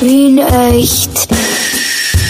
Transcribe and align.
Wien 0.00 0.38
echt. 0.38 1.28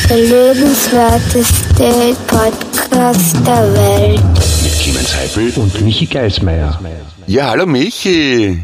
Der 0.08 0.16
lebenswerteste 0.16 2.16
Podcast 2.26 3.36
der 3.46 3.74
Welt. 3.74 4.22
Mit 4.62 4.72
Clemens 4.80 5.14
Heipel 5.14 5.52
und 5.56 5.78
Michi 5.82 6.06
Geismeier. 6.06 6.80
Ja, 7.26 7.50
hallo 7.50 7.66
Michi. 7.66 8.58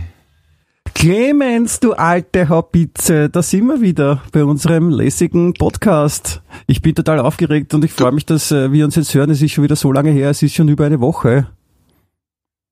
Clemens, 0.95 1.81
du 1.81 1.93
alte 1.93 2.49
Haubitze, 2.49 3.29
da 3.29 3.43
sind 3.43 3.67
wir 3.67 3.83
wieder 3.83 4.23
bei 4.33 4.43
unserem 4.43 4.89
lässigen 4.89 5.53
Podcast. 5.53 6.41
Ich 6.67 6.81
bin 6.81 6.95
total 6.95 7.21
aufgeregt 7.21 7.75
und 7.75 7.85
ich 7.85 7.93
freue 7.93 8.13
mich, 8.13 8.25
dass 8.25 8.53
äh, 8.53 8.73
wir 8.73 8.87
uns 8.87 8.95
jetzt 8.95 9.13
hören. 9.13 9.29
Es 9.29 9.43
ist 9.43 9.53
schon 9.53 9.65
wieder 9.65 9.77
so 9.77 9.93
lange 9.93 10.13
her, 10.13 10.31
es 10.31 10.43
ist 10.43 10.55
schon 10.55 10.69
über 10.69 10.87
eine 10.87 11.01
Woche. 11.01 11.49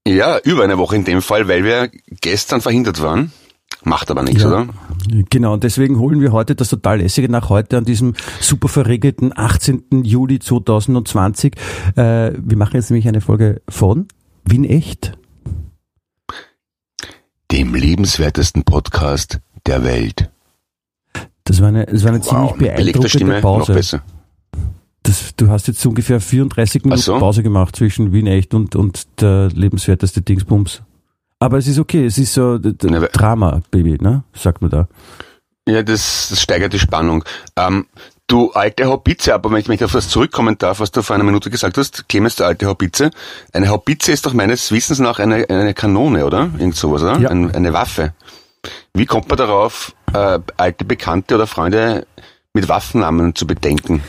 Ja, 0.07 0.39
über 0.39 0.65
eine 0.65 0.79
Woche 0.79 0.97
in 0.97 1.05
dem 1.05 1.21
Fall, 1.21 1.47
weil 1.47 1.63
wir 1.65 1.91
gestern 2.23 2.63
verhindert 2.63 3.03
waren. 3.03 3.33
Macht 3.85 4.11
aber 4.11 4.23
nichts, 4.23 4.43
Ja. 4.43 4.49
oder? 4.49 4.67
Genau, 5.31 5.55
und 5.55 5.65
deswegen 5.65 5.99
holen 5.99 6.21
wir 6.21 6.33
heute 6.33 6.55
das 6.55 6.69
total 6.69 7.01
lässige 7.01 7.29
nach 7.29 7.49
heute 7.49 7.77
an 7.79 7.85
diesem 7.85 8.15
super 8.41 8.69
verregelten 8.69 9.33
18. 9.37 10.05
Juli 10.05 10.39
2020. 10.39 11.55
Äh, 11.97 12.33
wir 12.39 12.57
machen 12.57 12.75
jetzt 12.77 12.91
nämlich 12.91 13.09
eine 13.09 13.21
Folge 13.21 13.61
von 13.69 14.07
Wien 14.45 14.65
Echt. 14.65 15.13
Dem 17.51 17.75
lebenswertesten 17.75 18.63
Podcast 18.65 19.41
der 19.67 19.85
Welt. 19.85 20.31
Das 21.45 21.61
war 21.61 21.69
eine, 21.69 21.87
das 21.87 22.03
war 22.05 22.11
eine 22.11 22.21
ziemlich 22.21 22.53
mit 22.53 22.59
belegter 22.77 23.01
beeindruckende 23.01 23.09
Stimme 23.09 23.33
noch 23.35 23.43
Pause. 23.43 23.75
besser. 23.75 24.03
Das, 25.03 25.35
du 25.37 25.49
hast 25.51 25.67
jetzt 25.67 25.81
so 25.81 25.89
ungefähr 25.89 26.21
34 26.21 26.85
Minuten 26.85 27.03
so. 27.03 27.19
Pause 27.19 27.43
gemacht 27.43 27.75
zwischen 27.75 28.13
Wien 28.13 28.29
Echt 28.29 28.55
und, 28.55 28.77
und 28.77 29.07
der 29.21 29.49
lebenswerteste 29.51 30.23
Dingsbums. 30.23 30.83
Aber 31.43 31.59
es 31.59 31.67
ist 31.67 31.81
okay, 31.81 32.07
es 32.07 32.19
ist 32.19 32.35
so 32.35 32.55
aber- 32.55 33.09
Drama, 33.09 33.63
Baby, 33.73 33.99
ne? 34.01 34.23
Sagt 34.33 34.63
man 34.63 34.71
da. 34.71 34.87
Ja, 35.69 35.83
das, 35.83 36.29
das 36.31 36.41
steigert 36.41 36.73
die 36.73 36.79
Spannung. 36.79 37.25
Ähm, 37.57 37.87
du 38.29 38.53
alte 38.53 38.85
Haubitze, 38.87 39.35
aber 39.35 39.51
wenn 39.51 39.59
ich, 39.59 39.67
wenn 39.67 39.75
ich 39.75 39.83
auf 39.83 39.91
das 39.91 40.09
zurückkommen 40.09 40.57
darf, 40.59 40.79
was 40.79 40.93
du 40.93 41.03
vor 41.03 41.15
einer 41.15 41.25
Minute 41.25 41.51
gesagt 41.51 41.79
hast, 41.79 42.09
Clemens, 42.09 42.37
der 42.37 42.47
alte 42.47 42.67
Haubitze. 42.67 43.11
Eine 43.53 43.69
Haubitze 43.71 44.13
ist 44.13 44.25
doch 44.25 44.35
meines 44.35 44.71
Wissens 44.71 45.01
nach 45.01 45.19
eine, 45.19 45.49
eine 45.49 45.75
Kanone, 45.75 46.25
oder? 46.27 46.51
Irgend 46.59 46.77
sowas, 46.77 47.03
oder? 47.03 47.19
Ja. 47.19 47.31
Ein, 47.31 47.53
eine 47.53 47.73
Waffe. 47.73 48.13
Wie 48.95 49.07
kommt 49.07 49.29
man 49.29 49.37
darauf, 49.39 49.95
äh, 50.15 50.39
alte 50.57 50.85
Bekannte 50.85 51.35
oder 51.35 51.49
Freunde 51.49 52.07
mit 52.55 52.69
Waffennamen 52.69 53.35
zu 53.35 53.49
bedenken? 53.49 54.01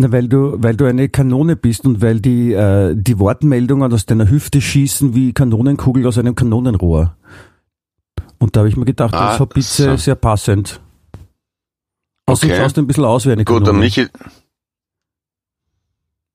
Na, 0.00 0.10
weil 0.12 0.28
du, 0.28 0.54
weil 0.62 0.76
du 0.76 0.86
eine 0.86 1.10
Kanone 1.10 1.56
bist 1.56 1.84
und 1.84 2.00
weil 2.00 2.20
die, 2.20 2.54
äh, 2.54 2.94
die 2.96 3.18
Wortmeldungen 3.18 3.92
aus 3.92 4.06
deiner 4.06 4.30
Hüfte 4.30 4.62
schießen 4.62 5.14
wie 5.14 5.34
Kanonenkugel 5.34 6.06
aus 6.06 6.16
einem 6.16 6.34
Kanonenrohr. 6.34 7.14
Und 8.38 8.56
da 8.56 8.60
habe 8.60 8.70
ich 8.70 8.78
mir 8.78 8.86
gedacht, 8.86 9.12
Ah, 9.12 9.26
das 9.26 9.34
ist 9.34 9.40
Haubitze 9.40 9.84
so. 9.90 9.96
sehr 9.96 10.14
passend. 10.14 10.80
Außerdem 12.24 12.52
Okay. 12.52 12.62
schaust 12.62 12.76
du 12.78 12.80
ein 12.80 12.86
bisschen 12.86 13.04
aus 13.04 13.26
wie 13.26 13.32
eine 13.32 13.44
Gut, 13.44 13.56
Kanone. 13.58 13.66
dann 13.72 13.78
Michi. 13.80 14.06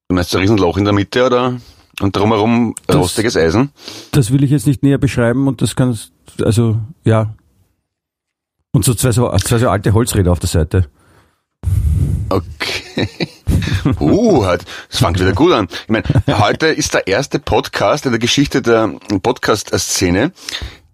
Du 0.09 0.13
meinst 0.15 0.35
ein 0.35 0.41
Riesenloch 0.41 0.77
in 0.77 0.83
der 0.83 0.93
Mitte, 0.93 1.25
oder? 1.25 1.59
Und 2.01 2.15
drumherum 2.15 2.75
Das- 2.85 2.97
rostiges 2.97 3.35
Eisen? 3.35 3.71
Das 4.11 4.31
will 4.31 4.43
ich 4.43 4.51
jetzt 4.51 4.67
nicht 4.67 4.83
näher 4.83 4.99
beschreiben 4.99 5.47
und 5.47 5.63
das 5.63 5.75
kannst, 5.75 6.11
also, 6.43 6.77
ja. 7.03 7.33
Und 8.73 8.85
so 8.85 8.93
zwei 8.93 9.11
so, 9.11 9.35
zwei 9.37 9.57
so 9.57 9.69
alte 9.69 9.93
Holzräder 9.93 10.31
auf 10.31 10.39
der 10.39 10.49
Seite. 10.49 10.87
Okay. 12.29 13.24
Uh, 13.99 14.45
das 14.89 14.99
fängt 14.99 15.19
wieder 15.19 15.33
gut 15.33 15.51
an. 15.53 15.67
Ich 15.83 15.89
meine, 15.89 16.03
heute 16.39 16.67
ist 16.67 16.93
der 16.93 17.07
erste 17.07 17.39
Podcast 17.39 18.05
in 18.05 18.11
der 18.11 18.19
Geschichte 18.19 18.61
der 18.61 18.93
Podcast-Szene, 19.21 20.31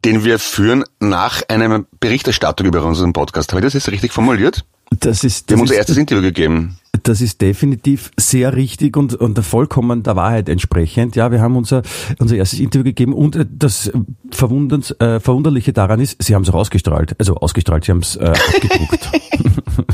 den 0.06 0.24
wir 0.24 0.40
führen 0.40 0.84
nach 1.00 1.42
einer 1.48 1.86
Berichterstattung 2.00 2.68
über 2.68 2.84
unseren 2.84 3.14
Podcast. 3.14 3.52
Habe 3.52 3.62
ich 3.62 3.66
das 3.66 3.74
jetzt 3.74 3.90
richtig 3.92 4.12
formuliert? 4.14 4.66
Das 5.00 5.24
ist, 5.24 5.50
Wir 5.50 5.56
das 5.56 5.56
haben 5.56 5.62
unser 5.62 5.74
ist, 5.76 5.78
erstes 5.78 5.98
Interview 5.98 6.22
gegeben. 6.22 6.78
das 7.04 7.22
ist 7.22 7.40
definitiv 7.40 8.12
sehr 8.18 8.56
richtig 8.58 8.98
und, 8.98 9.16
und 9.16 9.40
vollkommen 9.40 10.04
der 10.04 10.18
Wahrheit 10.18 10.50
entsprechend. 10.50 11.16
Ja, 11.16 11.32
wir 11.32 11.40
haben 11.40 11.56
unser, 11.56 11.82
unser 12.20 12.36
erstes 12.36 12.60
Interview 12.60 12.84
gegeben 12.84 13.14
und 13.14 13.38
äh, 13.38 13.46
das 13.50 13.90
Verwunderns, 14.32 14.92
äh, 15.00 15.22
Verwunderliche 15.22 15.72
daran 15.72 16.02
ist, 16.02 16.22
sie 16.22 16.36
haben 16.36 16.42
es 16.44 16.50
auch 16.50 16.56
ausgestrahlt. 16.56 17.16
Also 17.20 17.36
ausgestrahlt, 17.38 17.86
sie 17.86 17.92
haben 17.92 18.00
es 18.00 18.18
äh, 18.18 18.26
abgedruckt. 18.26 19.10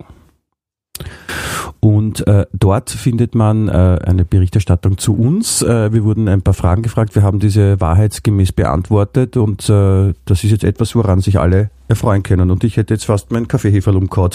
Und 1.79 2.27
äh, 2.27 2.45
dort 2.53 2.89
findet 2.89 3.35
man 3.35 3.67
äh, 3.67 3.99
eine 4.03 4.25
Berichterstattung 4.25 4.97
zu 4.97 5.15
uns. 5.15 5.61
Äh, 5.61 5.93
wir 5.93 6.03
wurden 6.03 6.27
ein 6.27 6.41
paar 6.41 6.53
Fragen 6.53 6.81
gefragt. 6.81 7.15
Wir 7.15 7.21
haben 7.21 7.39
diese 7.39 7.79
wahrheitsgemäß 7.79 8.53
beantwortet 8.53 9.37
und 9.37 9.69
äh, 9.69 10.13
das 10.25 10.43
ist 10.43 10.51
jetzt 10.51 10.63
etwas, 10.63 10.95
woran 10.95 11.21
sich 11.21 11.39
alle 11.39 11.69
erfreuen 11.87 12.23
können. 12.23 12.49
Und 12.49 12.63
ich 12.63 12.77
hätte 12.77 12.93
jetzt 12.93 13.05
fast 13.05 13.31
meinen 13.31 13.47
Kaffeeheferl 13.47 13.95
umgehauen. 13.95 14.31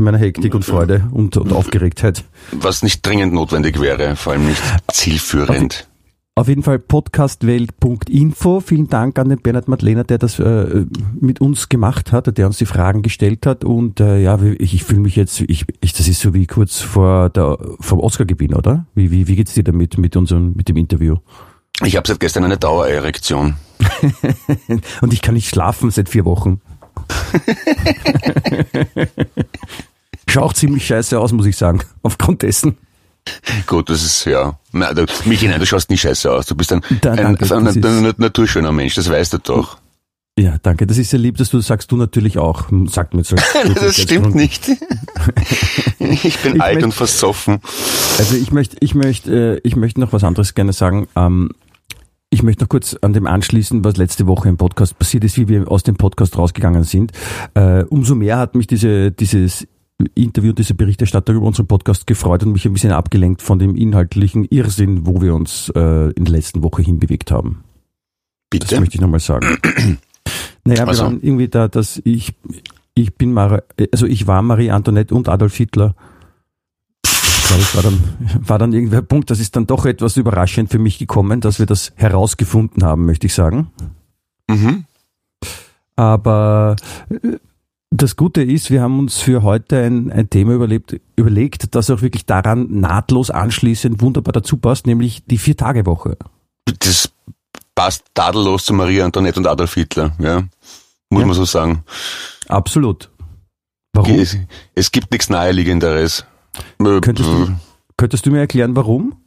In 0.00 0.04
meiner 0.04 0.16
Hektik 0.16 0.54
und 0.54 0.64
Freude 0.64 1.10
und, 1.12 1.36
und 1.36 1.52
Aufgeregtheit. 1.52 2.24
Was 2.52 2.82
nicht 2.82 3.04
dringend 3.04 3.34
notwendig 3.34 3.78
wäre, 3.82 4.16
vor 4.16 4.32
allem 4.32 4.46
nicht 4.46 4.62
zielführend. 4.90 5.90
Auf 6.34 6.48
jeden 6.48 6.62
Fall 6.62 6.78
podcastwelt.info. 6.78 8.60
Vielen 8.60 8.88
Dank 8.88 9.18
an 9.18 9.28
den 9.28 9.42
Bernhard 9.42 9.68
Madlener, 9.68 10.04
der 10.04 10.16
das 10.16 10.38
äh, 10.38 10.86
mit 11.20 11.42
uns 11.42 11.68
gemacht 11.68 12.12
hat, 12.12 12.34
der 12.38 12.46
uns 12.46 12.56
die 12.56 12.64
Fragen 12.64 13.02
gestellt 13.02 13.44
hat. 13.44 13.62
Und 13.62 14.00
äh, 14.00 14.22
ja, 14.22 14.40
ich, 14.40 14.72
ich 14.72 14.84
fühle 14.84 15.00
mich 15.00 15.16
jetzt, 15.16 15.38
ich, 15.42 15.66
ich, 15.82 15.92
das 15.92 16.08
ist 16.08 16.22
so 16.22 16.32
wie 16.32 16.46
kurz 16.46 16.80
vor 16.80 17.28
der 17.28 17.58
vom 17.80 18.00
Oscar-Gewinn, 18.00 18.54
oder? 18.54 18.86
Wie, 18.94 19.10
wie, 19.10 19.28
wie 19.28 19.36
geht's 19.36 19.52
dir 19.52 19.64
damit 19.64 19.98
mit 19.98 20.16
unserem 20.16 20.54
mit 20.54 20.70
dem 20.70 20.78
Interview? 20.78 21.16
Ich 21.84 21.96
habe 21.96 22.08
seit 22.08 22.20
gestern 22.20 22.44
eine 22.44 22.56
Dauererektion. 22.56 23.56
Und 25.02 25.12
ich 25.12 25.20
kann 25.20 25.34
nicht 25.34 25.50
schlafen 25.50 25.90
seit 25.90 26.08
vier 26.08 26.24
Wochen. 26.24 26.62
Schau 30.30 30.42
auch 30.42 30.52
ziemlich 30.52 30.86
scheiße 30.86 31.18
aus, 31.18 31.32
muss 31.32 31.46
ich 31.46 31.56
sagen, 31.56 31.80
aufgrund 32.02 32.42
dessen. 32.42 32.76
Gut, 33.66 33.90
das 33.90 34.02
ist, 34.02 34.24
ja. 34.24 34.58
Na, 34.72 34.92
du, 34.94 35.04
Michi, 35.26 35.46
nein, 35.46 35.60
du 35.60 35.66
schaust 35.66 35.90
nicht 35.90 36.00
scheiße 36.00 36.30
aus. 36.32 36.46
Du 36.46 36.54
bist 36.54 36.72
ein, 36.72 36.80
Da- 37.02 37.12
ein, 37.12 37.16
danke, 37.36 37.54
ein, 37.54 37.66
ist- 37.66 37.84
ein, 37.84 38.14
naturschöner 38.16 38.72
Mensch, 38.72 38.94
das 38.94 39.10
weißt 39.10 39.34
du 39.34 39.38
doch. 39.38 39.78
Ja, 40.38 40.56
danke. 40.62 40.86
Das 40.86 40.96
ist 40.96 41.10
sehr 41.10 41.18
lieb, 41.18 41.36
dass 41.36 41.50
du 41.50 41.58
das 41.58 41.66
sagst. 41.66 41.92
Du 41.92 41.96
natürlich 41.96 42.38
auch. 42.38 42.68
Sagt 42.86 43.12
mir 43.12 43.24
so. 43.24 43.36
Das 43.74 43.96
stimmt 44.00 44.34
nicht. 44.34 44.70
Ich 45.98 46.38
bin 46.38 46.56
Ich 46.56 46.62
alt 46.62 46.76
möcht- 46.76 46.84
und 46.84 46.92
versoffen. 46.94 47.58
Also 48.18 48.36
ich 48.36 48.50
möchte, 48.52 48.76
ich 48.80 48.94
möchte, 48.94 49.58
äh, 49.58 49.60
ich 49.64 49.76
möchte 49.76 50.00
noch 50.00 50.12
was 50.14 50.24
anderes 50.24 50.54
gerne 50.54 50.72
sagen. 50.72 51.08
Ähm, 51.14 51.50
ich 52.30 52.42
möchte 52.42 52.64
noch 52.64 52.68
kurz 52.68 52.96
an 53.02 53.12
dem 53.12 53.26
anschließen, 53.26 53.84
was 53.84 53.96
letzte 53.96 54.26
Woche 54.26 54.48
im 54.48 54.56
Podcast 54.56 54.98
passiert 54.98 55.24
ist, 55.24 55.36
wie 55.36 55.48
wir 55.48 55.70
aus 55.70 55.82
dem 55.82 55.96
Podcast 55.96 56.38
rausgegangen 56.38 56.84
sind. 56.84 57.12
Äh, 57.54 57.82
umso 57.84 58.14
mehr 58.14 58.38
hat 58.38 58.54
mich 58.54 58.66
diese, 58.66 59.10
dieses 59.12 59.66
Interview, 60.14 60.52
diese 60.52 60.74
Berichterstattung 60.74 61.36
über 61.36 61.46
unseren 61.46 61.66
Podcast 61.66 62.06
gefreut 62.06 62.42
und 62.42 62.52
mich 62.52 62.66
ein 62.66 62.72
bisschen 62.72 62.92
abgelenkt 62.92 63.42
von 63.42 63.58
dem 63.58 63.76
inhaltlichen 63.76 64.44
Irrsinn, 64.44 65.06
wo 65.06 65.20
wir 65.20 65.34
uns 65.34 65.70
äh, 65.74 66.10
in 66.12 66.24
der 66.24 66.32
letzten 66.34 66.62
Woche 66.62 66.82
hinbewegt 66.82 67.30
haben. 67.30 67.64
Das 68.50 68.60
Bitte? 68.60 68.80
möchte 68.80 68.96
ich 68.96 69.00
nochmal 69.00 69.20
sagen. 69.20 69.46
naja, 70.64 70.82
wir 70.82 70.88
Also. 70.88 71.04
waren 71.04 71.20
irgendwie 71.22 71.48
da, 71.48 71.68
dass 71.68 72.00
ich, 72.04 72.34
ich 72.94 73.14
bin 73.14 73.32
Mar 73.32 73.62
also 73.92 74.06
ich 74.06 74.26
war 74.26 74.42
Marie 74.42 74.70
Antoinette 74.70 75.14
und 75.14 75.28
Adolf 75.28 75.56
Hitler. 75.56 75.94
Ich 77.04 77.46
glaube, 77.46 77.62
es 77.62 77.74
war 77.74 77.82
dann, 77.82 77.98
war 78.46 78.58
dann 78.58 78.72
irgendwie 78.72 78.96
ein 78.96 79.06
Punkt, 79.06 79.30
das 79.30 79.40
ist 79.40 79.56
dann 79.56 79.66
doch 79.66 79.84
etwas 79.86 80.16
überraschend 80.16 80.70
für 80.70 80.78
mich 80.78 80.98
gekommen, 80.98 81.40
dass 81.40 81.58
wir 81.58 81.66
das 81.66 81.92
herausgefunden 81.96 82.84
haben, 82.84 83.06
möchte 83.06 83.26
ich 83.26 83.34
sagen. 83.34 83.70
Mhm. 84.48 84.84
Aber 85.96 86.76
äh, 87.10 87.36
das 87.90 88.16
Gute 88.16 88.42
ist, 88.42 88.70
wir 88.70 88.82
haben 88.82 88.98
uns 89.00 89.18
für 89.18 89.42
heute 89.42 89.82
ein, 89.82 90.12
ein 90.12 90.30
Thema 90.30 90.54
überlebt, 90.54 91.00
überlegt, 91.16 91.74
das 91.74 91.90
auch 91.90 92.02
wirklich 92.02 92.24
daran 92.24 92.80
nahtlos 92.80 93.30
anschließend 93.30 94.00
wunderbar 94.00 94.32
dazu 94.32 94.56
passt, 94.56 94.86
nämlich 94.86 95.24
die 95.26 95.38
Vier-Tage-Woche. 95.38 96.16
Das 96.78 97.12
passt 97.74 98.04
tadellos 98.14 98.64
zu 98.64 98.74
Maria 98.74 99.04
Antoinette 99.04 99.40
und 99.40 99.46
Adolf 99.46 99.74
Hitler, 99.74 100.12
ja. 100.18 100.42
Muss 101.10 101.20
Ja. 101.22 101.26
man 101.26 101.34
so 101.34 101.44
sagen. 101.44 101.84
Absolut. 102.48 103.10
Warum? 103.92 104.18
Es, 104.20 104.36
es 104.76 104.92
gibt 104.92 105.10
nichts 105.10 105.28
Naheliegenderes. 105.28 106.24
Könntest 106.78 107.28
du, 107.28 107.56
könntest 107.96 108.24
du 108.26 108.30
mir 108.30 108.38
erklären, 108.38 108.76
warum? 108.76 109.19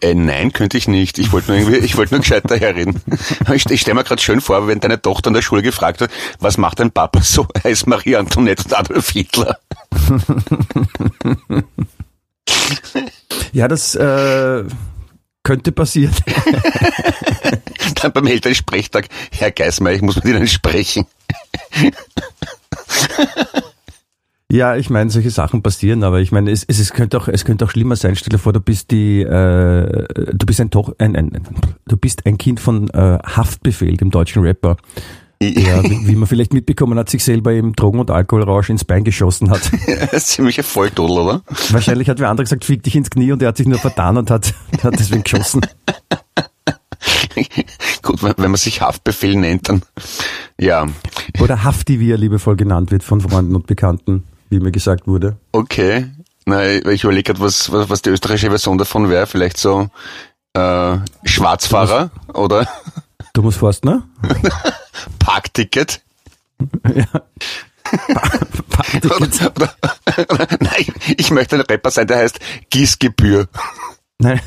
Äh, 0.00 0.14
nein, 0.14 0.52
könnte 0.52 0.76
ich 0.76 0.88
nicht. 0.88 1.18
Ich 1.18 1.32
wollte 1.32 1.50
nur 1.50 1.60
irgendwie, 1.60 1.78
ich 1.78 1.96
wollte 1.96 2.14
nur 2.14 2.20
gescheit 2.20 2.50
daherreden. 2.50 3.00
Ich, 3.54 3.68
ich 3.70 3.80
stelle 3.80 3.94
mir 3.94 4.04
gerade 4.04 4.20
schön 4.20 4.40
vor, 4.40 4.68
wenn 4.68 4.78
deine 4.80 5.00
Tochter 5.00 5.28
in 5.28 5.34
der 5.34 5.42
Schule 5.42 5.62
gefragt 5.62 6.00
wird, 6.00 6.10
was 6.38 6.58
macht 6.58 6.80
dein 6.80 6.90
Papa 6.90 7.22
so? 7.22 7.46
Er 7.62 7.70
ist 7.70 7.86
Maria 7.86 8.18
Antoinette 8.18 8.64
und 8.64 8.74
Adolf 8.74 9.10
Hitler. 9.10 9.58
Ja, 13.52 13.68
das 13.68 13.94
äh, 13.94 14.64
könnte 15.42 15.72
passieren. 15.72 16.14
Dann 17.94 18.12
beim 18.12 18.26
Elternsprechtag, 18.26 19.08
Herr 19.32 19.50
Geismeier, 19.50 19.94
ich 19.94 20.02
muss 20.02 20.16
mit 20.16 20.26
Ihnen 20.26 20.46
sprechen. 20.46 21.06
Ja, 24.50 24.76
ich 24.76 24.88
meine, 24.88 25.10
solche 25.10 25.30
Sachen 25.30 25.62
passieren, 25.62 26.02
aber 26.02 26.20
ich 26.20 26.32
meine, 26.32 26.50
es, 26.50 26.64
es, 26.64 26.78
es 26.78 26.94
könnte 26.94 27.18
auch, 27.18 27.28
es 27.28 27.44
könnte 27.44 27.66
auch 27.66 27.70
schlimmer 27.70 27.96
sein. 27.96 28.16
Stell 28.16 28.30
dir 28.30 28.38
vor, 28.38 28.54
du 28.54 28.60
bist 28.60 28.90
die, 28.90 29.20
äh, 29.20 30.06
du 30.32 30.46
bist 30.46 30.58
ein, 30.60 30.70
Toch, 30.70 30.94
ein, 30.98 31.16
ein, 31.16 31.32
du 31.86 31.96
bist 31.98 32.24
ein 32.24 32.38
Kind 32.38 32.58
von 32.58 32.88
äh, 32.90 33.18
Haftbefehl, 33.24 33.98
dem 33.98 34.10
deutschen 34.10 34.42
Rapper. 34.42 34.78
Ja, 35.40 35.84
wie, 35.84 36.08
wie 36.08 36.16
man 36.16 36.26
vielleicht 36.26 36.52
mitbekommen 36.54 36.98
hat, 36.98 37.10
sich 37.10 37.22
selber 37.22 37.52
im 37.52 37.76
Drogen- 37.76 38.00
und 38.00 38.10
Alkoholrausch 38.10 38.70
ins 38.70 38.84
Bein 38.84 39.04
geschossen 39.04 39.50
hat. 39.50 39.70
Ziemlich 40.20 40.58
ein 40.58 40.64
Volltodel, 40.64 41.18
oder? 41.18 41.42
Wahrscheinlich 41.70 42.08
hat 42.08 42.18
wer 42.18 42.30
andere 42.30 42.44
gesagt, 42.44 42.64
fick 42.64 42.82
dich 42.82 42.96
ins 42.96 43.10
Knie 43.10 43.30
und 43.32 43.42
er 43.42 43.48
hat 43.48 43.58
sich 43.58 43.68
nur 43.68 43.78
vertan 43.78 44.16
und 44.16 44.30
hat, 44.30 44.54
hat 44.82 44.98
deswegen 44.98 45.22
geschossen. 45.24 45.60
Gut, 48.02 48.22
wenn 48.22 48.34
wenn 48.36 48.50
man 48.50 48.56
sich 48.56 48.80
Haftbefehl 48.80 49.36
nennt, 49.36 49.68
dann 49.68 49.82
ja, 50.58 50.86
Oder 51.38 51.62
Hafti, 51.62 52.00
wie 52.00 52.10
er 52.10 52.16
liebevoll 52.16 52.56
genannt 52.56 52.90
wird 52.90 53.04
von 53.04 53.20
Freunden 53.20 53.54
und 53.54 53.68
Bekannten, 53.68 54.24
wie 54.50 54.60
mir 54.60 54.72
gesagt 54.72 55.06
wurde. 55.06 55.36
okay. 55.52 56.10
Na, 56.46 56.66
ich 56.66 57.04
überlege 57.04 57.24
gerade, 57.24 57.40
was, 57.40 57.70
was, 57.70 57.90
was 57.90 58.00
die 58.00 58.08
österreichische 58.08 58.48
Version 58.48 58.78
davon 58.78 59.10
wäre. 59.10 59.26
Vielleicht 59.26 59.58
so 59.58 59.90
äh, 60.54 60.96
Schwarzfahrer 61.24 62.10
oder 62.32 62.66
Thomas 63.34 63.56
Forstner? 63.56 64.08
Parkticket. 65.18 66.00
Ja. 66.94 67.04
Oder, 69.04 69.70
oder, 70.28 70.46
nein, 70.60 70.84
ich 71.16 71.30
möchte 71.30 71.56
ein 71.56 71.62
Rapper 71.62 71.90
sein, 71.90 72.06
der 72.06 72.18
heißt 72.18 72.38
Gießgebühr. 72.70 73.46
Nein. 74.18 74.40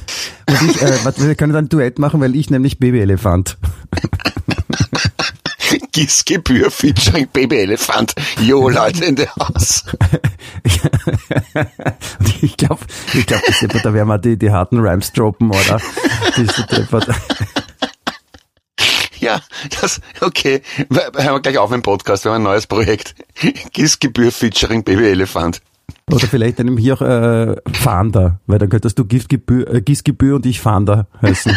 Und 0.47 0.61
ich, 0.69 0.81
äh, 0.81 1.03
warte, 1.05 1.25
wir 1.25 1.35
können 1.35 1.53
dann 1.53 1.65
ein 1.65 1.69
Duett 1.69 1.97
machen, 1.99 2.19
weil 2.19 2.35
ich 2.35 2.49
nämlich 2.49 2.77
Babyelefant. 2.79 3.57
Gießgebühr 5.91 6.71
featuring 6.71 7.27
Babyelefant. 7.27 8.13
Jo, 8.39 8.69
Leute 8.69 9.05
in 9.05 9.15
der 9.15 9.33
Haus. 9.35 9.85
Ich 12.41 12.57
glaube, 12.57 12.81
ich 13.13 13.25
glaub, 13.25 13.41
da 13.83 13.93
werden 13.93 14.07
wir 14.07 14.17
die, 14.17 14.37
die 14.37 14.51
harten 14.51 14.79
Rhymes 14.79 15.11
droppen, 15.13 15.49
oder? 15.49 15.79
Ja, 19.19 19.39
das, 19.79 20.01
okay. 20.21 20.63
Hören 20.89 21.13
wir 21.13 21.39
gleich 21.41 21.59
auf 21.59 21.71
im 21.71 21.83
Podcast, 21.83 22.25
wir 22.25 22.31
haben 22.31 22.41
ein 22.41 22.43
neues 22.43 22.65
Projekt. 22.65 23.13
Gießgebühr 23.71 24.31
featuring 24.31 24.83
Babyelefant. 24.83 25.61
Oder 26.09 26.25
vielleicht 26.25 26.59
einem 26.59 26.75
hier 26.77 26.95
auch 26.95 27.01
äh, 27.01 27.55
Fahnder, 27.71 28.39
weil 28.47 28.57
dann 28.57 28.69
könntest 28.69 28.97
du 28.97 29.05
Giftgebühr, 29.05 29.71
äh, 29.71 29.81
Gießgebühr 29.81 30.37
und 30.37 30.47
ich 30.47 30.59
Fahnder 30.59 31.05
heißen. 31.21 31.55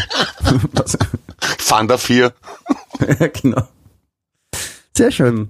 Fanda 1.58 1.96
4. 1.96 2.34
ja, 3.18 3.26
genau. 3.28 3.66
Sehr 4.96 5.10
schön. 5.10 5.48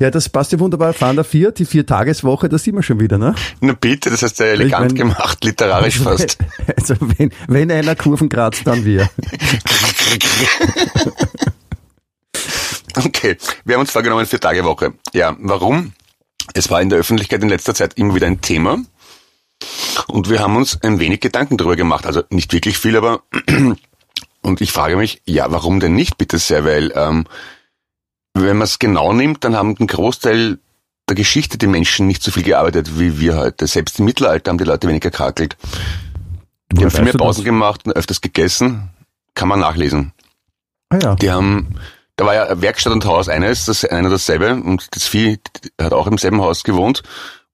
Ja, 0.00 0.10
das 0.10 0.28
passt 0.30 0.52
ja 0.52 0.58
wunderbar. 0.58 0.94
Fahnder 0.94 1.22
4, 1.22 1.52
die 1.52 1.66
Vier-Tageswoche, 1.66 2.48
da 2.48 2.56
sind 2.56 2.76
wir 2.76 2.82
schon 2.82 2.98
wieder, 2.98 3.18
ne? 3.18 3.34
Na 3.60 3.74
bitte, 3.74 4.08
das 4.08 4.22
heißt 4.22 4.38
ja 4.40 4.46
elegant 4.46 4.92
Ich 4.92 4.98
mein- 4.98 5.10
gemacht, 5.10 5.44
literarisch 5.44 5.98
fast. 6.02 6.38
Also 6.76 6.94
wenn, 7.00 7.30
wenn 7.46 7.70
einer 7.70 7.94
Kurven 7.94 8.28
kratzt, 8.30 8.66
dann 8.66 8.84
wir. 8.84 9.08
Okay, 13.04 13.36
wir 13.64 13.74
haben 13.74 13.80
uns 13.82 13.90
vorgenommen, 13.90 14.24
vier 14.24 14.40
Tage 14.40 14.64
Woche. 14.64 14.94
Ja, 15.12 15.36
warum? 15.38 15.92
Es 16.54 16.70
war 16.70 16.80
in 16.80 16.88
der 16.88 16.98
Öffentlichkeit 16.98 17.42
in 17.42 17.50
letzter 17.50 17.74
Zeit 17.74 17.92
immer 17.98 18.14
wieder 18.14 18.26
ein 18.26 18.40
Thema. 18.40 18.78
Und 20.08 20.30
wir 20.30 20.40
haben 20.40 20.56
uns 20.56 20.82
ein 20.82 20.98
wenig 20.98 21.20
Gedanken 21.20 21.58
darüber 21.58 21.76
gemacht. 21.76 22.06
Also 22.06 22.22
nicht 22.30 22.54
wirklich 22.54 22.78
viel, 22.78 22.96
aber 22.96 23.22
und 24.42 24.60
ich 24.62 24.72
frage 24.72 24.96
mich, 24.96 25.20
ja, 25.26 25.50
warum 25.50 25.78
denn 25.78 25.94
nicht, 25.94 26.16
bitte 26.16 26.38
sehr? 26.38 26.64
Weil 26.64 26.90
ähm, 26.94 27.26
wenn 28.42 28.56
man 28.56 28.64
es 28.64 28.78
genau 28.78 29.12
nimmt, 29.12 29.44
dann 29.44 29.56
haben 29.56 29.74
den 29.74 29.86
Großteil 29.86 30.58
der 31.08 31.16
Geschichte 31.16 31.58
die 31.58 31.66
Menschen 31.66 32.06
nicht 32.06 32.22
so 32.22 32.30
viel 32.30 32.42
gearbeitet 32.42 32.98
wie 32.98 33.20
wir 33.20 33.36
heute. 33.36 33.66
Selbst 33.66 33.98
im 33.98 34.04
Mittelalter 34.04 34.50
haben 34.50 34.58
die 34.58 34.64
Leute 34.64 34.88
weniger 34.88 35.10
kakelt. 35.10 35.56
Die 36.72 36.82
haben 36.82 36.90
viel 36.90 37.04
mehr 37.04 37.12
Pausen 37.12 37.44
gemacht 37.44 37.86
und 37.86 37.92
öfters 37.92 38.20
gegessen. 38.20 38.90
Kann 39.34 39.48
man 39.48 39.60
nachlesen. 39.60 40.12
Ah 40.88 40.98
ja. 41.00 41.14
Die 41.14 41.30
haben, 41.30 41.76
da 42.16 42.26
war 42.26 42.34
ja 42.34 42.60
Werkstatt 42.60 42.92
und 42.92 43.04
Haus 43.04 43.28
eines, 43.28 43.66
das 43.66 43.84
eine 43.84 44.08
und 44.08 44.12
dasselbe 44.12 44.54
und 44.54 44.88
das 44.94 45.06
Vieh 45.06 45.38
hat 45.80 45.92
auch 45.92 46.06
im 46.06 46.18
selben 46.18 46.40
Haus 46.40 46.64
gewohnt 46.64 47.02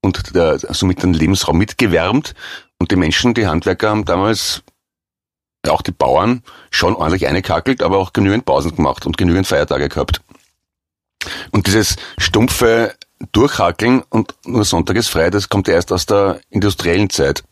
und 0.01 0.35
der, 0.35 0.59
somit 0.59 1.03
den 1.03 1.13
Lebensraum 1.13 1.57
mitgewärmt 1.57 2.33
und 2.79 2.91
die 2.91 2.95
Menschen, 2.95 3.33
die 3.33 3.47
Handwerker 3.47 3.89
haben 3.89 4.05
damals, 4.05 4.63
auch 5.67 5.81
die 5.81 5.91
Bauern, 5.91 6.43
schon 6.71 6.95
ordentlich 6.95 7.25
eingekackelt, 7.27 7.81
aber 7.83 7.97
auch 7.97 8.11
genügend 8.11 8.45
Pausen 8.45 8.75
gemacht 8.75 9.05
und 9.05 9.17
genügend 9.17 9.47
Feiertage 9.47 9.87
gehabt. 9.87 10.21
Und 11.51 11.67
dieses 11.67 11.95
stumpfe 12.17 12.93
Durchhackeln 13.31 14.03
und 14.09 14.35
nur 14.45 14.65
Sonntag 14.65 14.97
ist 14.97 15.07
frei, 15.07 15.29
das 15.29 15.49
kommt 15.49 15.67
ja 15.67 15.75
erst 15.75 15.91
aus 15.91 16.05
der 16.05 16.41
industriellen 16.49 17.09
Zeit 17.09 17.43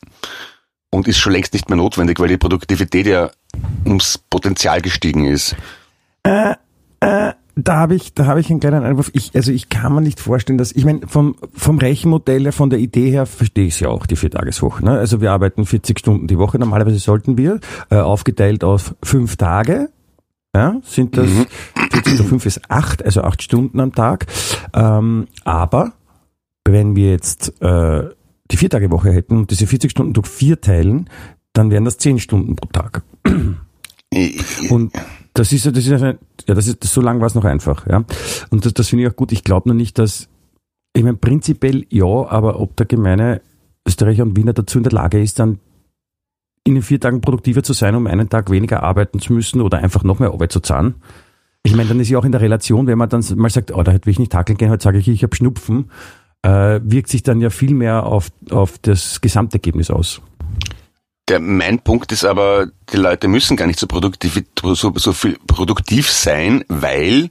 und 0.90 1.08
ist 1.08 1.18
schon 1.18 1.32
längst 1.32 1.54
nicht 1.54 1.70
mehr 1.70 1.78
notwendig, 1.78 2.20
weil 2.20 2.28
die 2.28 2.38
Produktivität 2.38 3.08
ja 3.08 3.32
ums 3.86 4.18
Potenzial 4.18 4.82
gestiegen 4.82 5.26
ist. 5.26 5.56
Da 7.56 7.76
habe 7.76 7.96
ich, 7.96 8.14
da 8.14 8.26
habe 8.26 8.40
ich 8.40 8.50
einen 8.50 8.60
kleinen 8.62 8.84
Einwurf. 8.84 9.12
Ich, 9.14 9.36
also 9.36 9.52
ich 9.52 9.68
kann 9.68 9.94
mir 9.94 10.02
nicht 10.02 10.20
vorstellen, 10.20 10.58
dass, 10.58 10.72
ich 10.72 10.86
meine, 10.86 11.02
vom, 11.08 11.36
vom 11.54 11.80
Rechenmodell 11.80 12.44
her, 12.44 12.54
von 12.54 12.70
der 12.70 12.80
Idee 12.80 13.12
her, 13.12 13.26
verstehe 13.26 13.68
ich 13.68 13.74
es 13.74 13.80
ja 13.82 13.90
auch, 13.90 14.06
die 14.06 14.16
Viertageswoche. 14.16 14.86
Ne? 14.86 14.92
Also 14.92 15.20
wir 15.20 15.32
arbeiten 15.32 15.66
40 15.66 16.00
Stunden 16.00 16.28
die 16.28 16.38
Woche. 16.38 16.60
Normalerweise 16.60 17.00
sollten 17.00 17.38
wir, 17.38 17.60
äh, 17.90 17.98
aufgeteilt 17.98 18.64
auf 18.64 18.96
fünf 19.04 19.36
Tage, 19.36 19.90
ja, 20.56 20.82
sind 20.84 21.18
das 21.18 21.30
40 21.92 22.18
zu 22.18 22.24
5 22.24 22.46
ist 22.46 22.70
acht, 22.70 23.04
also 23.04 23.22
acht 23.22 23.42
Stunden 23.42 23.80
am 23.80 23.94
Tag. 23.94 24.28
Ähm, 24.74 25.28
aber 25.44 25.94
wenn 26.66 26.96
wir 26.96 27.12
jetzt 27.12 27.62
äh, 27.62 28.10
die 28.52 28.58
Viertagewoche 28.58 29.12
hätten 29.12 29.38
und 29.38 29.52
diese 29.52 29.68
40 29.68 29.92
Stunden 29.92 30.14
durch 30.14 30.28
vier 30.28 30.60
teilen, 30.60 31.10
dann 31.54 31.72
wären 31.72 31.86
das 31.86 31.98
zehn 31.98 32.20
Stunden 32.20 32.56
pro 32.56 32.68
Tag. 32.68 33.04
Und 34.70 34.94
das 35.34 35.54
ist 35.54 35.66
ja, 35.66 35.72
das 35.72 35.86
ist 35.86 36.02
ja, 36.02 36.08
ja, 36.48 36.54
das 36.54 36.68
ist, 36.68 36.84
so 36.84 37.02
lang 37.02 37.20
war 37.22 37.28
es 37.28 37.36
noch 37.36 37.46
einfach, 37.46 37.88
ja. 37.88 38.04
Und 38.50 38.66
das, 38.66 38.74
das 38.74 38.90
finde 38.90 39.06
ich 39.06 39.12
auch 39.12 39.16
gut. 39.16 39.32
Ich 39.32 39.44
glaube 39.44 39.70
nur 39.70 39.76
nicht, 39.76 39.98
dass, 39.98 40.28
ich 40.94 41.04
meine, 41.04 41.18
prinzipiell 41.18 41.86
ja, 41.90 42.06
aber 42.06 42.60
ob 42.60 42.76
der 42.76 42.86
gemeine 42.86 43.42
Österreicher 43.88 44.24
und 44.24 44.36
Wiener 44.36 44.54
dazu 44.54 44.78
in 44.78 44.84
der 44.84 44.92
Lage 44.92 45.22
ist, 45.22 45.40
dann 45.40 45.60
in 46.64 46.76
den 46.76 46.84
vier 46.84 47.00
Tagen 47.00 47.22
produktiver 47.22 47.64
zu 47.64 47.74
sein, 47.74 47.96
um 47.96 48.08
einen 48.08 48.30
Tag 48.30 48.52
weniger 48.52 48.84
arbeiten 48.84 49.20
zu 49.20 49.34
müssen 49.34 49.62
oder 49.62 49.80
einfach 49.80 50.04
noch 50.04 50.20
mehr 50.20 50.32
Arbeit 50.32 50.52
zu 50.52 50.60
zahlen. 50.60 50.96
Ich 51.64 51.76
meine, 51.76 51.90
dann 51.90 52.00
ist 52.00 52.10
ja 52.10 52.18
auch 52.18 52.26
in 52.26 52.32
der 52.32 52.42
Relation, 52.42 52.88
wenn 52.88 52.98
man 52.98 53.10
dann 53.10 53.24
mal 53.36 53.50
sagt, 53.50 53.72
oh, 53.72 53.84
da 53.84 53.94
will 53.94 54.02
ich 54.06 54.20
nicht 54.20 54.32
tackeln 54.32 54.58
gehen, 54.58 54.70
heute 54.70 54.84
sage 54.84 54.98
ich, 54.98 55.08
ich 55.08 55.24
habe 55.24 55.36
Schnupfen, 55.36 55.92
äh, 56.44 56.80
wirkt 56.84 57.10
sich 57.10 57.24
dann 57.24 57.40
ja 57.40 57.50
viel 57.50 57.74
mehr 57.74 58.06
auf, 58.06 58.30
auf 58.50 58.78
das 58.80 59.22
Gesamtergebnis 59.22 59.92
aus. 59.92 60.22
Der, 61.28 61.40
mein 61.40 61.80
Punkt 61.80 62.12
ist 62.12 62.26
aber, 62.26 62.68
die 62.92 62.98
Leute 62.98 63.28
müssen 63.28 63.58
gar 63.58 63.68
nicht 63.68 63.80
so 63.80 63.88
produktiv, 63.88 64.44
so, 64.62 64.92
so 64.96 65.14
viel 65.14 65.38
produktiv 65.46 66.10
sein, 66.10 66.66
weil 66.68 67.30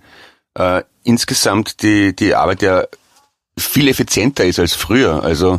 äh, 0.55 0.83
insgesamt 1.03 1.83
die, 1.83 2.15
die 2.15 2.35
Arbeit 2.35 2.63
ja 2.63 2.85
viel 3.59 3.89
effizienter 3.89 4.45
ist 4.45 4.59
als 4.59 4.75
früher. 4.75 5.23
Also 5.23 5.59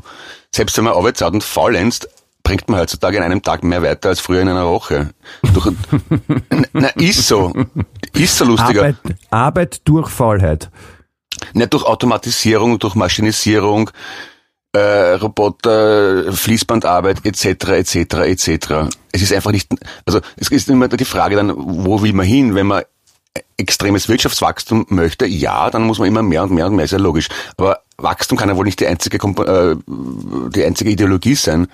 selbst 0.53 0.77
wenn 0.77 0.85
man 0.85 0.93
arbeitet 0.93 1.29
und 1.29 1.43
faulenzt, 1.43 2.09
bringt 2.43 2.69
man 2.69 2.79
heutzutage 2.79 3.17
in 3.17 3.23
einem 3.23 3.41
Tag 3.41 3.63
mehr 3.63 3.81
weiter 3.81 4.09
als 4.09 4.19
früher 4.19 4.41
in 4.41 4.49
einer 4.49 4.67
Woche. 4.67 5.11
Durch, 5.53 5.71
na, 6.73 6.87
ist 6.89 7.27
so. 7.27 7.53
Ist 8.13 8.37
so 8.37 8.45
lustiger. 8.45 8.81
Arbeit, 8.81 8.95
Arbeit 9.29 9.81
durch 9.85 10.09
Faulheit. 10.09 10.69
Nicht 11.53 11.73
durch 11.73 11.83
Automatisierung, 11.83 12.79
durch 12.79 12.95
Maschinisierung, 12.95 13.89
äh, 14.73 15.13
Roboter, 15.13 16.31
Fließbandarbeit 16.31 17.25
etc. 17.25 17.45
etc. 17.69 17.95
etc. 17.95 18.89
Es 19.11 19.21
ist 19.21 19.33
einfach 19.33 19.51
nicht, 19.51 19.69
also 20.05 20.21
es 20.37 20.49
ist 20.49 20.69
immer 20.69 20.87
die 20.87 21.05
Frage 21.05 21.35
dann, 21.35 21.53
wo 21.55 22.01
will 22.01 22.13
man 22.13 22.25
hin, 22.25 22.55
wenn 22.55 22.67
man 22.67 22.83
extremes 23.57 24.09
Wirtschaftswachstum 24.09 24.85
möchte, 24.89 25.25
ja, 25.25 25.69
dann 25.69 25.83
muss 25.83 25.99
man 25.99 26.07
immer 26.07 26.23
mehr 26.23 26.43
und 26.43 26.51
mehr 26.51 26.67
und 26.67 26.75
mehr, 26.75 26.85
ist 26.85 26.91
ja 26.91 26.97
logisch. 26.97 27.29
Aber 27.57 27.79
Wachstum 27.97 28.37
kann 28.37 28.49
ja 28.49 28.57
wohl 28.57 28.65
nicht 28.65 28.79
die 28.79 28.87
einzige, 28.87 29.17
äh, 29.17 29.75
die 30.49 30.63
einzige 30.63 30.89
Ideologie 30.89 31.35
sein. 31.35 31.67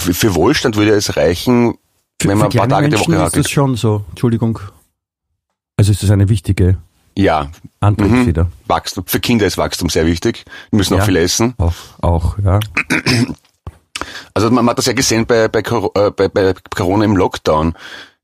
Für, 0.00 0.14
für 0.14 0.34
Wohlstand 0.34 0.76
würde 0.76 0.92
es 0.92 1.16
reichen, 1.16 1.74
wenn 2.22 2.38
man 2.38 2.48
ein 2.50 2.56
paar 2.58 2.68
Tage 2.68 2.88
die 2.88 2.96
Menschen 2.96 3.14
Woche 3.14 3.24
ist 3.26 3.36
das 3.36 3.50
schon 3.50 3.76
so. 3.76 4.04
Entschuldigung. 4.10 4.58
Also 5.76 5.92
ist 5.92 6.02
das 6.02 6.10
eine 6.10 6.28
wichtige 6.28 6.78
Ja, 7.16 7.48
Antriebsfeder. 7.80 8.48
Wachstum. 8.66 9.04
Für 9.06 9.20
Kinder 9.20 9.46
ist 9.46 9.58
Wachstum 9.58 9.88
sehr 9.88 10.06
wichtig. 10.06 10.44
Die 10.72 10.76
müssen 10.76 10.94
auch 10.94 10.98
Ja. 10.98 11.04
viel 11.04 11.16
essen. 11.16 11.54
Auch, 11.58 11.74
auch, 12.00 12.38
ja. 12.38 12.60
Also 14.34 14.50
man 14.50 14.68
hat 14.68 14.78
das 14.78 14.86
ja 14.86 14.92
gesehen 14.92 15.26
bei, 15.26 15.48
bei, 15.48 15.60
äh, 15.60 16.10
bei, 16.10 16.28
bei 16.28 16.54
Corona 16.74 17.04
im 17.04 17.16
Lockdown. 17.16 17.74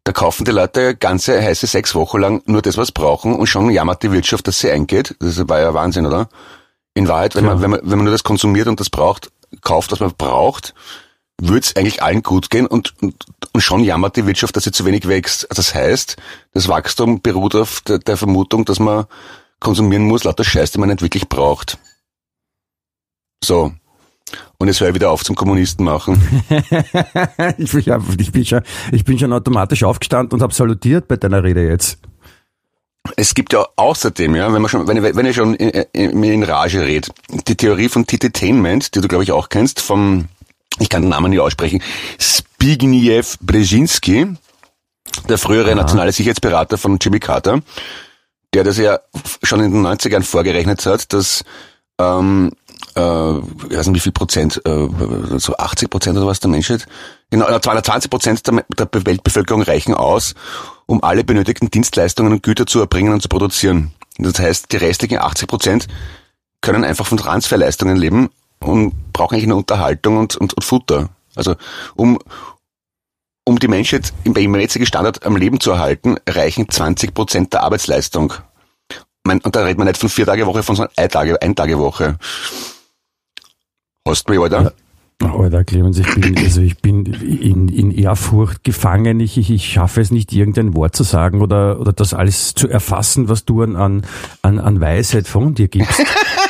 Da 0.04 0.12
kaufen 0.12 0.44
die 0.44 0.50
Leute 0.50 0.96
ganze 0.96 1.40
heiße 1.42 1.66
sechs 1.66 1.94
Wochen 1.94 2.18
lang 2.20 2.42
nur 2.46 2.62
das, 2.62 2.76
was 2.76 2.88
sie 2.88 2.92
brauchen 2.94 3.34
und 3.36 3.46
schon 3.46 3.70
jammert 3.70 4.02
die 4.02 4.10
Wirtschaft, 4.12 4.46
dass 4.48 4.58
sie 4.58 4.70
eingeht. 4.70 5.14
Das 5.20 5.46
war 5.48 5.60
ja 5.60 5.74
Wahnsinn, 5.74 6.06
oder? 6.06 6.28
In 6.94 7.06
Wahrheit, 7.06 7.36
wenn 7.36 7.44
man, 7.44 7.58
Ja. 7.58 7.62
wenn 7.62 7.70
man, 7.70 7.80
wenn 7.82 7.98
man 7.98 8.04
nur 8.04 8.12
das 8.12 8.24
konsumiert 8.24 8.66
und 8.66 8.80
das 8.80 8.90
braucht, 8.90 9.30
kauft, 9.60 9.92
was 9.92 10.00
man 10.00 10.12
braucht, 10.16 10.74
würde 11.40 11.60
es 11.60 11.76
eigentlich 11.76 12.02
allen 12.02 12.22
gut 12.22 12.50
gehen 12.50 12.66
und, 12.66 12.94
und, 13.00 13.26
und 13.52 13.60
schon 13.60 13.82
jammert 13.82 14.16
die 14.16 14.26
Wirtschaft, 14.26 14.56
dass 14.56 14.64
sie 14.64 14.72
zu 14.72 14.84
wenig 14.84 15.08
wächst. 15.08 15.50
Also 15.50 15.60
Das 15.60 15.74
heißt, 15.74 16.16
das 16.52 16.68
Wachstum 16.68 17.20
beruht 17.20 17.54
auf 17.54 17.80
der, 17.82 17.98
der 17.98 18.16
Vermutung, 18.16 18.64
dass 18.64 18.78
man 18.78 19.06
konsumieren 19.58 20.04
muss, 20.04 20.24
lauter 20.24 20.44
Scheiß, 20.44 20.72
den 20.72 20.80
man 20.80 20.88
nicht 20.88 21.02
wirklich 21.02 21.28
braucht. 21.28 21.78
So. 23.42 23.72
Und 24.58 24.68
jetzt 24.68 24.80
höre 24.80 24.88
ich 24.88 24.94
wieder 24.94 25.10
auf 25.10 25.24
zum 25.24 25.34
Kommunisten 25.34 25.84
machen. 25.84 26.20
ich, 27.58 27.72
bin, 27.72 27.84
ich, 28.18 28.32
bin 28.32 28.44
schon, 28.44 28.62
ich 28.92 29.04
bin 29.04 29.18
schon 29.18 29.32
automatisch 29.32 29.82
aufgestanden 29.82 30.34
und 30.34 30.42
habe 30.42 30.54
salutiert 30.54 31.08
bei 31.08 31.16
deiner 31.16 31.42
Rede 31.42 31.66
jetzt. 31.66 31.98
Es 33.16 33.34
gibt 33.34 33.52
ja 33.52 33.66
außerdem, 33.76 34.36
ja, 34.36 34.52
wenn 34.52 34.62
man 34.62 34.68
schon, 34.68 34.86
wenn, 34.86 35.02
wenn 35.02 35.26
ich 35.26 35.34
schon 35.34 35.54
in, 35.54 35.70
in, 35.92 36.22
in 36.22 36.42
Rage 36.42 36.82
rede, 36.82 37.08
die 37.48 37.56
Theorie 37.56 37.88
von 37.88 38.06
Titetainment, 38.06 38.94
die 38.94 39.00
du 39.00 39.08
glaube 39.08 39.24
ich 39.24 39.32
auch 39.32 39.48
kennst, 39.48 39.80
vom, 39.80 40.28
ich 40.78 40.88
kann 40.88 41.02
den 41.02 41.10
Namen 41.10 41.30
nicht 41.30 41.40
aussprechen, 41.40 41.82
Zbigniew 42.18 43.24
Brzezinski, 43.40 44.36
der 45.28 45.38
frühere 45.38 45.74
nationale 45.74 46.12
Sicherheitsberater 46.12 46.78
von 46.78 46.98
Jimmy 47.00 47.20
Carter, 47.20 47.62
der 48.54 48.64
das 48.64 48.78
ja 48.78 49.00
schon 49.42 49.60
in 49.60 49.72
den 49.72 49.86
90ern 49.86 50.22
vorgerechnet 50.22 50.86
hat, 50.86 51.12
dass 51.12 51.44
ähm, 51.98 52.52
äh, 52.96 53.38
ich 53.38 53.76
weiß 53.76 53.86
nicht 53.88 53.96
wie 53.96 54.00
viel 54.00 54.12
Prozent, 54.12 54.60
äh, 54.64 54.88
so 55.38 55.56
80 55.56 55.90
Prozent 55.90 56.16
oder 56.16 56.26
was 56.26 56.40
der 56.40 56.50
Menschheit, 56.50 56.86
genau, 57.30 57.46
220 57.46 58.10
Prozent 58.10 58.46
der, 58.46 58.64
der 58.86 59.06
Weltbevölkerung 59.06 59.62
reichen 59.62 59.94
aus, 59.94 60.34
um 60.86 61.02
alle 61.02 61.24
benötigten 61.24 61.70
Dienstleistungen 61.70 62.32
und 62.32 62.42
Güter 62.42 62.66
zu 62.66 62.80
erbringen 62.80 63.12
und 63.12 63.22
zu 63.22 63.28
produzieren. 63.28 63.92
Das 64.18 64.38
heißt, 64.38 64.72
die 64.72 64.76
restlichen 64.76 65.18
80 65.18 65.48
Prozent 65.48 65.86
können 66.60 66.84
einfach 66.84 67.06
von 67.06 67.18
Transferleistungen 67.18 67.96
leben 67.96 68.30
und 68.64 69.12
brauchen 69.12 69.34
eigentlich 69.34 69.48
nur 69.48 69.58
Unterhaltung 69.58 70.18
und, 70.18 70.36
und, 70.36 70.54
und 70.54 70.64
Futter. 70.64 71.08
Also 71.34 71.56
um, 71.96 72.18
um 73.44 73.58
die 73.58 73.68
Menschheit 73.68 74.12
im, 74.24 74.34
im 74.36 74.54
jetzigen 74.56 74.86
Standard 74.86 75.24
am 75.24 75.36
Leben 75.36 75.60
zu 75.60 75.72
erhalten, 75.72 76.16
reichen 76.28 76.68
20 76.68 77.14
Prozent 77.14 77.52
der 77.52 77.62
Arbeitsleistung. 77.62 78.34
Und 79.24 79.54
da 79.54 79.60
redet 79.62 79.78
man 79.78 79.86
nicht 79.86 79.98
von 79.98 80.08
vier 80.08 80.26
Tage 80.26 80.46
Woche, 80.46 80.62
von 80.62 80.76
so 80.76 80.86
einer 80.96 81.08
Tage, 81.08 81.40
ein 81.40 81.54
Tage 81.54 81.78
Woche. 81.78 82.18
Hast 84.06 84.28
du 84.28 84.32
mich, 84.32 84.40
Alter? 84.40 84.72
Alter, 85.22 85.64
Clemens, 85.64 85.98
ich 85.98 86.14
bin, 86.14 86.36
also 86.38 86.62
ich 86.62 86.78
bin 86.78 87.04
in, 87.06 87.68
in 87.68 87.90
Ehrfurcht 87.90 88.64
gefangen. 88.64 89.20
Ich, 89.20 89.36
ich, 89.36 89.50
ich 89.50 89.72
schaffe 89.72 90.00
es 90.00 90.10
nicht, 90.10 90.32
irgendein 90.32 90.74
Wort 90.74 90.96
zu 90.96 91.02
sagen 91.02 91.42
oder, 91.42 91.78
oder 91.78 91.92
das 91.92 92.14
alles 92.14 92.54
zu 92.54 92.68
erfassen, 92.68 93.28
was 93.28 93.44
du 93.44 93.62
an, 93.62 93.76
an, 93.76 94.58
an 94.58 94.80
Weisheit 94.80 95.28
von 95.28 95.54
dir 95.54 95.68
gibst. 95.68 96.02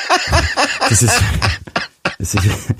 Das 0.91 1.05
ist, 1.05 1.23
das 2.19 2.35
ist, 2.35 2.75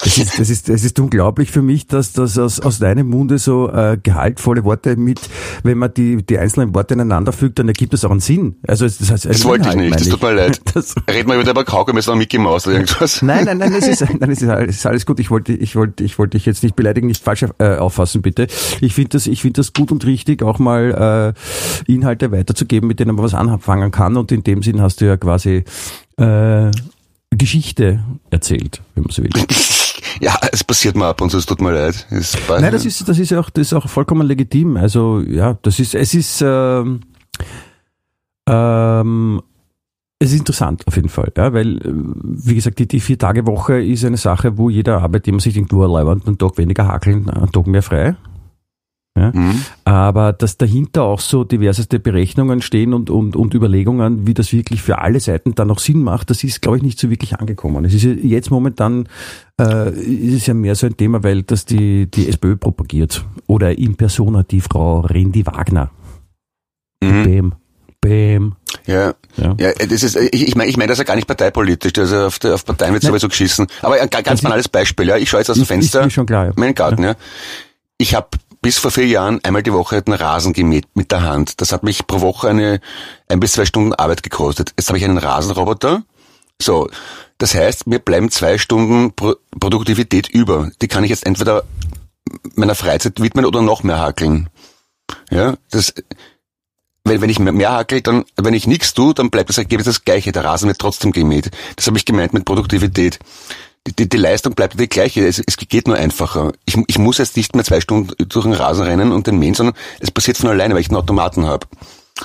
das 0.00 0.16
ist, 0.16 0.38
das 0.38 0.50
ist, 0.50 0.68
das 0.70 0.84
ist 0.84 0.98
unglaublich 0.98 1.50
für 1.50 1.60
mich, 1.60 1.86
dass 1.86 2.12
das 2.12 2.38
aus, 2.38 2.58
aus 2.58 2.78
deinem 2.78 3.10
Munde 3.10 3.36
so 3.36 3.70
äh, 3.70 3.98
gehaltvolle 4.02 4.64
Worte 4.64 4.96
mit, 4.96 5.20
wenn 5.62 5.76
man 5.76 5.92
die, 5.92 6.24
die 6.24 6.38
einzelnen 6.38 6.74
Worte 6.74 6.94
ineinander 6.94 7.32
fügt, 7.32 7.58
dann 7.58 7.68
ergibt 7.68 7.92
das 7.92 8.06
auch 8.06 8.10
einen 8.10 8.20
Sinn. 8.20 8.56
Also 8.66 8.86
das, 8.86 9.10
heißt, 9.10 9.26
das 9.26 9.44
wollte 9.44 9.68
ich 9.68 9.74
nicht, 9.74 9.94
das 9.94 10.08
tut 10.08 10.22
mir 10.22 10.32
leid. 10.32 10.60
Das, 10.72 10.94
Red 11.08 11.26
mal 11.26 11.38
über 11.40 11.52
der 11.52 11.64
Kaugummi, 11.64 12.00
sondern 12.00 12.20
Mickey 12.20 12.38
Maus 12.38 12.66
oder 12.66 12.76
irgendwas. 12.76 13.20
Nein, 13.20 13.44
nein, 13.44 13.58
nein, 13.58 13.74
es 13.74 13.88
ist, 13.88 14.00
nein, 14.00 14.30
es 14.30 14.40
ist, 14.40 14.48
alles, 14.48 14.76
ist 14.76 14.86
alles 14.86 15.06
gut. 15.06 15.20
Ich 15.20 15.30
wollte, 15.30 15.52
ich 15.52 15.76
wollte, 15.76 16.04
ich 16.04 16.18
wollte 16.18 16.38
dich 16.38 16.46
jetzt 16.46 16.62
nicht 16.62 16.76
beleidigen, 16.76 17.08
nicht 17.08 17.22
falsch 17.22 17.44
äh, 17.58 17.76
auffassen, 17.76 18.22
bitte. 18.22 18.46
Ich 18.80 18.94
finde 18.94 19.10
das, 19.10 19.26
ich 19.26 19.42
finde 19.42 19.60
das 19.60 19.72
gut 19.72 19.92
und 19.92 20.06
richtig, 20.06 20.42
auch 20.42 20.58
mal 20.58 21.34
äh, 21.86 21.92
Inhalte 21.92 22.32
weiterzugeben, 22.32 22.86
mit 22.86 23.00
denen 23.00 23.14
man 23.14 23.24
was 23.24 23.34
anfangen 23.34 23.90
kann. 23.90 24.16
Und 24.16 24.32
in 24.32 24.42
dem 24.44 24.62
Sinn 24.62 24.80
hast 24.80 25.00
du 25.00 25.06
ja 25.06 25.16
quasi 25.16 25.64
äh, 26.18 26.70
Geschichte 27.30 28.02
erzählt, 28.30 28.82
wenn 28.94 29.04
man 29.04 29.12
so 29.12 29.22
will. 29.22 29.30
Ja, 30.20 30.36
es 30.50 30.64
passiert 30.64 30.96
mir 30.96 31.06
ab 31.06 31.20
und 31.20 31.30
zu, 31.30 31.38
es 31.38 31.46
tut 31.46 31.60
mir 31.60 31.72
leid. 31.72 32.06
Nein, 32.10 32.72
das 32.72 32.84
ist, 32.84 33.08
das 33.08 33.18
ist 33.18 33.32
auch, 33.34 33.50
das 33.50 33.68
ist 33.68 33.72
auch 33.72 33.88
vollkommen 33.88 34.26
legitim. 34.26 34.76
Also, 34.76 35.20
ja, 35.20 35.56
das 35.62 35.78
ist, 35.78 35.94
es 35.94 36.12
ist, 36.14 36.42
ähm, 36.44 37.00
ähm, 38.48 39.42
es 40.18 40.32
ist 40.32 40.40
interessant 40.40 40.84
auf 40.88 40.96
jeden 40.96 41.08
Fall, 41.08 41.30
ja, 41.36 41.52
weil, 41.52 41.78
wie 41.84 42.54
gesagt, 42.56 42.80
die, 42.80 42.88
die 42.88 42.98
Vier-Tage-Woche 42.98 43.80
ist 43.80 44.04
eine 44.04 44.16
Sache, 44.16 44.58
wo 44.58 44.68
jeder 44.70 45.02
Arbeitnehmer 45.02 45.38
sich 45.38 45.54
denkt, 45.54 45.70
nur 45.70 45.88
leibend, 45.88 46.26
einen 46.26 46.38
Tag 46.38 46.58
weniger 46.58 46.88
hakeln, 46.88 47.30
einen 47.30 47.52
Tag 47.52 47.66
mehr 47.68 47.82
frei. 47.82 48.16
Ja? 49.18 49.32
Mhm. 49.34 49.62
Aber 49.84 50.32
dass 50.32 50.56
dahinter 50.56 51.02
auch 51.02 51.20
so 51.20 51.44
diverseste 51.44 51.98
Berechnungen 51.98 52.62
stehen 52.62 52.94
und, 52.94 53.10
und, 53.10 53.36
und 53.36 53.54
Überlegungen, 53.54 54.26
wie 54.26 54.34
das 54.34 54.52
wirklich 54.52 54.82
für 54.82 54.98
alle 54.98 55.20
Seiten 55.20 55.54
dann 55.54 55.68
noch 55.68 55.78
Sinn 55.78 56.02
macht, 56.02 56.30
das 56.30 56.44
ist, 56.44 56.62
glaube 56.62 56.78
ich, 56.78 56.82
nicht 56.82 56.98
so 56.98 57.10
wirklich 57.10 57.36
angekommen. 57.36 57.84
Es 57.84 57.94
ist 57.94 58.04
jetzt 58.04 58.50
momentan 58.50 59.08
äh, 59.60 59.90
ist 59.90 60.34
es 60.34 60.46
ja 60.46 60.54
mehr 60.54 60.74
so 60.74 60.86
ein 60.86 60.96
Thema, 60.96 61.22
weil 61.22 61.42
das 61.42 61.64
die, 61.64 62.10
die 62.10 62.28
SPÖ 62.28 62.56
propagiert. 62.56 63.24
Oder 63.46 63.78
in 63.78 63.96
Persona 63.96 64.42
die 64.42 64.60
Frau 64.60 65.00
Rendi 65.00 65.46
Wagner. 65.46 65.90
Mhm. 67.02 67.24
Bäm. 67.24 67.52
Bäm. 68.00 68.54
Ja, 68.86 69.14
ja, 69.36 69.54
ja, 69.58 69.72
das 69.72 70.02
ist, 70.02 70.16
ich, 70.16 70.48
ich 70.48 70.56
meine, 70.56 70.70
ich 70.70 70.76
meine 70.76 70.88
das 70.88 70.98
ja 70.98 71.04
gar 71.04 71.14
nicht 71.14 71.26
parteipolitisch, 71.26 71.92
also 71.98 72.26
auf, 72.26 72.38
der, 72.38 72.54
auf 72.54 72.64
Parteien 72.64 72.94
wird 72.94 73.02
sowieso 73.02 73.28
geschissen. 73.28 73.66
Aber 73.82 74.00
ein 74.00 74.08
ganz 74.08 74.40
banales 74.40 74.68
Beispiel, 74.68 75.08
ja, 75.08 75.16
ich 75.16 75.28
schaue 75.28 75.40
jetzt 75.40 75.50
aus 75.50 75.56
dem 75.56 75.66
Fenster, 75.66 76.00
ist, 76.00 76.06
ist 76.06 76.12
schon 76.14 76.26
klar, 76.26 76.46
ja. 76.46 76.52
meinen 76.56 76.74
Garten, 76.74 77.02
ja. 77.02 77.10
ja. 77.10 77.16
Ich 77.98 78.14
habe 78.14 78.28
bis 78.60 78.78
vor 78.78 78.90
vier 78.90 79.06
Jahren 79.06 79.42
einmal 79.44 79.62
die 79.62 79.72
Woche 79.72 80.02
einen 80.04 80.14
Rasen 80.14 80.52
gemäht 80.52 80.86
mit 80.94 81.12
der 81.12 81.22
Hand. 81.22 81.60
Das 81.60 81.72
hat 81.72 81.82
mich 81.82 82.06
pro 82.06 82.20
Woche 82.20 82.48
eine 82.48 82.80
ein 83.28 83.40
bis 83.40 83.52
zwei 83.52 83.64
Stunden 83.64 83.92
Arbeit 83.94 84.22
gekostet. 84.22 84.72
Jetzt 84.76 84.88
habe 84.88 84.98
ich 84.98 85.04
einen 85.04 85.18
Rasenroboter. 85.18 86.02
So, 86.60 86.88
das 87.38 87.54
heißt, 87.54 87.86
mir 87.86 88.00
bleiben 88.00 88.30
zwei 88.30 88.58
Stunden 88.58 89.12
Pro 89.12 89.36
Produktivität 89.58 90.28
über. 90.28 90.70
Die 90.82 90.88
kann 90.88 91.04
ich 91.04 91.10
jetzt 91.10 91.24
entweder 91.24 91.64
meiner 92.54 92.74
Freizeit 92.74 93.20
widmen 93.20 93.44
oder 93.44 93.62
noch 93.62 93.82
mehr 93.82 94.00
hackeln. 94.00 94.50
Ja, 95.30 95.56
das, 95.70 95.94
wenn, 97.04 97.20
wenn 97.20 97.30
ich 97.30 97.38
mehr 97.38 97.72
hackel, 97.72 98.02
dann, 98.02 98.24
wenn 98.36 98.54
ich 98.54 98.66
nichts 98.66 98.92
tue, 98.92 99.14
dann 99.14 99.30
bleibt 99.30 99.48
das 99.48 99.58
Ergebnis 99.58 99.86
das 99.86 100.04
gleiche. 100.04 100.32
Der 100.32 100.44
Rasen 100.44 100.68
wird 100.68 100.78
trotzdem 100.78 101.12
gemäht. 101.12 101.50
Das 101.76 101.86
habe 101.86 101.96
ich 101.96 102.04
gemeint 102.04 102.34
mit 102.34 102.44
Produktivität 102.44 103.18
die, 103.92 104.08
die 104.08 104.16
Leistung 104.16 104.54
bleibt 104.54 104.78
die 104.78 104.88
gleiche. 104.88 105.26
Es, 105.26 105.42
es 105.44 105.56
geht 105.56 105.86
nur 105.86 105.96
einfacher. 105.96 106.52
Ich, 106.64 106.76
ich 106.86 106.98
muss 106.98 107.18
jetzt 107.18 107.36
nicht 107.36 107.54
mehr 107.54 107.64
zwei 107.64 107.80
Stunden 107.80 108.12
durch 108.28 108.44
den 108.44 108.54
Rasen 108.54 108.84
rennen 108.84 109.12
und 109.12 109.26
den 109.26 109.38
mähen, 109.38 109.54
sondern 109.54 109.76
es 110.00 110.10
passiert 110.10 110.38
von 110.38 110.50
alleine, 110.50 110.74
weil 110.74 110.80
ich 110.80 110.88
einen 110.88 110.96
Automaten 110.96 111.46
habe. 111.46 111.66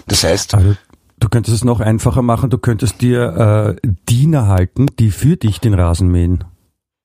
Das 0.08 0.24
heißt. 0.24 0.56
Also, 0.56 0.76
du 1.20 1.30
könntest 1.30 1.56
es 1.56 1.64
noch 1.64 1.80
einfacher 1.80 2.22
machen. 2.22 2.50
Du 2.50 2.58
könntest 2.58 3.02
dir 3.02 3.78
äh, 3.82 3.88
Diener 4.10 4.48
halten, 4.48 4.88
die 5.00 5.12
für 5.12 5.38
dich 5.38 5.60
den 5.60 5.74
Rasen 5.74 6.10
mähen. 6.10 6.44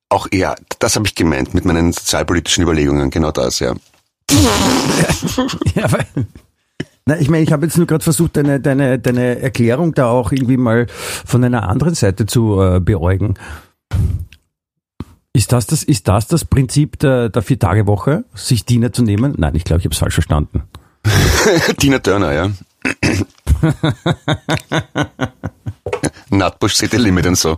Auch 0.09 0.27
ja, 0.33 0.55
das 0.79 0.95
habe 0.95 1.05
ich 1.05 1.15
gemeint 1.15 1.53
mit 1.53 1.65
meinen 1.65 1.93
sozialpolitischen 1.93 2.63
Überlegungen. 2.63 3.11
Genau 3.11 3.31
das, 3.31 3.59
ja. 3.59 3.75
ja, 5.75 5.91
weil, 5.91 6.05
na, 7.05 7.19
ich 7.19 7.29
meine, 7.29 7.43
ich 7.43 7.51
habe 7.51 7.65
jetzt 7.65 7.77
nur 7.77 7.87
gerade 7.87 8.03
versucht, 8.03 8.37
deine, 8.37 8.59
deine, 8.59 8.99
deine 8.99 9.39
Erklärung 9.39 9.93
da 9.93 10.09
auch 10.09 10.31
irgendwie 10.31 10.57
mal 10.57 10.87
von 11.25 11.43
einer 11.43 11.67
anderen 11.67 11.95
Seite 11.95 12.25
zu 12.25 12.61
äh, 12.61 12.79
beäugen. 12.79 13.33
Ist 15.33 15.51
das 15.51 15.67
das, 15.67 15.83
ist 15.83 16.07
das, 16.07 16.27
das 16.27 16.43
Prinzip 16.43 16.97
der, 16.99 17.29
der 17.29 17.41
Vier-Tage-Woche, 17.41 18.25
sich 18.33 18.65
Diener 18.65 18.91
zu 18.91 19.03
nehmen? 19.03 19.35
Nein, 19.37 19.55
ich 19.55 19.63
glaube, 19.63 19.79
ich 19.79 19.85
habe 19.85 19.93
es 19.93 19.99
falsch 19.99 20.15
verstanden. 20.15 20.63
Tina 21.77 21.99
Turner, 21.99 22.33
ja. 22.33 22.49
Nutbush 26.29 26.75
City 26.75 26.97
Limit 26.97 27.27
und 27.27 27.37
so. 27.37 27.57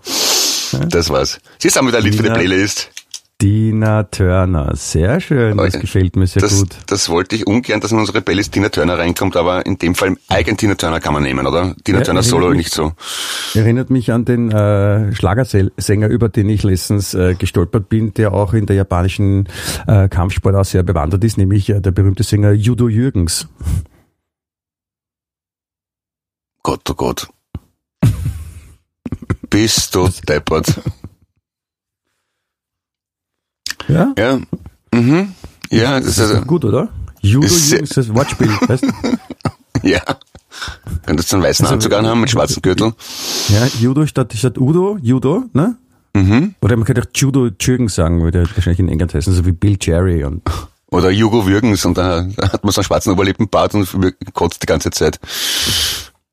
Das 0.90 1.10
war's. 1.10 1.40
Sie 1.60 1.70
ist 1.70 1.78
auch 1.78 1.86
wieder 1.86 2.00
ein 2.00 2.04
Lied 2.04 2.16
für 2.16 2.24
die 2.24 2.30
Playlist. 2.30 2.92
Tina 3.42 4.04
Turner, 4.04 4.76
sehr 4.76 5.20
schön, 5.20 5.58
das 5.58 5.80
gefällt 5.80 6.16
mir 6.16 6.28
sehr 6.28 6.44
das, 6.44 6.60
gut. 6.60 6.76
Das 6.86 7.10
wollte 7.10 7.36
ich 7.36 7.48
ungern, 7.48 7.82
dass 7.82 7.92
in 7.92 7.98
unsere 7.98 8.22
Playlist 8.22 8.52
Tina 8.52 8.70
Turner 8.70 9.00
reinkommt, 9.00 9.36
aber 9.36 9.66
in 9.66 9.80
dem 9.80 9.96
Fall 9.96 10.16
eigen 10.28 10.58
Tina 10.58 10.76
Turner 10.76 11.00
kann 11.00 11.12
man 11.12 11.24
nehmen, 11.24 11.48
oder? 11.48 11.76
Tina 11.84 11.98
ja, 11.98 12.04
Turner 12.04 12.22
Solo 12.22 12.50
mich, 12.50 12.58
nicht 12.58 12.72
so. 12.72 12.94
Erinnert 13.56 13.90
mich 13.90 14.12
an 14.12 14.26
den 14.26 14.52
äh, 14.52 15.12
Schlagersänger, 15.16 16.08
über 16.08 16.30
den 16.30 16.50
ich 16.50 16.62
letztens 16.62 17.16
äh, 17.16 17.34
gestolpert 17.34 17.90
bin, 17.90 18.14
der 18.14 18.32
auch 18.32 18.54
in 18.54 18.68
der 18.68 18.76
japanischen 18.76 19.50
äh, 19.88 20.08
Kampfsport 20.08 20.54
auch 20.54 20.64
sehr 20.66 20.84
bewandert 20.84 21.24
ist, 21.24 21.40
nämlich 21.40 21.68
äh, 21.72 21.82
der 21.82 21.90
berühmte 21.90 22.22
Sänger 22.22 22.52
Judo 22.52 22.90
Jürgens. 22.90 23.48
Gott, 26.62 26.88
oh 26.92 26.94
Gott. 26.94 27.28
Bist 29.50 29.96
du 29.96 30.10
deppert. 30.28 30.76
Ja? 33.92 34.14
Ja. 34.18 34.40
Mhm. 34.94 35.34
Ja, 35.70 36.00
das, 36.00 36.16
das 36.16 36.30
ist 36.30 36.36
also, 36.36 36.46
gut, 36.46 36.66
oder? 36.66 36.90
Judo 37.22 37.46
ist, 37.46 37.72
ist 37.72 37.98
das 37.98 38.14
Wortspiel, 38.14 38.50
weißt 38.68 38.84
du? 38.84 39.88
ja. 39.88 40.02
Könntest 41.06 41.32
du 41.32 41.38
einen 41.38 41.44
weißen 41.44 41.66
also, 41.66 41.76
Anzug 41.76 41.94
anhaben 41.94 42.22
mit 42.22 42.30
schwarzem 42.30 42.62
Gürtel? 42.62 42.94
Ja, 43.50 43.68
Judo 43.80 44.06
statt, 44.06 44.34
statt 44.36 44.58
Udo, 44.58 44.98
Judo, 45.02 45.46
ne? 45.54 45.78
Mhm. 46.14 46.56
Oder 46.62 46.76
man 46.76 46.86
könnte 46.86 47.02
auch 47.02 47.12
Judo 47.16 47.50
Jürgen 47.60 47.88
sagen, 47.88 48.22
würde 48.22 48.44
wahrscheinlich 48.54 48.80
in 48.80 48.90
England 48.90 49.14
heißen, 49.14 49.34
so 49.34 49.46
wie 49.46 49.54
Bill 49.54 49.78
Jerry 49.80 50.24
und. 50.24 50.42
Oder 50.92 51.10
Jugo 51.10 51.48
Würgens 51.48 51.86
und 51.86 51.98
da, 51.98 52.28
da 52.36 52.52
hat 52.52 52.66
man 52.66 52.74
so 52.74 52.82
einen 52.82 52.86
schwarzen 52.86 53.14
Oberlippenbart 53.14 53.76
und 53.76 53.88
kotzt 54.34 54.62
die 54.62 54.68
ganze 54.68 54.90
Zeit. 54.92 55.20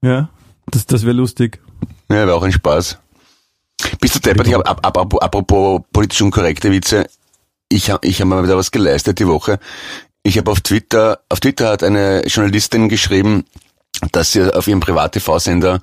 Ja, 0.02 0.30
das, 0.66 0.86
das 0.86 1.02
wäre 1.04 1.14
lustig. 1.14 1.60
Ja, 2.10 2.26
wäre 2.26 2.34
auch 2.34 2.42
ein 2.42 2.50
Spaß. 2.50 2.98
Bist 4.00 4.16
du 4.16 4.18
deppert? 4.18 4.48
Ich 4.48 4.54
hab, 4.54 4.68
ab, 4.68 4.84
ab, 4.84 5.14
apropos 5.22 5.82
politisch 5.92 6.20
unkorrekte 6.22 6.72
Witze 6.72 7.06
ich 7.68 7.90
habe 7.90 8.06
ich 8.06 8.20
hab 8.20 8.28
mal 8.28 8.42
wieder 8.42 8.56
was 8.56 8.70
geleistet 8.70 9.18
die 9.18 9.26
Woche. 9.26 9.58
Ich 10.22 10.36
habe 10.38 10.50
auf 10.50 10.60
Twitter, 10.60 11.20
auf 11.28 11.40
Twitter 11.40 11.70
hat 11.70 11.82
eine 11.82 12.26
Journalistin 12.26 12.88
geschrieben, 12.88 13.44
dass 14.12 14.32
sie 14.32 14.54
auf 14.54 14.66
ihrem 14.66 14.80
Privat-TV-Sender 14.80 15.80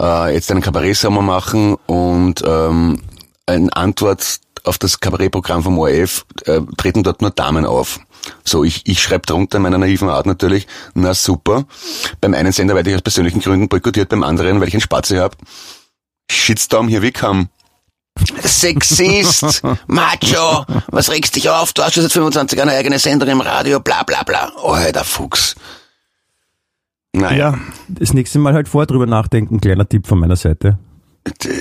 äh, 0.00 0.34
jetzt 0.34 0.50
einen 0.50 0.60
Kabarettsommer 0.60 1.22
machen 1.22 1.76
und 1.86 2.42
ähm, 2.46 3.02
in 3.48 3.72
Antwort 3.72 4.40
auf 4.64 4.78
das 4.78 5.00
Kabarettprogramm 5.00 5.62
vom 5.62 5.78
ORF 5.78 6.26
äh, 6.44 6.60
treten 6.76 7.02
dort 7.02 7.22
nur 7.22 7.30
Damen 7.30 7.64
auf. 7.64 8.00
So, 8.44 8.64
ich, 8.64 8.86
ich 8.86 9.00
schreibe 9.02 9.26
drunter 9.26 9.56
in 9.56 9.62
meiner 9.62 9.78
naiven 9.78 10.10
Art 10.10 10.26
natürlich, 10.26 10.66
na 10.94 11.14
super. 11.14 11.64
Beim 12.20 12.34
einen 12.34 12.52
Sender 12.52 12.74
werde 12.74 12.90
ich 12.90 12.96
aus 12.96 13.02
persönlichen 13.02 13.40
Gründen 13.40 13.68
boykottiert, 13.68 14.10
beim 14.10 14.22
anderen, 14.22 14.60
weil 14.60 14.68
ich 14.68 14.74
einen 14.74 14.82
Spatze 14.82 15.20
habe. 15.20 15.36
Shitstorm, 16.30 16.88
hier 16.88 17.12
come. 17.12 17.48
Sexist, 18.42 19.62
Macho, 19.86 20.64
was 20.88 21.10
regst 21.10 21.36
dich 21.36 21.48
auf? 21.48 21.72
Du 21.72 21.82
hast 21.82 21.94
schon 21.94 22.02
seit 22.02 22.12
25 22.12 22.58
Jahren 22.58 22.68
eine 22.68 22.78
eigene 22.78 22.98
Sendung 22.98 23.28
im 23.28 23.40
Radio, 23.40 23.80
bla 23.80 24.02
bla 24.02 24.22
bla. 24.22 24.52
Oh, 24.62 24.76
der 24.76 25.04
Fuchs. 25.04 25.54
Naja. 27.12 27.36
Ja, 27.52 27.58
das 27.88 28.12
nächste 28.12 28.38
Mal 28.38 28.54
halt 28.54 28.68
vor 28.68 28.86
drüber 28.86 29.06
nachdenken, 29.06 29.60
kleiner 29.60 29.88
Tipp 29.88 30.06
von 30.06 30.18
meiner 30.18 30.36
Seite. 30.36 30.78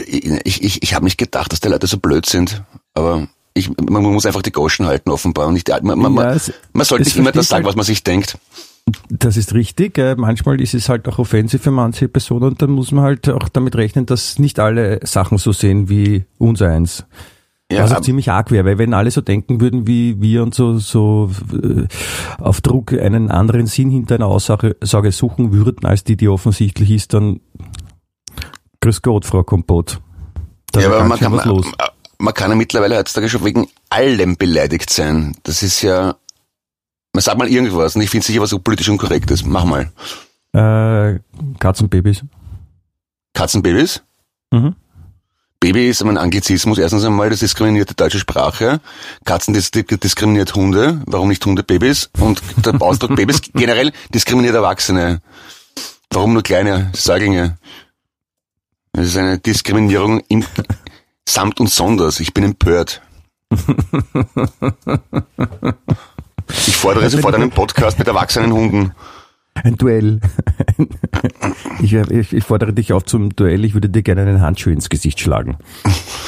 Ich, 0.07 0.63
ich, 0.63 0.83
ich 0.83 0.93
habe 0.93 1.05
nicht 1.05 1.17
gedacht, 1.17 1.51
dass 1.51 1.59
die 1.59 1.67
Leute 1.69 1.87
so 1.87 1.97
blöd 1.97 2.25
sind, 2.25 2.61
aber 2.93 3.27
ich, 3.53 3.69
man 3.77 4.03
muss 4.03 4.25
einfach 4.25 4.41
die 4.41 4.51
Goschen 4.51 4.85
halten 4.85 5.09
offenbar. 5.09 5.47
Und 5.47 5.53
nicht, 5.55 5.69
man, 5.83 5.97
man, 5.99 6.15
Ja, 6.15 6.33
es- 6.33 6.53
man 6.73 6.85
sollte 6.85 7.03
nicht 7.05 7.17
immer 7.17 7.31
das 7.31 7.47
sagen, 7.47 7.63
halt- 7.65 7.69
was 7.71 7.75
man 7.75 7.85
sich 7.85 8.03
denkt. 8.03 8.37
Das 9.09 9.37
ist 9.37 9.53
richtig. 9.53 9.97
Äh, 9.97 10.15
manchmal 10.15 10.59
ist 10.61 10.73
es 10.73 10.89
halt 10.89 11.07
auch 11.07 11.19
offensiv 11.19 11.61
für 11.61 11.71
manche 11.71 12.07
Personen 12.07 12.43
und 12.45 12.61
dann 12.61 12.71
muss 12.71 12.91
man 12.91 13.03
halt 13.03 13.29
auch 13.29 13.49
damit 13.49 13.75
rechnen, 13.75 14.05
dass 14.05 14.39
nicht 14.39 14.59
alle 14.59 14.99
Sachen 15.05 15.37
so 15.37 15.51
sehen 15.51 15.89
wie 15.89 16.25
unser 16.37 16.69
eins. 16.69 17.05
Ja, 17.71 17.83
Was 17.83 17.91
auch 17.91 17.97
ab- 17.97 18.03
ziemlich 18.03 18.31
arg 18.31 18.49
wäre, 18.49 18.65
weil 18.65 18.77
wenn 18.79 18.95
alle 18.95 19.11
so 19.11 19.21
denken 19.21 19.61
würden 19.61 19.85
wie 19.85 20.19
wir 20.19 20.41
und 20.41 20.55
so, 20.55 20.79
so 20.79 21.29
äh, 21.53 21.83
auf 22.39 22.61
Druck 22.61 22.93
einen 22.93 23.29
anderen 23.29 23.67
Sinn 23.67 23.91
hinter 23.91 24.15
einer 24.15 24.25
Aussage 24.25 24.75
Sage 24.81 25.11
suchen 25.11 25.53
würden, 25.53 25.85
als 25.85 26.03
die, 26.03 26.17
die 26.17 26.29
offensichtlich 26.29 26.89
ist, 26.89 27.13
dann 27.13 27.41
Grüß 28.81 29.01
Gott, 29.03 29.25
Frau 29.25 29.43
Kompott. 29.43 29.99
Da 30.71 30.79
ja, 30.81 30.87
aber 30.87 31.03
man 31.03 31.19
kann, 31.19 31.33
man, 31.35 31.63
man 32.17 32.33
kann 32.33 32.49
ja 32.49 32.55
mittlerweile 32.55 32.97
heutzutage 32.97 33.29
schon 33.29 33.43
wegen 33.45 33.67
allem 33.89 34.35
beleidigt 34.37 34.89
sein. 34.89 35.35
Das 35.43 35.61
ist 35.63 35.81
ja, 35.81 36.15
man 37.13 37.21
sagt 37.21 37.37
mal 37.37 37.47
irgendwas 37.47 37.95
und 37.95 38.01
ich 38.01 38.09
finde 38.09 38.25
sicher 38.25 38.41
was 38.41 38.49
so 38.51 38.59
politisch 38.59 38.89
unkorrekt 38.89 39.31
ist. 39.31 39.45
Mach 39.45 39.65
mal. 39.65 39.91
Äh, 40.53 41.19
Katzenbabys. 41.59 42.23
Katzenbabys? 43.33 44.03
Mhm. 44.51 44.75
Baby 45.61 45.89
ist 45.89 46.01
ein 46.01 46.17
Anglizismus. 46.17 46.77
Erstens 46.77 47.03
einmal, 47.03 47.29
das 47.29 47.39
diskriminiert 47.39 47.89
die 47.89 47.95
deutsche 47.95 48.19
Sprache. 48.19 48.79
Katzen 49.25 49.53
dis 49.53 49.71
diskriminiert 49.71 50.55
Hunde. 50.55 51.01
Warum 51.05 51.27
nicht 51.27 51.45
Hundebabys? 51.45 52.09
Und 52.19 52.41
der 52.65 52.81
Ausdruck 52.81 53.17
Babys 53.17 53.41
generell 53.53 53.91
diskriminiert 54.13 54.55
Erwachsene. 54.55 55.21
Warum 56.11 56.31
nur 56.33 56.43
kleine 56.43 56.91
Säuglinge? 56.95 57.57
Das 58.93 59.07
ist 59.07 59.17
eine 59.17 59.37
Diskriminierung 59.37 60.21
im 60.29 60.45
Samt 61.27 61.59
und 61.59 61.69
Sonders. 61.69 62.21
Ich 62.21 62.33
bin 62.33 62.45
empört. 62.45 63.01
Ich 66.49 66.75
fordere 66.75 67.09
sofort 67.09 67.35
einen 67.35 67.49
Podcast 67.49 67.99
mit 67.99 68.07
erwachsenen 68.07 68.51
Hunden. 68.53 68.91
Ein 69.63 69.75
Duell. 69.75 70.19
Ich, 71.81 71.93
ich, 71.93 72.33
ich 72.33 72.43
fordere 72.43 72.73
dich 72.73 72.93
auf 72.93 73.03
zum 73.05 73.35
Duell. 73.35 73.65
Ich 73.65 73.73
würde 73.73 73.89
dir 73.89 74.01
gerne 74.03 74.21
einen 74.21 74.41
Handschuh 74.41 74.69
ins 74.69 74.89
Gesicht 74.89 75.19
schlagen. 75.19 75.57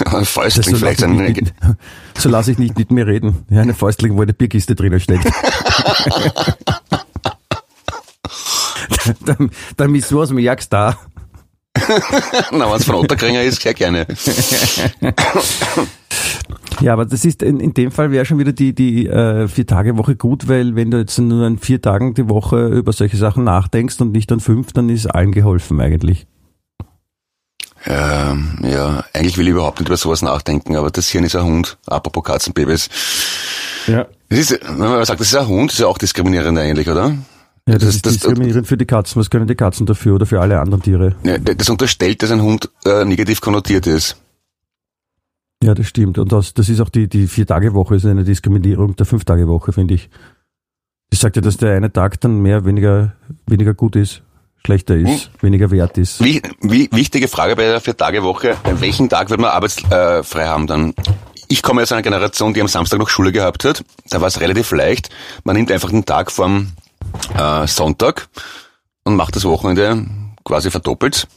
Ein 0.06 0.26
Fäustling 0.26 0.76
so 0.76 0.78
vielleicht. 0.78 1.04
Ein, 1.04 1.16
nicht 1.16 1.42
mit, 1.42 1.54
so 2.18 2.30
lasse 2.30 2.52
ich 2.52 2.58
nicht 2.58 2.78
mit 2.78 2.92
mir 2.92 3.08
reden. 3.08 3.46
Ja, 3.50 3.62
eine 3.62 3.74
Fäustling, 3.74 4.18
wo 4.18 4.22
eine 4.22 4.34
Bierkiste 4.34 4.76
drinnen 4.76 5.00
steckt. 5.00 5.26
dann, 9.26 9.52
dann 9.78 10.04
aus 10.12 10.30
dem 10.30 10.40
Jagd 10.40 10.74
da. 10.74 10.98
na, 12.52 12.70
wenn 12.70 12.78
es 12.78 12.84
von 12.86 12.96
Otterkringer 12.96 13.44
ist, 13.44 13.62
sehr 13.62 13.74
gerne. 13.74 14.06
Ja, 16.82 16.94
aber 16.94 17.06
das 17.06 17.26
ist 17.26 17.44
in, 17.44 17.60
in 17.60 17.74
dem 17.74 17.92
Fall 17.92 18.12
wäre 18.12 18.26
schon 18.26 18.40
wieder 18.40 18.54
die, 18.54 18.74
die 18.74 19.08
äh, 19.08 19.48
Vier-Tage-Woche 19.48 20.16
gut, 20.16 20.48
weil 20.48 20.76
wenn 20.76 20.92
du 20.92 20.98
jetzt 21.00 21.18
nur 21.20 21.46
an 21.46 21.58
vier 21.58 21.82
Tagen 21.82 22.14
die 22.14 22.28
Woche 22.30 22.68
über 22.68 22.92
solche 22.94 23.18
Sachen 23.18 23.44
nachdenkst 23.44 24.02
und 24.02 24.12
nicht 24.12 24.32
an 24.32 24.40
fünf, 24.40 24.74
dann 24.74 24.90
ist 24.90 25.06
allen 25.08 25.32
geholfen 25.32 25.80
eigentlich. 25.80 26.26
Ähm, 27.86 28.60
ja, 28.64 29.04
eigentlich 29.14 29.38
will 29.38 29.48
ich 29.48 29.54
überhaupt 29.54 29.80
nicht 29.80 29.90
über 29.90 29.98
sowas 29.98 30.22
nachdenken, 30.22 30.76
aber 30.76 30.92
das 30.92 31.10
Hirn 31.10 31.24
ist 31.24 31.36
ein 31.36 31.44
Hund. 31.46 31.78
Apropos 31.88 32.24
Katzenbabys. 32.24 32.90
Ja. 33.88 34.06
Das 34.30 34.40
ist, 34.40 34.52
wenn 34.64 34.78
man 34.78 35.04
sagt, 35.06 35.20
das 35.20 35.28
ist 35.28 35.36
ein 35.36 35.48
Hund, 35.48 35.72
ist 35.72 35.80
ja 35.80 35.88
auch 35.88 35.98
diskriminierend 35.98 36.58
eigentlich, 36.60 36.88
oder? 36.90 37.16
Ja, 37.68 37.76
das, 37.76 37.80
Das- 37.86 37.96
ist 37.96 38.06
das- 38.06 38.14
diskriminierend 38.14 38.68
für 38.68 38.78
die 38.78 38.86
Katzen. 38.86 39.20
Was 39.20 39.30
können 39.30 39.48
die 39.48 39.56
Katzen 39.56 39.86
dafür 39.88 40.16
oder 40.16 40.26
für 40.28 40.40
alle 40.42 40.60
anderen 40.60 40.84
Tiere? 40.84 41.16
Ja, 41.24 41.38
Das 41.40 41.70
unterstellt, 41.70 42.22
dass 42.22 42.32
ein 42.32 42.42
Hund 42.42 42.70
äh, 42.86 43.04
negativ 43.06 43.42
konnotiert 43.42 43.88
ist. 43.88 44.18
Ja, 45.64 45.76
das 45.76 45.88
stimmt. 45.88 46.18
Und 46.18 46.32
das, 46.32 46.54
das 46.54 46.70
ist 46.70 46.82
auch 46.82 46.90
die, 46.90 47.08
die 47.08 47.28
Vier-Tage-Woche, 47.28 47.96
ist 47.96 48.06
eine 48.06 48.24
Diskriminierung 48.24 48.96
der 48.96 49.06
Fünf-Tage-Woche, 49.06 49.74
finde 49.74 49.94
ich. 49.94 50.10
Das 51.12 51.20
sagt 51.20 51.36
ja, 51.36 51.42
dass 51.42 51.58
der 51.58 51.76
eine 51.76 51.92
Tag 51.92 52.20
dann 52.22 52.42
mehr, 52.42 52.66
weniger, 52.66 53.14
weniger 53.46 53.74
gut 53.74 53.96
ist, 53.96 54.24
schlechter 54.66 54.96
ist, 54.96 55.30
weniger 55.42 55.70
wert 55.70 55.98
ist. 55.98 56.24
Wie, 56.24 56.42
wie, 56.62 56.90
wichtige 56.92 57.28
Frage 57.28 57.56
bei 57.56 57.64
der 57.64 57.82
Vier-Tage-Woche. 57.82 58.58
An 58.64 58.82
welchen 58.82 59.10
Tag 59.10 59.30
wird 59.30 59.40
man 59.40 59.52
arbeitsfrei 59.52 60.48
haben 60.48 60.68
dann? 60.68 60.94
Ich 61.48 61.62
komme 61.62 61.82
aus 61.82 61.92
einer 61.92 62.02
Generation, 62.02 62.54
die 62.54 62.62
am 62.62 62.70
Samstag 62.70 62.98
noch 63.00 63.10
Schule 63.10 63.32
gehabt 63.32 63.66
hat. 63.66 63.84
Da 64.10 64.22
war 64.22 64.30
es 64.30 64.40
relativ 64.40 64.72
leicht. 64.72 65.10
Man 65.44 65.56
nimmt 65.56 65.70
einfach 65.70 65.90
den 65.90 66.06
Tag 66.06 66.32
vom 66.32 66.72
äh, 67.38 67.68
Sonntag 67.68 68.30
und 69.04 69.16
macht 69.16 69.36
das 69.36 69.44
Wochenende 69.44 70.06
quasi 70.46 70.72
verdoppelt. 70.72 71.28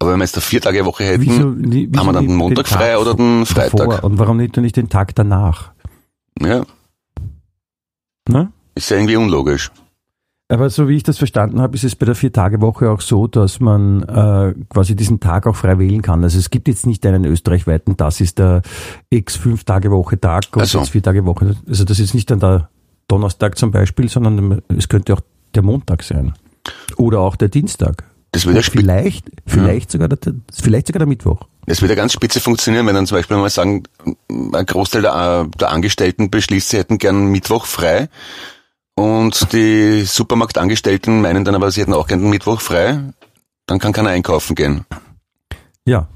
Aber 0.00 0.12
wenn 0.12 0.18
wir 0.18 0.24
jetzt 0.24 0.36
eine 0.36 0.42
Vier-Tage-Woche 0.42 1.04
hätten, 1.04 1.22
Wieso, 1.26 1.48
nie- 1.50 1.88
wieso 1.90 2.00
haben 2.00 2.06
wir 2.08 2.12
dann 2.12 2.26
den 2.28 2.36
Montag 2.36 2.66
Tag 2.66 2.78
frei 2.78 2.98
oder 2.98 3.14
den 3.14 3.40
davor? 3.44 3.78
Freitag? 3.78 4.04
Und 4.04 4.18
warum 4.18 4.36
nicht, 4.36 4.56
nicht 4.56 4.76
den 4.76 4.88
Tag 4.88 5.14
danach? 5.14 5.72
Ja, 6.40 6.64
Ne? 8.28 8.52
ist 8.74 8.90
ja 8.90 8.96
irgendwie 8.96 9.16
unlogisch. 9.16 9.70
Aber 10.50 10.70
so 10.70 10.88
wie 10.88 10.96
ich 10.96 11.02
das 11.02 11.18
verstanden 11.18 11.60
habe, 11.60 11.74
ist 11.76 11.84
es 11.84 11.94
bei 11.96 12.06
der 12.06 12.14
Vier-Tage-Woche 12.14 12.90
auch 12.90 13.00
so, 13.02 13.26
dass 13.26 13.60
man 13.60 14.02
äh, 14.04 14.54
quasi 14.70 14.94
diesen 14.96 15.20
Tag 15.20 15.46
auch 15.46 15.56
frei 15.56 15.78
wählen 15.78 16.00
kann. 16.00 16.22
Also 16.24 16.38
es 16.38 16.48
gibt 16.48 16.68
jetzt 16.68 16.86
nicht 16.86 17.04
einen 17.04 17.24
österreichweiten, 17.26 17.96
das 17.98 18.20
ist 18.22 18.38
der 18.38 18.62
X-Fünf-Tage-Woche-Tag 19.10 20.44
und 20.56 20.62
Ach 20.62 20.66
so. 20.66 20.78
jetzt 20.78 20.90
Vier-Tage-Woche. 20.90 21.56
Also 21.66 21.84
das 21.84 21.98
ist 22.00 22.14
nicht 22.14 22.30
dann 22.30 22.40
der 22.40 22.70
Donnerstag 23.08 23.58
zum 23.58 23.70
Beispiel, 23.72 24.08
sondern 24.08 24.62
es 24.68 24.88
könnte 24.88 25.12
auch 25.14 25.20
der 25.54 25.62
Montag 25.62 26.02
sein. 26.02 26.32
Oder 26.96 27.20
auch 27.20 27.36
der 27.36 27.48
Dienstag. 27.48 28.04
Das 28.32 28.44
ja 28.44 28.62
spi- 28.62 28.78
vielleicht, 28.78 29.26
vielleicht, 29.46 29.90
sogar 29.90 30.08
der, 30.08 30.34
vielleicht 30.52 30.86
sogar 30.88 30.98
der 30.98 31.08
Mittwoch. 31.08 31.40
das 31.66 31.80
würde 31.80 31.94
ja 31.94 31.96
ganz 31.96 32.12
spitze 32.12 32.40
funktionieren, 32.40 32.86
wenn 32.86 32.94
dann 32.94 33.06
zum 33.06 33.16
Beispiel 33.16 33.36
mal 33.38 33.48
sagen, 33.50 33.84
ein 34.28 34.66
Großteil 34.66 35.02
der, 35.02 35.46
äh, 35.46 35.58
der 35.58 35.70
Angestellten 35.70 36.30
beschließt, 36.30 36.68
sie 36.70 36.76
hätten 36.78 36.98
gern 36.98 37.26
Mittwoch 37.26 37.64
frei 37.66 38.08
und 38.96 39.52
die 39.52 40.02
Supermarktangestellten 40.02 41.22
meinen 41.22 41.44
dann 41.44 41.54
aber, 41.54 41.70
sie 41.70 41.80
hätten 41.80 41.94
auch 41.94 42.06
gern 42.06 42.20
den 42.20 42.30
Mittwoch 42.30 42.60
frei, 42.60 43.00
dann 43.66 43.78
kann 43.78 43.92
keiner 43.92 44.10
einkaufen 44.10 44.54
gehen. 44.54 44.84
Ja, 45.86 46.08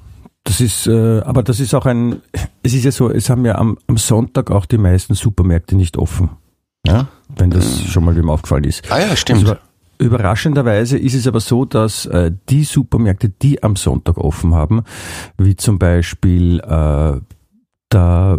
das 0.44 0.60
ist, 0.60 0.86
äh, 0.86 1.20
aber 1.20 1.42
das 1.42 1.60
ist 1.60 1.74
auch 1.74 1.86
ein, 1.86 2.20
es 2.62 2.74
ist 2.74 2.84
ja 2.84 2.90
so, 2.92 3.08
es 3.10 3.30
haben 3.30 3.44
ja 3.46 3.54
am, 3.54 3.78
am 3.86 3.96
Sonntag 3.96 4.50
auch 4.50 4.66
die 4.66 4.78
meisten 4.78 5.14
Supermärkte 5.14 5.76
nicht 5.76 5.96
offen. 5.96 6.30
Ja, 6.86 7.06
wenn 7.36 7.50
das 7.50 7.80
schon 7.84 8.04
mal 8.04 8.16
wem 8.16 8.28
aufgefallen 8.28 8.64
ist. 8.64 8.90
Ah 8.90 8.98
ja, 9.00 9.14
stimmt. 9.16 9.48
Also, 9.48 9.60
überraschenderweise 10.02 10.98
ist 10.98 11.14
es 11.14 11.26
aber 11.26 11.40
so, 11.40 11.64
dass 11.64 12.06
äh, 12.06 12.32
die 12.48 12.64
Supermärkte, 12.64 13.28
die 13.28 13.62
am 13.62 13.76
Sonntag 13.76 14.18
offen 14.18 14.54
haben, 14.54 14.82
wie 15.38 15.56
zum 15.56 15.78
Beispiel 15.78 16.60
äh, 16.60 17.20
da 17.88 18.38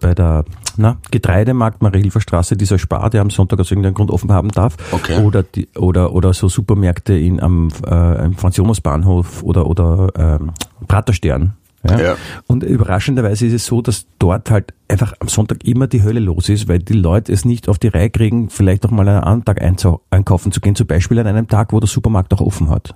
bei 0.00 0.14
der 0.14 0.44
na, 0.76 0.96
Getreidemarkt 1.10 1.82
Marilfer 1.82 2.20
Straße, 2.20 2.56
dieser 2.56 2.78
Spar, 2.78 3.10
der 3.10 3.20
am 3.20 3.30
Sonntag 3.30 3.60
aus 3.60 3.70
irgendeinem 3.70 3.94
Grund 3.94 4.10
offen 4.10 4.32
haben 4.32 4.48
darf, 4.48 4.76
Okay. 4.90 5.22
oder 5.22 5.42
die, 5.42 5.68
oder 5.76 6.12
oder 6.14 6.32
so 6.32 6.48
Supermärkte 6.48 7.14
in 7.14 7.40
am 7.40 7.68
äh, 7.86 8.24
im 8.24 8.34
Franz 8.34 8.56
Jonas 8.56 8.80
Bahnhof 8.80 9.42
oder 9.42 9.66
oder 9.66 10.08
ähm, 10.16 10.52
Praterstern. 10.88 11.54
Ja? 11.84 12.00
Ja. 12.00 12.16
Und 12.46 12.62
überraschenderweise 12.62 13.46
ist 13.46 13.52
es 13.52 13.66
so, 13.66 13.82
dass 13.82 14.06
dort 14.18 14.50
halt 14.50 14.72
einfach 14.88 15.14
am 15.18 15.28
Sonntag 15.28 15.64
immer 15.64 15.86
die 15.86 16.02
Hölle 16.02 16.20
los 16.20 16.48
ist, 16.48 16.68
weil 16.68 16.78
die 16.78 16.92
Leute 16.92 17.32
es 17.32 17.44
nicht 17.44 17.68
auf 17.68 17.78
die 17.78 17.88
Reihe 17.88 18.10
kriegen, 18.10 18.50
vielleicht 18.50 18.86
auch 18.86 18.90
mal 18.90 19.08
einen 19.08 19.24
anderen 19.24 19.76
Tag 19.76 19.98
einkaufen 20.10 20.52
zu 20.52 20.60
gehen, 20.60 20.76
zum 20.76 20.86
Beispiel 20.86 21.18
an 21.18 21.26
einem 21.26 21.48
Tag, 21.48 21.72
wo 21.72 21.80
der 21.80 21.88
Supermarkt 21.88 22.32
auch 22.34 22.40
offen 22.40 22.70
hat. 22.70 22.94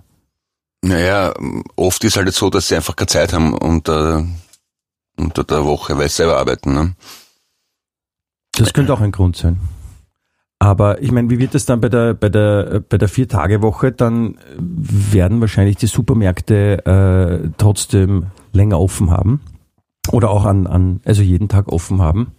Naja, 0.83 1.35
oft 1.75 2.05
ist 2.05 2.17
halt 2.17 2.27
jetzt 2.27 2.39
so, 2.39 2.51
dass 2.51 2.69
sie 2.69 2.77
einfach 2.77 2.95
keine 2.95 3.09
Zeit 3.09 3.33
haben 3.33 3.55
unter, 3.55 4.25
unter 5.17 5.43
der 5.43 5.65
Woche, 5.65 5.99
weil 5.99 6.09
sie 6.09 6.17
selber 6.17 6.39
arbeiten. 6.39 6.75
Ne? 6.75 6.95
Das 8.53 8.73
könnte 8.73 8.93
auch 8.93 9.01
ein 9.01 9.13
Grund 9.13 9.37
sein. 9.37 9.59
Aber 10.59 11.03
ich 11.03 11.13
meine, 11.13 11.29
wie 11.29 11.39
wird 11.39 11.55
es 11.55 11.67
dann 11.67 11.81
bei 11.81 11.91
der 11.91 12.15
bei 12.15 12.31
der 12.31 12.81
bei 12.89 12.97
der 12.97 13.09
vier 13.09 13.29
Tage 13.29 13.61
Woche? 13.61 13.93
Dann 13.93 14.39
werden 14.59 15.41
wahrscheinlich 15.41 15.77
die 15.77 15.87
Supermärkte 15.87 16.87
äh, 16.87 17.51
trotzdem 17.59 18.29
länger 18.57 18.81
offen 18.81 19.11
haben 19.11 19.41
oder 20.13 20.31
auch 20.31 20.45
an 20.45 20.67
an 20.67 21.01
also 21.05 21.23
jeden 21.23 21.49
Tag 21.49 21.69
offen 21.69 22.01
haben. 22.03 22.33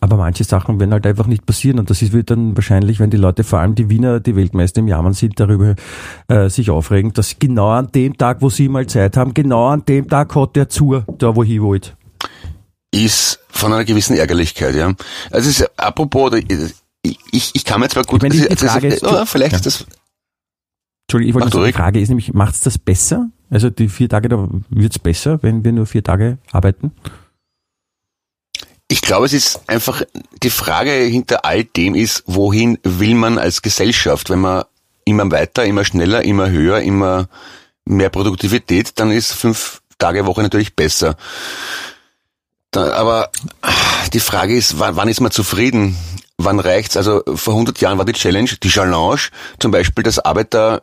Aber 0.00 0.16
manche 0.18 0.44
Sachen 0.44 0.78
werden 0.80 0.92
halt 0.92 1.06
einfach 1.06 1.26
nicht 1.26 1.46
passieren 1.46 1.78
und 1.78 1.88
das 1.88 2.02
ist 2.02 2.12
wird 2.12 2.30
dann 2.30 2.54
wahrscheinlich, 2.54 3.00
wenn 3.00 3.08
die 3.08 3.16
Leute, 3.16 3.42
vor 3.42 3.58
allem 3.60 3.74
die 3.74 3.88
Wiener, 3.88 4.20
die 4.20 4.36
Weltmeister 4.36 4.80
im 4.80 4.88
Jammern 4.88 5.14
sind, 5.14 5.40
darüber 5.40 5.76
äh, 6.28 6.50
sich 6.50 6.68
aufregen, 6.70 7.14
dass 7.14 7.38
genau 7.38 7.70
an 7.70 7.90
dem 7.92 8.16
Tag, 8.18 8.42
wo 8.42 8.50
sie 8.50 8.68
mal 8.68 8.86
Zeit 8.86 9.16
haben, 9.16 9.32
genau 9.32 9.68
an 9.68 9.84
dem 9.86 10.06
Tag 10.06 10.34
hat 10.36 10.56
der 10.56 10.68
zu, 10.68 11.02
da 11.16 11.34
wo 11.34 11.42
ich 11.42 11.60
wollte. 11.62 11.92
Ist 12.90 13.40
von 13.48 13.72
einer 13.72 13.84
gewissen 13.84 14.16
Ärgerlichkeit, 14.16 14.74
ja. 14.74 14.92
Also 15.30 15.48
es 15.50 15.60
ist 15.60 15.70
apropos, 15.78 16.32
ich, 17.32 17.54
ich, 17.54 17.64
kann 17.64 17.80
mir 17.80 17.88
zwar 17.88 18.02
gut, 18.04 18.22
Ich 18.22 18.28
meine, 18.30 18.42
die- 18.48 18.54
die 18.54 18.66
Frage 18.66 18.88
ist- 18.88 19.06
oh, 19.06 19.24
vielleicht 19.24 19.52
ja. 19.52 19.56
ist 19.58 19.66
das, 19.66 19.86
Entschuldigung, 21.08 21.28
ich 21.30 21.34
wollte 21.34 21.56
nur 21.56 21.64
sagen, 21.64 21.72
die. 21.72 21.78
Frage 21.78 22.00
ist 22.00 22.08
nämlich, 22.10 22.34
macht's 22.34 22.60
das 22.60 22.76
besser? 22.76 23.30
Also 23.48 23.70
die 23.70 23.88
vier 23.88 24.10
Tage, 24.10 24.28
da 24.28 24.46
wird's 24.68 24.98
besser, 24.98 25.42
wenn 25.42 25.64
wir 25.64 25.72
nur 25.72 25.86
vier 25.86 26.04
Tage 26.04 26.36
arbeiten? 26.52 26.92
Ich 28.88 29.00
glaube, 29.00 29.24
es 29.24 29.32
ist 29.32 29.62
einfach, 29.68 30.02
die 30.42 30.50
Frage 30.50 30.90
hinter 30.90 31.46
all 31.46 31.64
dem 31.64 31.94
ist, 31.94 32.24
wohin 32.26 32.78
will 32.82 33.14
man 33.14 33.38
als 33.38 33.62
Gesellschaft? 33.62 34.28
Wenn 34.28 34.40
man 34.40 34.64
immer 35.06 35.30
weiter, 35.30 35.64
immer 35.64 35.86
schneller, 35.86 36.24
immer 36.24 36.50
höher, 36.50 36.80
immer 36.80 37.28
mehr 37.86 38.10
Produktivität, 38.10 38.92
dann 39.00 39.10
ist 39.10 39.32
fünf 39.32 39.80
Tage 39.96 40.26
Woche 40.26 40.42
natürlich 40.42 40.76
besser. 40.76 41.16
Da, 42.70 42.92
aber 42.92 43.30
die 44.12 44.20
Frage 44.20 44.54
ist, 44.54 44.78
wann, 44.78 44.96
wann 44.96 45.08
ist 45.08 45.22
man 45.22 45.30
zufrieden? 45.30 45.96
Wann 46.36 46.60
reicht's? 46.60 46.98
Also 46.98 47.22
vor 47.34 47.54
100 47.54 47.80
Jahren 47.80 47.96
war 47.96 48.04
die 48.04 48.12
Challenge, 48.12 48.50
die 48.62 48.68
Challenge 48.68 49.18
zum 49.58 49.70
Beispiel, 49.70 50.04
dass 50.04 50.18
Arbeiter 50.18 50.82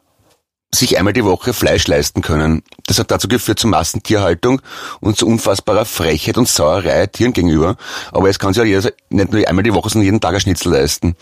sich 0.76 0.98
einmal 0.98 1.14
die 1.14 1.24
Woche 1.24 1.54
Fleisch 1.54 1.88
leisten 1.88 2.22
können. 2.22 2.64
Das 2.86 3.00
hat 3.00 3.10
dazu 3.12 3.28
geführt 3.28 3.60
zur 3.60 3.70
Massentierhaltung 3.70 4.62
und 5.00 5.18
zu 5.18 5.28
unfassbarer 5.28 5.86
Frechheit 5.86 6.38
und 6.38 6.48
Sauerei 6.48 7.08
Tieren 7.08 7.34
gegenüber. 7.34 7.78
Aber 8.12 8.28
jetzt 8.28 8.40
kann 8.40 8.54
sich 8.54 8.62
ja 8.62 8.66
jeder 8.66 8.92
nicht 9.10 9.32
nur 9.32 9.48
einmal 9.48 9.64
die 9.64 9.74
Woche, 9.74 9.90
sondern 9.90 10.06
jeden 10.06 10.22
Tag 10.22 10.36
ein 10.36 10.42
Schnitzel 10.42 10.72
leisten. 10.72 11.16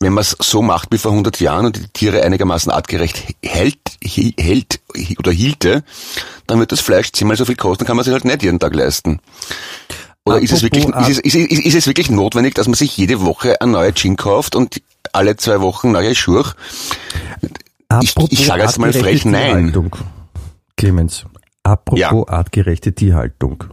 Wenn 0.00 0.12
man 0.12 0.22
es 0.22 0.36
so 0.40 0.62
macht 0.62 0.90
wie 0.92 0.98
vor 0.98 1.12
100 1.12 1.40
Jahren 1.40 1.66
und 1.66 1.76
die 1.76 1.88
Tiere 1.88 2.22
einigermaßen 2.22 2.72
artgerecht 2.72 3.22
hält, 3.42 3.78
hält 4.02 4.80
oder 5.18 5.32
hielte, 5.32 5.84
dann 6.46 6.58
wird 6.58 6.72
das 6.72 6.80
Fleisch 6.80 7.12
zehnmal 7.12 7.36
so 7.36 7.44
viel 7.44 7.56
kosten, 7.56 7.84
kann 7.84 7.96
man 7.96 8.04
sich 8.04 8.12
halt 8.12 8.24
nicht 8.24 8.42
jeden 8.42 8.58
Tag 8.58 8.74
leisten. 8.74 9.20
Oder 10.24 10.40
ist 10.40 10.52
es, 10.52 10.62
wirklich, 10.62 10.84
ist, 10.84 11.08
es, 11.08 11.18
ist, 11.18 11.34
es, 11.34 11.64
ist 11.64 11.74
es 11.74 11.86
wirklich 11.86 12.10
notwendig, 12.10 12.54
dass 12.54 12.66
man 12.66 12.74
sich 12.74 12.96
jede 12.96 13.22
Woche 13.22 13.60
ein 13.60 13.70
neuer 13.70 13.92
Gin 13.94 14.16
kauft 14.16 14.56
und 14.56 14.82
alle 15.12 15.36
zwei 15.36 15.60
Wochen 15.60 15.90
neue 15.90 16.14
Schuhe? 17.92 18.26
Ich- 18.30 18.40
ich 18.40 18.46
sage 18.46 18.62
jetzt 18.62 18.78
mal 18.78 18.92
frech 18.92 19.24
nein. 19.24 19.72
Clemens, 20.76 21.24
apropos 21.62 21.98
Ja. 22.00 22.12
artgerechte 22.28 22.94
Tierhaltung. 22.94 23.64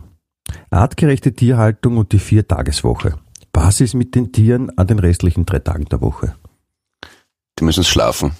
Artgerechte 0.69 1.33
Tierhaltung 1.33 1.97
und 1.97 2.11
die 2.11 2.19
Vier-Tageswoche. 2.19 3.17
Was 3.53 3.81
ist 3.81 3.93
mit 3.93 4.15
den 4.15 4.31
Tieren 4.31 4.75
an 4.77 4.87
den 4.87 4.99
restlichen 4.99 5.45
drei 5.45 5.59
Tagen 5.59 5.85
der 5.85 6.01
Woche? 6.01 6.35
Die 7.59 7.63
müssen 7.63 7.83
schlafen. 7.83 8.31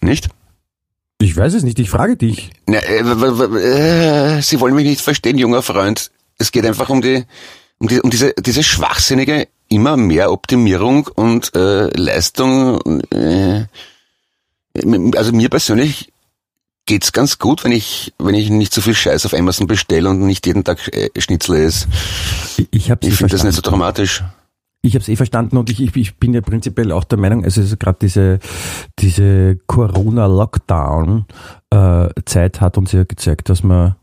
Nicht? 0.00 0.28
Ich 1.20 1.36
weiß 1.36 1.54
es 1.54 1.62
nicht, 1.62 1.78
ich 1.78 1.88
frage 1.90 2.16
dich. 2.16 2.50
Na, 2.66 2.78
äh, 2.78 2.98
äh, 3.00 4.42
Sie 4.42 4.60
wollen 4.60 4.74
mich 4.74 4.84
nicht 4.86 5.00
verstehen, 5.00 5.38
junger 5.38 5.62
Freund. 5.62 6.10
Es 6.38 6.52
geht 6.52 6.66
einfach 6.66 6.90
um 6.90 7.00
die, 7.00 7.24
um, 7.78 7.88
die, 7.88 8.00
um 8.00 8.10
diese, 8.10 8.34
diese 8.34 8.62
schwachsinnige 8.62 9.48
immer 9.68 9.96
mehr 9.96 10.32
Optimierung 10.32 11.08
und 11.14 11.54
äh, 11.54 11.88
Leistung. 11.96 12.80
Äh, 13.10 13.66
also 15.16 15.32
mir 15.32 15.48
persönlich 15.48 16.12
geht's 16.86 17.12
ganz 17.12 17.38
gut, 17.38 17.62
wenn 17.64 17.72
ich, 17.72 18.14
wenn 18.18 18.34
ich 18.34 18.48
nicht 18.48 18.72
so 18.72 18.80
viel 18.80 18.94
Scheiß 18.94 19.26
auf 19.26 19.34
Amazon 19.34 19.66
bestelle 19.66 20.08
und 20.08 20.20
nicht 20.20 20.46
jeden 20.46 20.64
Tag 20.64 20.88
äh, 20.94 21.10
Schnitzel 21.18 21.56
esse. 21.56 21.88
Ich, 22.56 22.68
ich 22.70 22.88
Ich 22.88 23.14
finde 23.14 23.32
das 23.32 23.44
nicht 23.44 23.56
so 23.56 23.62
dramatisch. 23.62 24.24
Ich 24.82 24.94
habe 24.94 25.02
es 25.02 25.08
eh 25.08 25.16
verstanden 25.16 25.56
und 25.56 25.68
ich, 25.68 25.82
ich, 25.82 25.96
ich 25.96 26.16
bin 26.16 26.32
ja 26.32 26.40
prinzipiell 26.40 26.92
auch 26.92 27.02
der 27.02 27.18
Meinung, 27.18 27.42
also 27.44 27.60
gerade 27.76 27.98
diese, 28.00 28.38
diese 29.00 29.58
Corona-Lockdown-Zeit 29.66 32.60
hat 32.60 32.78
uns 32.78 32.92
ja 32.92 33.02
gezeigt, 33.02 33.48
dass 33.48 33.64
man 33.64 33.96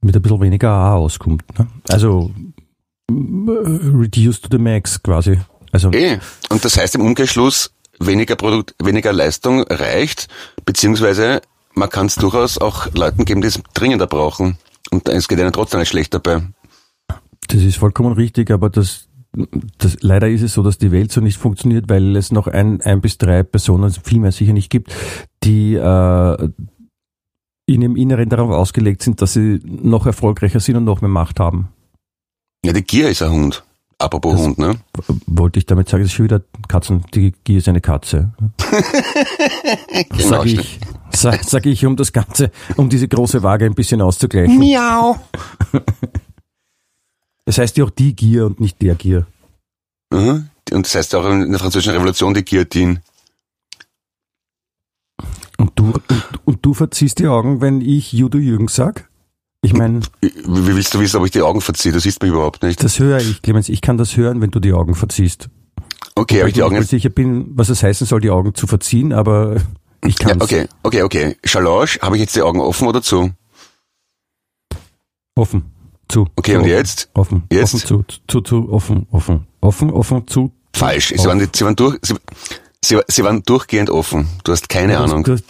mit 0.00 0.14
ein 0.14 0.22
bisschen 0.22 0.40
weniger 0.40 0.72
auch 0.72 1.02
auskommt. 1.02 1.42
Ne? 1.58 1.66
Also 1.88 2.30
reduced 3.10 4.42
to 4.42 4.48
the 4.50 4.58
max 4.58 5.02
quasi. 5.02 5.38
Also 5.72 5.90
Eh. 5.92 6.18
Und 6.50 6.64
das 6.64 6.76
heißt 6.76 6.94
im 6.94 7.02
Umkehrschluss, 7.02 7.72
weniger 7.98 8.36
Produkt, 8.36 8.74
weniger 8.82 9.12
Leistung 9.12 9.62
reicht, 9.62 10.28
beziehungsweise 10.64 11.40
man 11.74 11.88
kann 11.90 12.06
es 12.06 12.16
durchaus 12.16 12.58
auch 12.58 12.92
Leuten 12.94 13.24
geben, 13.24 13.40
die 13.40 13.48
es 13.48 13.60
dringender 13.74 14.06
brauchen. 14.06 14.58
Und 14.90 15.08
es 15.08 15.28
geht 15.28 15.38
ihnen 15.38 15.52
trotzdem 15.52 15.80
nicht 15.80 15.90
schlecht 15.90 16.14
dabei. 16.14 16.42
das 17.48 17.62
ist 17.62 17.76
vollkommen 17.76 18.12
richtig, 18.12 18.50
aber 18.50 18.70
das, 18.70 19.08
das 19.78 19.98
leider 20.00 20.28
ist 20.28 20.42
es 20.42 20.54
so, 20.54 20.62
dass 20.62 20.78
die 20.78 20.92
Welt 20.92 21.12
so 21.12 21.20
nicht 21.20 21.38
funktioniert, 21.38 21.88
weil 21.88 22.16
es 22.16 22.32
noch 22.32 22.46
ein, 22.46 22.80
ein 22.80 23.00
bis 23.00 23.18
drei 23.18 23.42
Personen, 23.42 23.90
viel 23.90 24.20
mehr 24.20 24.32
sicher 24.32 24.52
nicht 24.52 24.70
gibt, 24.70 24.94
die 25.44 25.74
äh, 25.74 26.48
in 27.66 27.82
ihrem 27.82 27.96
Inneren 27.96 28.28
darauf 28.28 28.50
ausgelegt 28.50 29.02
sind, 29.02 29.20
dass 29.20 29.34
sie 29.34 29.60
noch 29.64 30.06
erfolgreicher 30.06 30.60
sind 30.60 30.76
und 30.76 30.84
noch 30.84 31.02
mehr 31.02 31.10
Macht 31.10 31.38
haben. 31.38 31.68
Ja, 32.64 32.72
die 32.72 32.82
Gier 32.82 33.08
ist 33.10 33.22
ein 33.22 33.30
Hund. 33.30 33.64
Apropos 33.98 34.34
Das- 34.34 34.42
Hund, 34.42 34.58
ne? 34.58 34.78
Wollte 35.26 35.58
ich 35.58 35.66
damit 35.66 35.88
sagen, 35.88 36.02
es 36.04 36.10
ist 36.10 36.14
schon 36.14 36.24
wieder 36.26 36.40
Katzen, 36.68 37.04
die 37.14 37.32
Gier 37.44 37.58
ist 37.58 37.68
eine 37.68 37.80
Katze. 37.80 38.32
Genau, 40.10 40.28
Sag 40.28 40.46
ich, 40.46 40.78
sag, 41.10 41.42
sag 41.44 41.66
ich, 41.66 41.84
um 41.86 41.96
das 41.96 42.12
Ganze, 42.12 42.50
um 42.76 42.88
diese 42.88 43.08
große 43.08 43.42
Waage 43.42 43.64
ein 43.64 43.74
bisschen 43.74 44.00
auszugleichen. 44.00 44.58
Miau. 44.58 45.16
Das 47.44 47.56
heißt 47.56 47.78
ja 47.78 47.84
auch 47.84 47.90
die 47.90 48.14
Gier 48.14 48.44
und 48.44 48.60
nicht 48.60 48.82
der 48.82 48.94
Gier. 48.94 49.26
Mhm. 50.12 50.50
Und 50.70 50.84
das 50.86 50.94
heißt 50.94 51.14
auch 51.14 51.24
in 51.30 51.50
der 51.50 51.58
französischen 51.58 51.94
Revolution 51.94 52.34
die 52.34 52.44
Guillotine. 52.44 53.00
Und 55.56 55.72
du, 55.74 55.92
und, 55.92 56.04
und 56.44 56.58
du 56.66 56.74
verziehst 56.74 57.20
die 57.20 57.26
Augen, 57.26 57.62
wenn 57.62 57.80
ich 57.80 58.12
Judo 58.12 58.36
Jürgen 58.36 58.68
sag? 58.68 59.08
Ich 59.60 59.72
meine, 59.72 60.00
Wie, 60.20 60.32
willst 60.46 60.94
du 60.94 61.00
wissen, 61.00 61.16
ob 61.18 61.24
ich 61.24 61.32
die 61.32 61.42
Augen 61.42 61.60
verziehe? 61.60 61.92
Du 61.92 61.98
siehst 62.00 62.22
mich 62.22 62.30
überhaupt 62.30 62.62
nicht. 62.62 62.82
das 62.82 62.98
höre 62.98 63.18
ich, 63.18 63.42
Clemens. 63.42 63.68
Ich 63.68 63.80
kann 63.80 63.96
das 63.98 64.16
hören, 64.16 64.40
wenn 64.40 64.50
du 64.50 64.60
die 64.60 64.72
Augen 64.72 64.94
verziehst. 64.94 65.48
Okay, 66.14 66.38
habe 66.40 66.48
ich 66.48 66.54
die 66.54 66.60
nicht 66.60 66.64
Augen 66.66 66.74
mal 66.76 66.80
jetzt? 66.82 66.90
sicher 66.90 67.08
bin, 67.10 67.46
was 67.56 67.68
es 67.68 67.82
heißen 67.82 68.06
soll, 68.06 68.20
die 68.20 68.30
Augen 68.30 68.54
zu 68.54 68.66
verziehen, 68.66 69.12
aber 69.12 69.56
ich 70.04 70.18
Ja, 70.20 70.28
kann 70.28 70.42
okay, 70.42 70.68
okay, 70.82 71.02
okay. 71.02 71.36
Challenge, 71.44 71.88
habe 72.02 72.16
ich 72.16 72.20
jetzt 72.22 72.36
die 72.36 72.42
Augen 72.42 72.60
offen 72.60 72.86
oder 72.88 73.02
zu? 73.02 73.30
Offen. 75.34 75.64
Zu. 76.08 76.26
Okay, 76.36 76.52
zu, 76.52 76.56
und 76.58 76.62
offen, 76.64 76.70
jetzt? 76.70 77.10
Offen. 77.14 77.42
Jetzt? 77.52 77.74
Offen 77.74 77.86
zu. 77.86 78.04
Zu, 78.26 78.40
zu, 78.40 78.72
offen, 78.72 79.06
offen. 79.10 79.46
Offen, 79.60 79.90
offen, 79.90 80.26
zu. 80.26 80.52
Falsch. 80.72 81.08
Sie 81.16 81.24
waren, 81.26 81.46
sie 81.52 81.64
waren 81.64 81.76
durch, 81.76 81.98
sie, 82.82 83.00
sie, 83.08 83.24
waren 83.24 83.42
durchgehend 83.42 83.90
offen. 83.90 84.28
Du 84.44 84.52
hast 84.52 84.68
keine 84.68 84.94
Ja, 84.94 85.04
Ahnung. 85.04 85.24
Du 85.24 85.32
hast, 85.32 85.44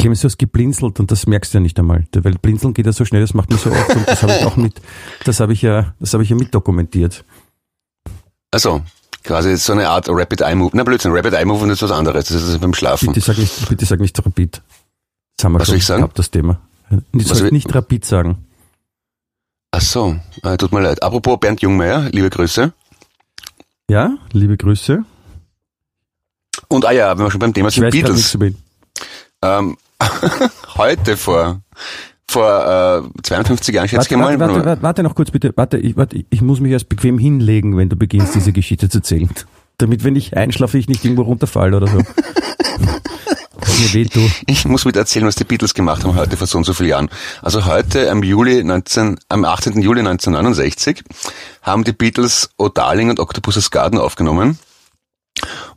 Clemens, 0.00 0.20
du 0.22 0.26
hast 0.26 0.38
geblinzelt 0.38 0.98
und 1.00 1.10
das 1.10 1.26
merkst 1.26 1.52
du 1.52 1.58
ja 1.58 1.62
nicht 1.62 1.78
einmal. 1.78 2.06
Weil 2.14 2.34
blinzeln 2.34 2.74
geht 2.74 2.86
ja 2.86 2.92
so 2.92 3.04
schnell, 3.04 3.20
das 3.20 3.34
macht 3.34 3.50
man 3.50 3.58
so 3.58 3.70
oft 3.70 3.94
und 3.96 4.08
das 4.08 4.22
habe 4.22 4.32
ich 4.38 4.44
auch 4.44 4.56
mit, 4.56 4.80
das 5.24 5.40
habe 5.40 5.52
ich 5.52 5.62
ja, 5.62 5.94
das 6.00 6.12
habe 6.14 6.22
ich 6.24 6.30
ja 6.30 6.36
mitdokumentiert. 6.36 7.24
Also, 8.50 8.82
quasi 9.22 9.56
so 9.56 9.72
eine 9.72 9.88
Art 9.88 10.08
Rapid 10.08 10.40
Eye 10.40 10.54
Move. 10.54 10.70
Na 10.74 10.82
Blödsinn, 10.82 11.12
Rapid 11.12 11.34
Eye 11.34 11.44
Move 11.44 11.70
ist 11.70 11.82
was 11.82 11.90
anderes. 11.90 12.26
Das 12.26 12.42
ist 12.42 12.60
beim 12.60 12.74
Schlafen. 12.74 13.08
Bitte 13.12 13.20
sag 13.20 13.38
nicht, 13.38 13.68
bitte 13.68 13.84
sag 13.84 14.00
nicht 14.00 14.18
Rapid. 14.24 14.62
Das 15.36 15.44
haben 15.44 15.52
wir 15.52 15.60
Was 15.60 15.66
schon 15.66 15.72
soll 15.72 15.78
ich 15.78 15.86
sagen? 15.86 16.00
gehabt, 16.02 16.18
das 16.18 16.30
Thema. 16.30 16.60
Sollst 17.12 17.42
will- 17.42 17.50
nicht 17.52 17.72
Rapid 17.74 18.04
sagen. 18.04 18.46
Ach 19.72 19.80
so, 19.80 20.16
äh, 20.42 20.56
tut 20.56 20.72
mir 20.72 20.80
leid. 20.80 21.02
Apropos 21.02 21.38
Bernd 21.38 21.62
Jungmeier, 21.62 22.08
liebe 22.10 22.28
Grüße. 22.28 22.72
Ja, 23.88 24.16
liebe 24.32 24.56
Grüße. 24.56 25.04
Und 26.68 26.84
ah 26.86 26.90
ja, 26.92 27.16
wenn 27.16 27.24
wir 27.24 27.30
schon 27.30 27.38
beim 27.38 27.54
Thema 27.54 27.68
Ich 27.68 27.74
sind, 27.76 27.90
Beatles. 27.90 28.36
Ähm, 29.42 29.76
heute 30.76 31.16
vor, 31.16 31.60
vor 32.28 33.04
äh, 33.18 33.22
52 33.22 33.74
Jahren, 33.74 33.88
schätze 33.88 34.10
Warte, 34.18 34.34
ich 34.34 34.40
warte, 34.40 34.54
warte, 34.54 34.64
warte, 34.66 34.82
warte 34.82 35.02
noch 35.02 35.14
kurz 35.14 35.30
bitte. 35.30 35.52
Warte 35.56 35.78
ich, 35.78 35.96
warte, 35.96 36.24
ich 36.28 36.42
muss 36.42 36.60
mich 36.60 36.72
erst 36.72 36.88
bequem 36.88 37.18
hinlegen, 37.18 37.76
wenn 37.76 37.88
du 37.88 37.96
beginnst, 37.96 38.34
diese 38.34 38.52
Geschichte 38.52 38.88
zu 38.88 38.98
erzählen. 38.98 39.30
Damit, 39.78 40.04
wenn 40.04 40.16
ich 40.16 40.36
einschlafe, 40.36 40.78
ich 40.78 40.88
nicht 40.88 41.04
irgendwo 41.04 41.22
runterfalle 41.22 41.76
oder 41.76 41.86
so. 41.86 42.02
Weh. 43.92 44.06
Ich 44.46 44.66
muss 44.66 44.84
mit 44.84 44.96
erzählen, 44.96 45.26
was 45.26 45.36
die 45.36 45.44
Beatles 45.44 45.72
gemacht 45.74 46.04
haben 46.04 46.14
heute 46.14 46.36
vor 46.36 46.46
so 46.46 46.58
und 46.58 46.64
so 46.64 46.74
vielen 46.74 46.90
Jahren. 46.90 47.10
Also 47.40 47.64
heute 47.64 48.10
am 48.10 48.22
Juli 48.22 48.62
19, 48.62 49.18
am 49.28 49.44
18. 49.44 49.80
Juli 49.80 50.00
1969 50.00 51.02
haben 51.62 51.84
die 51.84 51.92
Beatles 51.92 52.50
O 52.58 52.68
Darling 52.68 53.08
und 53.08 53.20
Octopus's 53.20 53.70
Garden 53.70 53.98
aufgenommen. 53.98 54.58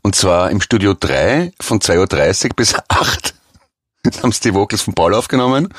Und 0.01 0.15
zwar 0.15 0.51
im 0.51 0.59
Studio 0.59 0.93
3 0.99 1.53
von 1.61 1.79
2.30 1.79 2.45
Uhr 2.45 2.49
bis 2.55 2.75
8 2.89 3.32
haben 4.23 4.31
sie 4.31 4.41
die 4.41 4.53
Vocals 4.53 4.81
von 4.81 4.93
Paul 4.93 5.13
aufgenommen. 5.13 5.69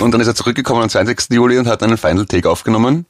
Und 0.00 0.12
dann 0.12 0.20
ist 0.20 0.26
er 0.26 0.34
zurückgekommen 0.34 0.82
am 0.82 0.88
20. 0.88 1.30
Juli 1.30 1.58
und 1.58 1.66
hat 1.66 1.82
einen 1.82 1.98
Final 1.98 2.26
Take 2.26 2.48
aufgenommen. 2.48 3.06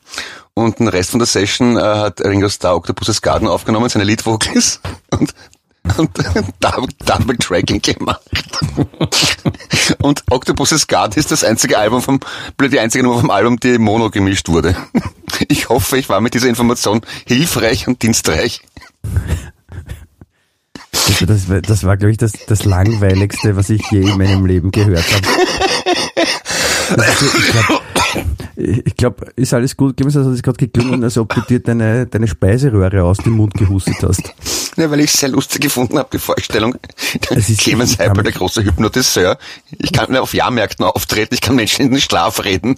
Und 0.54 0.78
den 0.78 0.88
Rest 0.88 1.10
von 1.10 1.18
der 1.18 1.26
Session 1.26 1.76
äh, 1.76 1.80
hat 1.80 2.20
Ringo 2.20 2.48
Starr 2.48 2.76
Octopus's 2.76 3.22
Garden 3.22 3.48
aufgenommen, 3.48 3.88
seine 3.88 4.04
Lead 4.04 4.26
Vocals. 4.26 4.80
Und 5.10 5.34
und 5.98 6.10
Double, 6.60 6.88
Double 7.04 7.36
Tracking 7.36 7.82
gemacht. 7.82 8.22
und 10.00 10.22
Octopus's 10.30 10.86
Garden 10.86 11.18
ist 11.18 11.32
das 11.32 11.42
einzige 11.42 11.76
Album 11.76 12.00
vom, 12.02 12.20
die 12.60 12.78
einzige 12.78 13.02
Nummer 13.02 13.20
vom 13.20 13.30
Album, 13.30 13.58
die 13.58 13.78
mono 13.78 14.08
gemischt 14.08 14.48
wurde. 14.48 14.76
Ich 15.48 15.68
hoffe, 15.68 15.98
ich 15.98 16.08
war 16.08 16.20
mit 16.20 16.34
dieser 16.34 16.48
Information 16.48 17.00
hilfreich 17.26 17.88
und 17.88 18.00
dienstreich. 18.02 18.62
Das, 21.20 21.48
war, 21.48 21.60
das 21.60 21.84
war, 21.84 21.96
glaube 21.96 22.12
ich, 22.12 22.18
das, 22.18 22.32
das 22.46 22.64
langweiligste, 22.64 23.56
was 23.56 23.70
ich 23.70 23.82
je 23.90 24.00
in 24.00 24.18
meinem 24.18 24.46
Leben 24.46 24.70
gehört 24.70 25.04
habe. 25.12 25.26
Also, 26.98 27.26
ich 28.56 28.96
glaube, 28.96 29.32
ich 29.36 29.42
ist 29.42 29.54
alles 29.54 29.76
gut. 29.76 29.96
Gib 29.96 30.06
mir 30.06 30.12
das, 30.12 30.26
hat 30.26 30.32
es 30.32 30.42
gerade 30.42 30.58
geklungen, 30.58 31.02
als 31.02 31.16
ob 31.16 31.34
du 31.34 31.40
dir 31.40 31.60
deine, 31.60 32.06
deine 32.06 32.28
Speiseröhre 32.28 33.04
aus 33.04 33.18
dem 33.18 33.32
Mund 33.32 33.54
gehustet 33.54 33.96
hast. 34.02 34.34
Ja, 34.76 34.90
weil 34.90 35.00
ich 35.00 35.12
es 35.12 35.20
sehr 35.20 35.28
lustig 35.28 35.62
gefunden 35.62 35.98
habe, 35.98 36.08
die 36.12 36.18
Vorstellung. 36.18 36.76
Clemens 37.58 37.98
Heipel, 37.98 38.24
der 38.24 38.32
große 38.32 38.64
Hypnotiseur. 38.64 39.38
Ich 39.78 39.92
kann 39.92 40.14
auf 40.16 40.34
Jahrmärkten 40.34 40.84
auftreten, 40.84 41.34
ich 41.34 41.40
kann 41.40 41.56
Menschen 41.56 41.86
in 41.86 41.92
den 41.92 42.00
Schlaf 42.00 42.44
reden. 42.44 42.76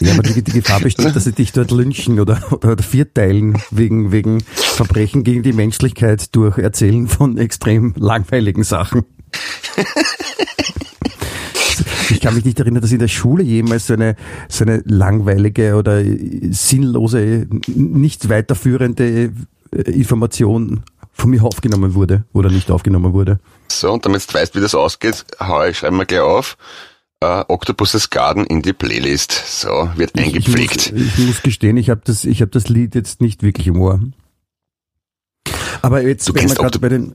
Ja, 0.00 0.12
aber 0.12 0.22
die, 0.22 0.42
die 0.42 0.52
Gefahr 0.52 0.80
besteht, 0.80 1.16
dass 1.16 1.24
sie 1.24 1.32
dich 1.32 1.52
dort 1.52 1.70
lynchen 1.70 2.20
oder, 2.20 2.40
oder 2.52 2.82
vierteilen 2.82 3.60
wegen, 3.70 4.12
wegen 4.12 4.42
Verbrechen 4.42 5.24
gegen 5.24 5.42
die 5.42 5.52
Menschlichkeit 5.52 6.34
durch 6.34 6.58
Erzählen 6.58 7.08
von 7.08 7.38
extrem 7.38 7.94
langweiligen 7.96 8.64
Sachen. 8.64 9.04
Ich 12.10 12.20
kann 12.20 12.34
mich 12.34 12.44
nicht 12.44 12.60
erinnern, 12.60 12.82
dass 12.82 12.92
in 12.92 12.98
der 12.98 13.08
Schule 13.08 13.42
jemals 13.42 13.86
so 13.86 13.94
eine, 13.94 14.16
so 14.48 14.64
eine 14.64 14.82
langweilige 14.84 15.74
oder 15.74 16.02
sinnlose, 16.50 17.46
nicht 17.66 18.28
weiterführende 18.28 19.32
äh, 19.72 19.80
Information 19.90 20.82
von 21.12 21.30
mir 21.30 21.42
aufgenommen 21.42 21.94
wurde 21.94 22.24
oder 22.32 22.50
nicht 22.50 22.70
aufgenommen 22.70 23.12
wurde. 23.12 23.38
So, 23.68 23.92
und 23.92 24.04
damit 24.04 24.28
du 24.28 24.34
weißt, 24.34 24.54
wie 24.54 24.60
das 24.60 24.74
ausgeht, 24.74 25.24
hau 25.40 25.64
ich, 25.64 25.78
schreiben 25.78 25.96
wir 25.96 26.04
gleich 26.04 26.20
auf. 26.20 26.56
Uh, 27.24 27.44
Octopus's 27.48 28.10
Garden 28.10 28.44
in 28.44 28.60
die 28.60 28.72
Playlist. 28.74 29.32
So, 29.32 29.88
wird 29.96 30.18
eingepflegt. 30.18 30.86
Ich, 30.86 30.92
muss, 30.92 31.18
ich 31.18 31.26
muss 31.26 31.42
gestehen, 31.42 31.76
ich 31.78 31.88
habe 31.88 32.02
das, 32.04 32.24
ich 32.24 32.42
hab 32.42 32.52
das 32.52 32.68
Lied 32.68 32.94
jetzt 32.94 33.20
nicht 33.20 33.42
wirklich 33.42 33.66
im 33.66 33.80
Ohr. 33.80 34.00
Aber 35.80 36.02
jetzt, 36.02 36.28
du 36.28 36.34
wenn 36.34 36.48
wir 36.48 36.54
gerade 36.54 36.78
bei 36.78 36.88
den, 36.88 37.14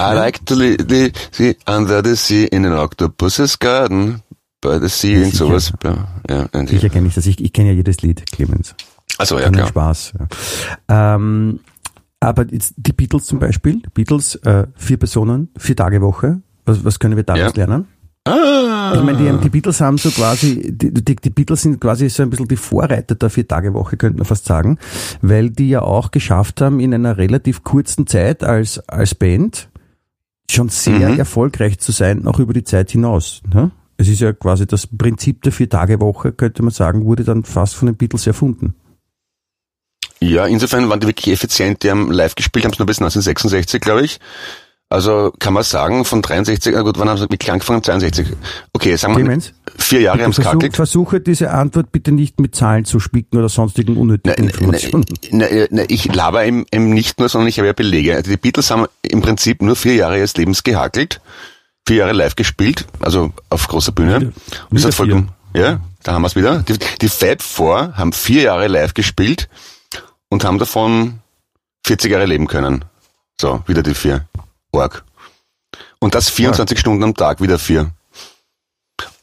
I 0.00 0.14
like 0.14 0.44
to 0.46 0.54
live 0.54 0.78
the, 0.88 1.56
under 1.66 2.02
the 2.02 2.16
sea 2.16 2.46
in 2.46 2.64
an 2.64 2.72
octopus's 2.72 3.58
garden. 3.58 4.22
By 4.60 4.78
the 4.80 4.88
sea 4.88 5.24
und 5.24 5.34
sowas. 5.34 5.72
Ja, 5.82 6.08
ja, 6.28 6.66
sicher 6.66 6.88
kenne 6.88 7.08
ich 7.08 7.14
das. 7.14 7.26
Ich, 7.26 7.38
ich 7.38 7.52
kenne 7.52 7.68
ja 7.68 7.74
jedes 7.74 8.00
Lied, 8.00 8.24
Clemens. 8.32 8.74
Also 9.18 9.38
ja, 9.38 9.50
klar. 9.50 9.68
Spaß. 9.68 10.14
Ja. 10.88 11.14
Ähm, 11.14 11.60
aber 12.18 12.46
jetzt 12.50 12.74
die 12.78 12.94
Beatles 12.94 13.26
zum 13.26 13.38
Beispiel, 13.38 13.82
Beatles, 13.92 14.36
äh, 14.36 14.66
vier 14.74 14.96
Personen, 14.96 15.50
vier 15.58 15.76
Tage 15.76 16.00
Woche. 16.00 16.40
Was, 16.64 16.82
was 16.82 16.98
können 16.98 17.16
wir 17.16 17.24
daraus 17.24 17.54
ja. 17.54 17.66
lernen? 17.66 17.86
Ah. 18.26 18.92
Ich 18.96 19.02
meine, 19.02 19.18
die, 19.18 19.38
die, 19.44 19.50
Beatles 19.50 19.82
haben 19.82 19.98
so 19.98 20.10
quasi, 20.10 20.72
die, 20.72 20.94
die, 20.94 21.16
die, 21.16 21.30
Beatles 21.30 21.62
sind 21.62 21.78
quasi 21.78 22.08
so 22.08 22.22
ein 22.22 22.30
bisschen 22.30 22.48
die 22.48 22.56
Vorreiter 22.56 23.14
der 23.14 23.28
Vier-Tage-Woche, 23.28 23.98
könnte 23.98 24.16
man 24.16 24.24
fast 24.24 24.46
sagen, 24.46 24.78
weil 25.20 25.50
die 25.50 25.68
ja 25.68 25.82
auch 25.82 26.10
geschafft 26.10 26.62
haben, 26.62 26.80
in 26.80 26.94
einer 26.94 27.18
relativ 27.18 27.64
kurzen 27.64 28.06
Zeit 28.06 28.42
als, 28.42 28.78
als 28.88 29.14
Band 29.14 29.68
schon 30.50 30.70
sehr 30.70 31.10
mhm. 31.10 31.18
erfolgreich 31.18 31.78
zu 31.80 31.92
sein, 31.92 32.26
auch 32.26 32.38
über 32.38 32.54
die 32.54 32.64
Zeit 32.64 32.90
hinaus. 32.90 33.42
Ne? 33.52 33.70
Es 33.98 34.08
ist 34.08 34.20
ja 34.20 34.32
quasi 34.32 34.66
das 34.66 34.86
Prinzip 34.86 35.42
der 35.42 35.52
Vier-Tage-Woche, 35.52 36.32
könnte 36.32 36.62
man 36.62 36.72
sagen, 36.72 37.04
wurde 37.04 37.24
dann 37.24 37.44
fast 37.44 37.74
von 37.74 37.86
den 37.86 37.96
Beatles 37.96 38.26
erfunden. 38.26 38.74
Ja, 40.20 40.46
insofern 40.46 40.88
waren 40.88 41.00
die 41.00 41.06
wirklich 41.06 41.34
effizient, 41.34 41.82
die 41.82 41.90
haben 41.90 42.10
live 42.10 42.34
gespielt, 42.34 42.64
haben 42.64 42.72
es 42.72 42.78
nur 42.78 42.86
bis 42.86 42.98
1966, 42.98 43.82
glaube 43.82 44.02
ich. 44.02 44.18
Also 44.94 45.32
kann 45.40 45.54
man 45.54 45.64
sagen, 45.64 46.04
von 46.04 46.22
63, 46.22 46.72
na 46.72 46.82
gut, 46.82 47.00
wann 47.00 47.08
haben 47.08 47.18
sie 47.18 47.26
mit 47.28 47.40
Klang 47.40 47.54
angefangen? 47.54 47.82
62. 47.82 48.28
Okay, 48.72 48.94
sagen 48.94 49.16
wir 49.16 49.40
vier 49.76 50.00
Jahre 50.02 50.22
haben 50.22 50.32
sie 50.32 50.40
versuch, 50.40 50.72
Versuche 50.72 51.20
diese 51.20 51.50
Antwort 51.50 51.90
bitte 51.90 52.12
nicht 52.12 52.38
mit 52.38 52.54
Zahlen 52.54 52.84
zu 52.84 53.00
spicken 53.00 53.36
oder 53.36 53.48
sonstigen 53.48 53.96
unnötigen 53.96 54.36
na, 54.36 54.52
Informationen. 54.52 55.04
Na, 55.32 55.46
na, 55.50 55.66
na, 55.70 55.82
ich 55.88 56.14
laber 56.14 56.44
eben, 56.44 56.64
eben 56.70 56.90
nicht 56.90 57.18
nur, 57.18 57.28
sondern 57.28 57.48
ich 57.48 57.58
habe 57.58 57.66
ja 57.66 57.72
Belege. 57.72 58.14
Also 58.14 58.30
die 58.30 58.36
Beatles 58.36 58.70
haben 58.70 58.86
im 59.02 59.20
Prinzip 59.20 59.62
nur 59.62 59.74
vier 59.74 59.96
Jahre 59.96 60.18
ihres 60.18 60.36
Lebens 60.36 60.62
gehackelt, 60.62 61.20
vier 61.88 61.96
Jahre 61.96 62.12
live 62.12 62.36
gespielt, 62.36 62.86
also 63.00 63.32
auf 63.50 63.66
großer 63.66 63.90
Bühne. 63.90 64.20
Wieder, 64.20 64.32
Und 64.70 64.78
das 64.78 64.84
hat 64.84 64.94
vollkommen, 64.94 65.30
ja, 65.54 65.80
da 66.04 66.12
haben 66.12 66.22
wir 66.22 66.28
es 66.28 66.36
wieder. 66.36 66.60
Die, 66.68 66.78
die 67.00 67.08
Fab 67.08 67.42
Four 67.42 67.96
haben 67.96 68.12
vier 68.12 68.42
Jahre 68.42 68.68
live 68.68 68.94
gespielt 68.94 69.48
und 70.28 70.44
haben 70.44 70.60
davon 70.60 71.18
40 71.84 72.12
Jahre 72.12 72.26
leben 72.26 72.46
können. 72.46 72.84
So, 73.40 73.64
wieder 73.66 73.82
die 73.82 73.94
vier. 73.94 74.28
Org. 74.74 75.04
Und 75.98 76.14
das 76.14 76.28
24 76.28 76.76
Org. 76.76 76.80
Stunden 76.80 77.04
am 77.04 77.14
Tag, 77.14 77.40
wieder 77.40 77.58
vier. 77.58 77.90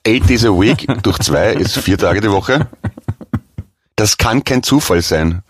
Eight 0.05 0.27
days 0.27 0.43
a 0.45 0.49
week 0.49 0.87
durch 1.03 1.19
zwei 1.19 1.53
ist 1.53 1.77
vier 1.77 1.97
Tage 1.97 2.21
die 2.21 2.31
Woche. 2.31 2.67
Das 3.95 4.17
kann 4.17 4.43
kein 4.43 4.63
Zufall 4.63 5.01
sein. 5.01 5.43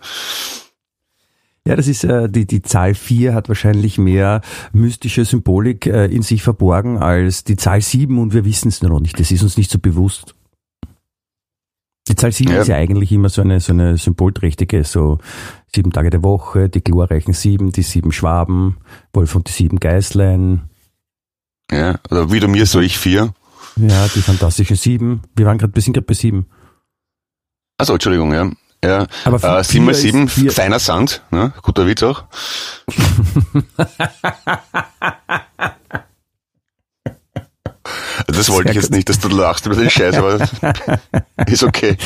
Ja, 1.64 1.76
das 1.76 1.86
ist 1.86 2.02
äh, 2.04 2.28
die, 2.28 2.44
die 2.44 2.62
Zahl 2.62 2.94
vier 2.94 3.34
hat 3.34 3.48
wahrscheinlich 3.48 3.96
mehr 3.96 4.40
mystische 4.72 5.24
Symbolik 5.24 5.86
äh, 5.86 6.06
in 6.06 6.22
sich 6.22 6.42
verborgen 6.42 6.98
als 6.98 7.44
die 7.44 7.56
Zahl 7.56 7.80
sieben 7.80 8.18
und 8.18 8.34
wir 8.34 8.44
wissen 8.44 8.68
es 8.68 8.82
noch 8.82 8.98
nicht. 8.98 9.18
Das 9.20 9.30
ist 9.30 9.42
uns 9.42 9.56
nicht 9.56 9.70
so 9.70 9.78
bewusst. 9.78 10.34
Die 12.08 12.16
Zahl 12.16 12.32
sieben 12.32 12.52
ja. 12.52 12.62
ist 12.62 12.68
ja 12.68 12.76
eigentlich 12.76 13.12
immer 13.12 13.28
so 13.28 13.42
eine, 13.42 13.60
so 13.60 13.72
eine 13.72 13.96
symbolträchtige, 13.96 14.82
so 14.84 15.18
sieben 15.72 15.92
Tage 15.92 16.10
der 16.10 16.22
Woche, 16.22 16.68
die 16.68 16.82
glorreichen 16.82 17.32
sieben, 17.32 17.70
die 17.70 17.82
sieben 17.82 18.10
Schwaben, 18.10 18.78
Wolf 19.12 19.36
und 19.36 19.48
die 19.48 19.52
sieben 19.52 19.78
Geißlein. 19.78 20.62
Ja, 21.70 22.00
oder 22.10 22.32
wie 22.32 22.40
du 22.40 22.48
mir, 22.48 22.66
so 22.66 22.80
ich 22.80 22.98
vier. 22.98 23.32
Ja, 23.76 24.08
die 24.08 24.20
fantastischen 24.20 24.76
sieben. 24.76 25.22
Wir 25.36 25.46
waren 25.46 25.58
gerade, 25.58 25.74
wir 25.74 25.82
sind 25.82 25.92
gerade 25.92 26.06
bei 26.06 26.14
sieben. 26.14 26.46
Also 27.78 27.94
Entschuldigung, 27.94 28.34
ja. 28.34 28.50
Ja, 28.84 29.06
Aber 29.24 29.60
äh, 29.60 29.62
7 29.62 29.84
mal 29.84 29.94
7, 29.94 30.28
feiner 30.28 30.80
Sand, 30.80 31.22
ne? 31.30 31.52
guter 31.62 31.86
Witz 31.86 32.02
auch. 32.02 32.24
Das 38.36 38.50
wollte 38.50 38.70
ich 38.70 38.76
jetzt 38.76 38.90
nicht, 38.90 39.08
dass 39.08 39.18
du 39.18 39.28
lachst 39.28 39.66
über 39.66 39.76
den 39.76 39.90
Scheiß, 39.90 40.16
aber 40.16 40.38
ist 41.46 41.62
okay. 41.62 41.96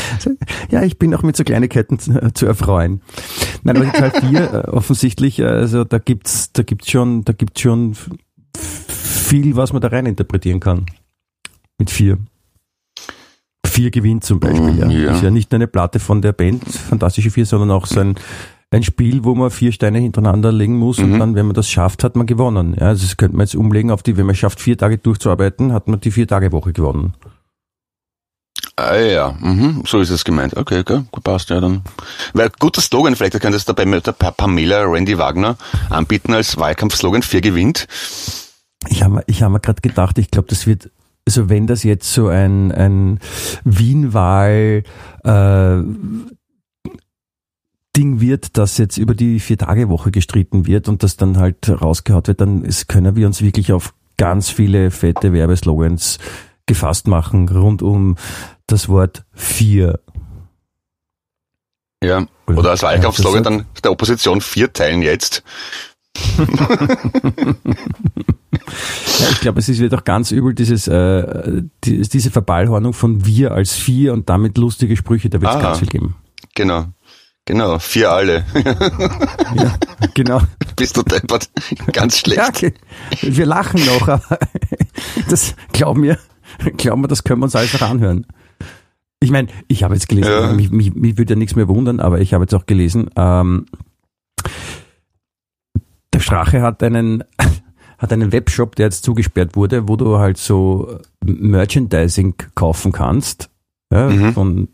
Ja, 0.70 0.82
ich 0.82 0.98
bin 0.98 1.14
auch 1.14 1.22
mit 1.22 1.36
so 1.36 1.44
Kleinigkeiten 1.44 1.98
zu, 1.98 2.46
erfreuen. 2.46 3.00
Nein, 3.62 3.76
aber 3.76 3.86
die 3.86 3.92
Teil 3.92 4.10
4 4.10 4.40
äh, 4.40 4.56
offensichtlich, 4.68 5.42
also 5.42 5.84
da 5.84 5.98
gibt's, 5.98 6.52
da 6.52 6.62
gibt's 6.62 6.90
schon, 6.90 7.24
da 7.24 7.32
gibt's 7.32 7.60
schon 7.60 7.96
viel, 8.56 9.56
was 9.56 9.72
man 9.72 9.82
da 9.82 9.88
rein 9.88 10.06
interpretieren 10.06 10.60
kann. 10.60 10.86
Mit 11.78 11.90
4. 11.90 12.18
4 13.66 13.90
gewinnt 13.90 14.24
zum 14.24 14.40
Beispiel, 14.40 14.78
ja. 14.78 14.88
ja. 14.88 15.12
Ist 15.12 15.22
ja 15.22 15.30
nicht 15.30 15.50
nur 15.50 15.56
eine 15.56 15.66
Platte 15.66 15.98
von 15.98 16.22
der 16.22 16.32
Band 16.32 16.64
Fantastische 16.64 17.30
4, 17.30 17.44
sondern 17.46 17.70
auch 17.70 17.86
so 17.86 18.00
ein 18.00 18.14
ein 18.70 18.82
Spiel, 18.82 19.24
wo 19.24 19.34
man 19.34 19.50
vier 19.50 19.72
Steine 19.72 19.98
hintereinander 19.98 20.52
legen 20.52 20.76
muss 20.76 20.98
mhm. 20.98 21.12
und 21.12 21.18
dann, 21.18 21.34
wenn 21.34 21.46
man 21.46 21.54
das 21.54 21.70
schafft, 21.70 22.04
hat 22.04 22.16
man 22.16 22.26
gewonnen. 22.26 22.76
Ja, 22.78 22.88
also 22.88 23.06
das 23.06 23.16
könnte 23.16 23.36
man 23.36 23.46
jetzt 23.46 23.54
umlegen 23.54 23.90
auf 23.90 24.02
die, 24.02 24.16
wenn 24.16 24.26
man 24.26 24.34
schafft, 24.34 24.60
vier 24.60 24.76
Tage 24.76 24.98
durchzuarbeiten, 24.98 25.72
hat 25.72 25.88
man 25.88 26.00
die 26.00 26.10
vier 26.10 26.26
Tage 26.26 26.52
Woche 26.52 26.72
gewonnen. 26.72 27.14
Ah 28.78 28.96
ja, 28.96 29.34
mhm, 29.40 29.84
so 29.86 30.00
ist 30.00 30.10
es 30.10 30.24
gemeint. 30.24 30.54
Okay, 30.54 30.80
okay, 30.80 31.02
gut 31.10 31.24
passt, 31.24 31.48
ja 31.48 31.60
dann. 31.60 31.82
Weil 32.34 32.50
guter 32.58 32.82
Slogan, 32.82 33.16
vielleicht 33.16 33.40
könntest 33.40 33.66
du 33.68 33.72
dabei 33.72 33.86
mit 33.86 34.06
der 34.06 34.12
Pamela 34.12 34.82
Randy 34.82 35.16
Wagner 35.16 35.56
anbieten 35.88 36.34
als 36.34 36.58
Wahlkampfslogan, 36.58 37.22
vier 37.22 37.40
gewinnt. 37.40 37.86
Ich 38.88 39.02
habe 39.02 39.22
ich 39.26 39.42
hab 39.42 39.50
mir 39.50 39.60
gerade 39.60 39.80
gedacht, 39.80 40.18
ich 40.18 40.30
glaube, 40.30 40.48
das 40.48 40.66
wird, 40.66 40.90
also 41.26 41.48
wenn 41.48 41.66
das 41.66 41.84
jetzt 41.84 42.12
so 42.12 42.28
ein, 42.28 42.70
ein 42.70 43.20
Wien-Wahl 43.64 44.82
äh, 45.24 45.82
wird, 48.26 48.56
dass 48.56 48.78
jetzt 48.78 48.96
über 48.96 49.14
die 49.14 49.40
Vier-Tage-Woche 49.40 50.10
gestritten 50.10 50.66
wird 50.66 50.88
und 50.88 51.02
das 51.02 51.16
dann 51.16 51.38
halt 51.38 51.68
rausgehaut 51.68 52.28
wird, 52.28 52.40
dann 52.40 52.68
können 52.88 53.16
wir 53.16 53.26
uns 53.26 53.42
wirklich 53.42 53.72
auf 53.72 53.94
ganz 54.16 54.50
viele 54.50 54.90
fette 54.90 55.32
Werbeslogans 55.32 56.18
gefasst 56.66 57.06
machen 57.06 57.48
rund 57.48 57.82
um 57.82 58.16
das 58.66 58.88
Wort 58.88 59.24
vier. 59.32 60.00
Ja, 62.02 62.26
oder, 62.46 62.58
oder 62.58 62.70
als 62.70 62.82
Wahlkampfslogan 62.82 63.42
dann 63.42 63.66
der 63.82 63.92
Opposition 63.92 64.40
vier 64.40 64.72
teilen 64.72 65.02
jetzt. 65.02 65.42
ja, 66.38 66.46
ich 69.30 69.40
glaube, 69.40 69.60
es 69.60 69.68
ist 69.68 69.80
wird 69.80 69.94
auch 69.94 70.04
ganz 70.04 70.30
übel, 70.30 70.54
dieses, 70.54 70.88
äh, 70.88 71.62
die, 71.84 72.00
diese 72.00 72.30
Verballhornung 72.30 72.94
von 72.94 73.26
wir 73.26 73.52
als 73.52 73.74
vier 73.74 74.12
und 74.12 74.28
damit 74.28 74.56
lustige 74.58 74.96
Sprüche, 74.96 75.28
da 75.28 75.40
wird 75.40 75.54
es 75.54 75.60
ganz 75.60 75.78
viel 75.78 75.88
geben. 75.88 76.16
Genau. 76.54 76.86
Genau, 77.46 77.78
vier 77.78 78.10
alle. 78.10 78.44
ja, 79.54 79.78
genau. 80.14 80.40
Bist 80.74 80.96
du 80.96 81.02
deppert. 81.02 81.48
Ganz 81.92 82.18
schlecht. 82.18 82.38
Ja, 82.38 82.48
okay. 82.48 82.74
Wir 83.22 83.46
lachen 83.46 83.84
noch, 83.86 84.08
aber 84.08 84.38
das 85.30 85.54
glauben 85.72 86.02
wir, 86.02 86.18
glauben 86.76 87.02
wir, 87.02 87.08
das 87.08 87.22
können 87.22 87.40
wir 87.40 87.44
uns 87.44 87.54
einfach 87.54 87.88
anhören. 87.88 88.26
Ich 89.20 89.30
meine, 89.30 89.48
ich 89.68 89.84
habe 89.84 89.94
jetzt 89.94 90.08
gelesen, 90.08 90.30
ja. 90.30 90.52
mich, 90.52 90.70
mich, 90.70 90.94
mich 90.94 91.16
würde 91.18 91.34
ja 91.34 91.38
nichts 91.38 91.54
mehr 91.54 91.68
wundern, 91.68 92.00
aber 92.00 92.20
ich 92.20 92.34
habe 92.34 92.44
jetzt 92.44 92.54
auch 92.54 92.66
gelesen, 92.66 93.10
ähm, 93.16 93.66
der, 96.12 96.20
Strache 96.20 96.62
hat 96.62 96.82
einen, 96.82 97.22
hat 97.98 98.12
einen 98.12 98.32
Webshop, 98.32 98.74
der 98.74 98.86
jetzt 98.86 99.04
zugesperrt 99.04 99.54
wurde, 99.54 99.88
wo 99.88 99.96
du 99.96 100.18
halt 100.18 100.36
so 100.36 100.98
Merchandising 101.24 102.34
kaufen 102.56 102.90
kannst. 102.92 103.50
Ja, 103.92 104.08
Mhm. 104.10 104.32
von, 104.34 104.68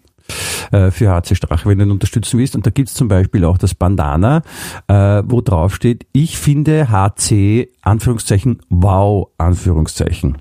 äh, 0.73 0.91
für 0.91 1.11
HC 1.11 1.37
Strache, 1.37 1.69
wenn 1.69 1.79
du 1.79 1.85
ihn 1.85 1.91
unterstützen 1.93 2.39
willst. 2.41 2.57
Und 2.57 2.67
da 2.67 2.71
gibt's 2.71 2.95
zum 2.95 3.07
Beispiel 3.09 3.45
auch 3.45 3.59
das 3.59 3.75
Bandana, 3.75 4.43
äh, 4.89 5.23
wo 5.25 5.41
drauf 5.41 5.75
steht, 5.75 6.07
ich 6.13 6.37
finde 6.39 6.91
HC, 6.91 7.69
Anführungszeichen, 7.83 8.59
wow, 8.69 9.29
Anführungszeichen. 9.39 10.39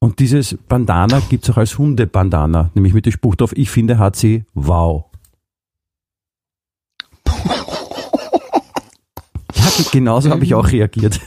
Und 0.00 0.20
dieses 0.20 0.56
Bandana 0.68 1.20
gibt's 1.28 1.50
auch 1.50 1.56
als 1.56 1.76
Hundebandana, 1.76 2.70
nämlich 2.74 2.94
mit 2.94 3.04
dem 3.06 3.12
Spruch 3.12 3.34
drauf, 3.36 3.52
ich 3.56 3.68
finde 3.70 3.98
HC, 3.98 4.44
wow. 4.54 5.04
Ja, 9.54 9.84
genauso 9.92 10.30
habe 10.30 10.44
ich 10.44 10.54
auch 10.54 10.70
reagiert. 10.70 11.20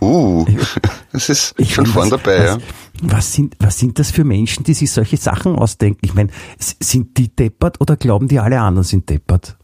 Uh, 0.00 0.44
das 1.12 1.28
ist 1.28 1.54
Ich 1.58 1.74
schon 1.74 1.84
find, 1.86 1.94
vorn 1.94 2.10
was- 2.10 2.20
dabei, 2.22 2.44
ja. 2.44 2.58
Was, 3.02 3.32
sind, 3.32 3.56
was 3.58 3.78
sind 3.78 3.98
das 3.98 4.10
für 4.10 4.24
Menschen, 4.24 4.64
die 4.64 4.74
sich 4.74 4.90
solche 4.90 5.16
Sachen 5.16 5.56
ausdenken? 5.56 6.00
Ich 6.02 6.14
meine, 6.14 6.30
sind 6.58 7.18
die 7.18 7.34
deppert 7.34 7.80
oder 7.80 7.96
glauben 7.96 8.28
die 8.28 8.38
alle 8.38 8.60
anderen 8.60 8.84
sind 8.84 9.10
deppert? 9.10 9.56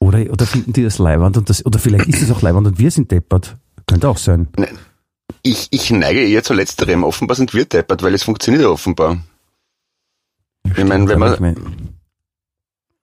Oder, 0.00 0.30
oder 0.30 0.46
finden 0.46 0.72
die 0.72 0.82
das 0.82 0.98
leiwand 0.98 1.36
und 1.36 1.48
das, 1.48 1.64
oder 1.64 1.78
vielleicht 1.78 2.08
ist 2.08 2.22
es 2.22 2.30
auch 2.32 2.42
leiwand 2.42 2.66
und 2.66 2.78
wir 2.78 2.90
sind 2.90 3.12
deppert. 3.12 3.56
Könnte 3.86 4.08
auch 4.08 4.18
sein. 4.18 4.48
Ich, 5.42 5.68
ich 5.70 5.90
neige 5.90 6.26
eher 6.26 6.42
zu 6.42 6.54
letzterem. 6.54 7.04
Offenbar 7.04 7.36
sind 7.36 7.54
wir 7.54 7.64
deppert, 7.64 8.02
weil 8.02 8.14
es 8.14 8.24
funktioniert 8.24 8.64
ja 8.64 8.68
offenbar. 8.68 9.18
Ich 10.64 10.84
meine, 10.84 11.08
wenn 11.08 11.18
man, 11.18 11.34
ich 11.34 11.40
mein, 11.40 11.56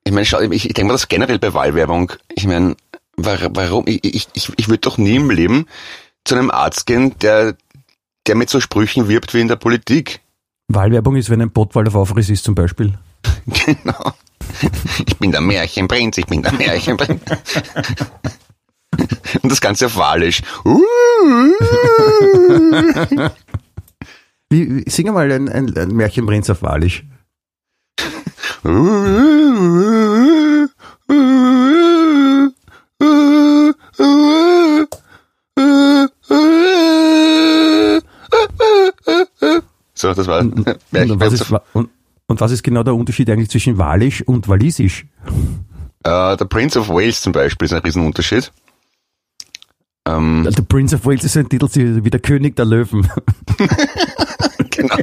ich 0.04 0.12
meine, 0.12 0.26
schau, 0.26 0.42
ich, 0.42 0.66
ich 0.66 0.74
denke 0.74 0.88
mal 0.88 0.94
das 0.94 1.08
generell 1.08 1.40
bei 1.40 1.54
Wahlwerbung. 1.54 2.12
Ich 2.34 2.46
meine, 2.46 2.76
war, 3.16 3.38
warum, 3.56 3.86
ich, 3.88 4.04
ich, 4.04 4.50
ich 4.56 4.68
würde 4.68 4.80
doch 4.80 4.98
nie 4.98 5.16
im 5.16 5.30
Leben 5.30 5.66
zu 6.26 6.36
einem 6.36 6.52
Arzt 6.52 6.86
gehen, 6.86 7.18
der, 7.20 7.56
der 8.30 8.36
mit 8.36 8.50
so 8.50 8.62
Sprüchen 8.62 9.10
wirbt 9.10 9.34
wie 9.34 9.42
in 9.42 9.48
der 9.48 9.56
Politik. 9.56 10.20
Wahlwerbung 10.68 11.16
ist, 11.16 11.32
wenn 11.32 11.42
ein 11.42 11.50
Pottwald 11.50 11.88
auf 11.88 11.96
Aufriss 11.96 12.30
ist 12.30 12.44
zum 12.46 12.56
Beispiel. 12.56 12.94
Genau. 13.66 14.14
Ich 15.06 15.18
bin 15.18 15.32
der 15.32 15.42
Märchenprinz, 15.42 16.18
ich 16.18 16.26
bin 16.26 16.42
der 16.44 16.54
Märchenprinz. 16.54 17.22
Und 19.42 19.52
das 19.52 19.62
Ganze 19.62 19.88
auf 19.88 19.96
Walisch. 19.96 20.42
Wie, 24.50 24.76
wie, 24.76 24.90
sing 24.90 25.12
mal 25.12 25.32
ein, 25.32 25.50
ein, 25.50 25.78
ein 25.78 25.90
Märchenprinz 25.90 26.50
auf 26.50 26.62
Walisch. 26.62 27.04
So, 39.94 40.14
das 40.14 40.28
war 40.28 40.40
Und, 40.40 40.66
und, 40.92 41.20
was 41.20 41.34
ist, 41.34 41.52
und, 41.74 41.90
und 42.28 42.42
was 42.42 42.52
ist 42.52 42.64
genau 42.64 42.84
der 42.84 42.96
Unterschied 42.96 43.30
eigentlich 43.30 43.50
zwischen 43.50 43.78
Walisch 43.78 44.22
und 44.22 44.48
Walisisch? 44.48 45.06
Äh, 46.04 46.38
der 46.38 46.46
Prince 46.46 46.80
of 46.80 46.90
Wales 46.90 47.22
zum 47.22 47.34
Beispiel 47.34 47.66
ist 47.66 47.74
ein 47.74 47.82
Riesenunterschied. 47.82 48.52
Ähm, 50.08 50.48
The 50.56 50.62
Prince 50.62 50.96
of 50.96 51.06
Wales 51.06 51.24
ist 51.24 51.36
ein 51.36 51.50
Titel 51.50 51.68
wie 52.04 52.10
der 52.10 52.22
König 52.22 52.56
der 52.56 52.66
Löwen. 52.66 53.10
genau. 54.70 54.96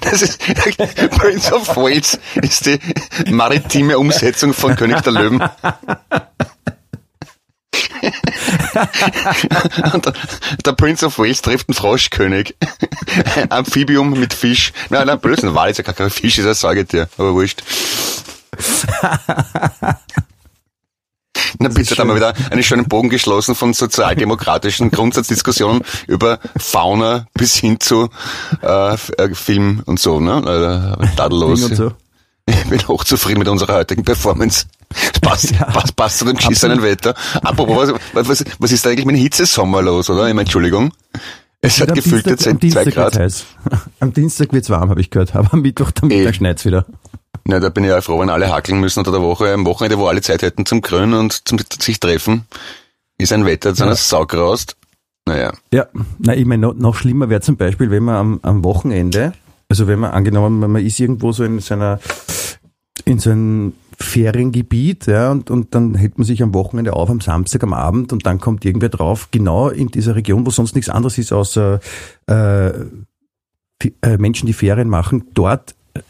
Das 0.00 0.22
ist, 0.22 0.40
Prince 0.40 1.54
of 1.54 1.76
Wales 1.76 2.18
ist 2.42 2.66
die 2.66 2.80
maritime 3.30 3.96
Umsetzung 3.96 4.52
von 4.52 4.74
König 4.74 5.00
der 5.02 5.12
Löwen. 5.12 5.42
Der, 10.04 10.12
der 10.64 10.72
Prince 10.72 11.06
of 11.06 11.18
Wales 11.18 11.42
trifft 11.42 11.68
einen 11.68 11.74
Froschkönig. 11.74 12.54
Ein 13.36 13.50
Amphibium 13.50 14.18
mit 14.18 14.34
Fisch. 14.34 14.72
Nein, 14.90 15.06
nein, 15.06 15.20
Blödsinn, 15.20 15.54
Wal 15.54 15.70
ist 15.70 15.78
ja 15.78 15.84
gar 15.84 15.94
kein 15.94 16.10
Fisch, 16.10 16.38
ist 16.38 16.46
ein 16.46 16.54
Säugetier, 16.54 17.08
aber 17.16 17.34
wurscht. 17.34 17.62
Na 21.58 21.68
bitte, 21.68 21.94
da 21.94 22.00
haben 22.02 22.08
wir 22.08 22.16
wieder 22.16 22.34
einen 22.50 22.62
schönen 22.62 22.86
Bogen 22.86 23.08
geschlossen 23.08 23.54
von 23.54 23.72
sozialdemokratischen 23.74 24.90
Grundsatzdiskussionen 24.90 25.82
über 26.06 26.38
Fauna 26.56 27.26
bis 27.34 27.56
hin 27.56 27.80
zu 27.80 28.10
äh, 28.62 28.94
äh, 28.94 29.34
Film 29.34 29.82
und 29.86 30.00
so, 30.00 30.20
ne? 30.20 30.96
Äh, 31.00 31.16
tadellos. 31.16 31.70
Ich 32.46 32.64
bin 32.66 32.88
hochzufrieden 32.88 33.38
mit 33.38 33.48
unserer 33.48 33.74
heutigen 33.74 34.04
Performance. 34.04 34.66
Es 35.12 35.20
passt, 35.20 35.50
Ja. 35.52 35.64
passt, 35.66 35.96
passt 35.96 36.18
zu 36.18 36.24
dem 36.24 36.36
geschissenen 36.36 36.82
Wetter. 36.82 37.14
Apropos, 37.42 37.92
was, 38.12 38.28
was, 38.28 38.44
was 38.58 38.72
ist 38.72 38.84
da 38.84 38.90
eigentlich 38.90 39.06
mit 39.06 39.16
dem 39.16 39.22
Hitzesommer 39.22 39.82
los, 39.82 40.08
oder? 40.10 40.28
Ich 40.28 40.34
meine, 40.34 40.42
Entschuldigung. 40.42 40.92
Es 41.60 41.80
hat 41.80 41.94
gefühlt 41.94 42.26
jetzt 42.26 42.42
zwei 42.44 42.52
Dienstag 42.52 42.92
Grad. 42.92 43.18
heiß. 43.18 43.44
Am 44.00 44.12
Dienstag 44.12 44.52
wird's 44.52 44.68
warm, 44.68 44.90
habe 44.90 45.00
ich 45.00 45.10
gehört. 45.10 45.34
Aber 45.34 45.52
am 45.54 45.62
Mittwoch, 45.62 45.90
am. 46.02 46.08
Mittag 46.08 46.34
schneit's 46.34 46.64
wieder. 46.66 46.84
Na, 47.46 47.58
da 47.60 47.68
bin 47.70 47.84
ich 47.84 47.90
ja 47.90 48.00
froh, 48.00 48.20
wenn 48.20 48.30
alle 48.30 48.50
hackeln 48.50 48.80
müssen 48.80 48.98
unter 49.00 49.12
der 49.12 49.22
Woche. 49.22 49.52
Am 49.52 49.64
Wochenende, 49.66 49.98
wo 49.98 50.06
alle 50.06 50.20
Zeit 50.20 50.42
hätten 50.42 50.66
zum 50.66 50.82
Grün 50.82 51.14
und 51.14 51.46
zum 51.48 51.58
sich 51.80 52.00
treffen, 52.00 52.44
ist 53.18 53.32
ein 53.32 53.44
Wetter 53.46 53.74
zu 53.74 53.84
einer 53.84 53.96
Sau 53.96 54.26
graust. 54.26 54.76
Naja. 55.26 55.52
Ja, 55.72 55.86
na, 56.18 56.34
ich 56.34 56.44
meine, 56.44 56.66
noch, 56.66 56.74
noch 56.74 56.94
schlimmer 56.96 57.30
wäre 57.30 57.40
zum 57.40 57.56
Beispiel, 57.56 57.90
wenn 57.90 58.02
man 58.02 58.14
am, 58.16 58.40
am 58.42 58.64
Wochenende, 58.64 59.32
also 59.70 59.86
wenn 59.86 59.98
man 60.00 60.10
angenommen, 60.10 60.70
man 60.70 60.84
ist 60.84 61.00
irgendwo 61.00 61.32
so 61.32 61.44
in 61.44 61.60
seiner, 61.60 61.98
in 63.06 63.18
so 63.18 63.30
einem 63.30 63.72
Feriengebiet, 63.98 65.06
ja, 65.06 65.30
und, 65.30 65.50
und 65.50 65.74
dann 65.74 65.94
hält 65.94 66.18
man 66.18 66.24
sich 66.24 66.42
am 66.42 66.54
Wochenende 66.54 66.94
auf, 66.94 67.10
am 67.10 67.20
Samstag 67.20 67.62
am 67.62 67.72
Abend, 67.72 68.12
und 68.12 68.26
dann 68.26 68.40
kommt 68.40 68.64
irgendwer 68.64 68.88
drauf, 68.88 69.28
genau 69.30 69.68
in 69.68 69.88
dieser 69.88 70.14
Region, 70.16 70.46
wo 70.46 70.50
sonst 70.50 70.74
nichts 70.74 70.88
anderes 70.88 71.18
ist, 71.18 71.32
außer 71.32 71.80
äh, 72.26 72.70
Fi- 73.80 73.94
äh, 74.02 74.16
Menschen, 74.18 74.46
die 74.46 74.52
Ferien 74.52 74.88
machen, 74.88 75.24
dort 75.34 75.74
äh, 75.94 76.00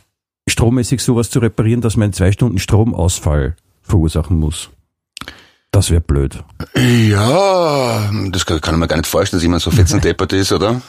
strommäßig 0.49 1.01
sowas 1.03 1.31
zu 1.31 1.39
reparieren, 1.39 1.81
dass 1.81 1.97
man 1.97 2.13
zwei 2.13 2.33
Stunden 2.33 2.59
Stromausfall 2.59 3.57
verursachen 3.83 4.39
muss. 4.39 4.71
Das 5.71 5.91
wäre 5.91 6.01
blöd. 6.01 6.45
Ja, 6.77 8.11
das 8.31 8.47
kann, 8.47 8.61
kann 8.61 8.79
mir 8.79 8.87
gar 8.87 8.97
nicht 8.97 9.09
vorstellen, 9.09 9.39
dass 9.39 9.43
jemand 9.43 9.63
so 9.63 9.71
fetzendeppert 9.73 10.33
ist, 10.35 10.53
oder? 10.53 10.81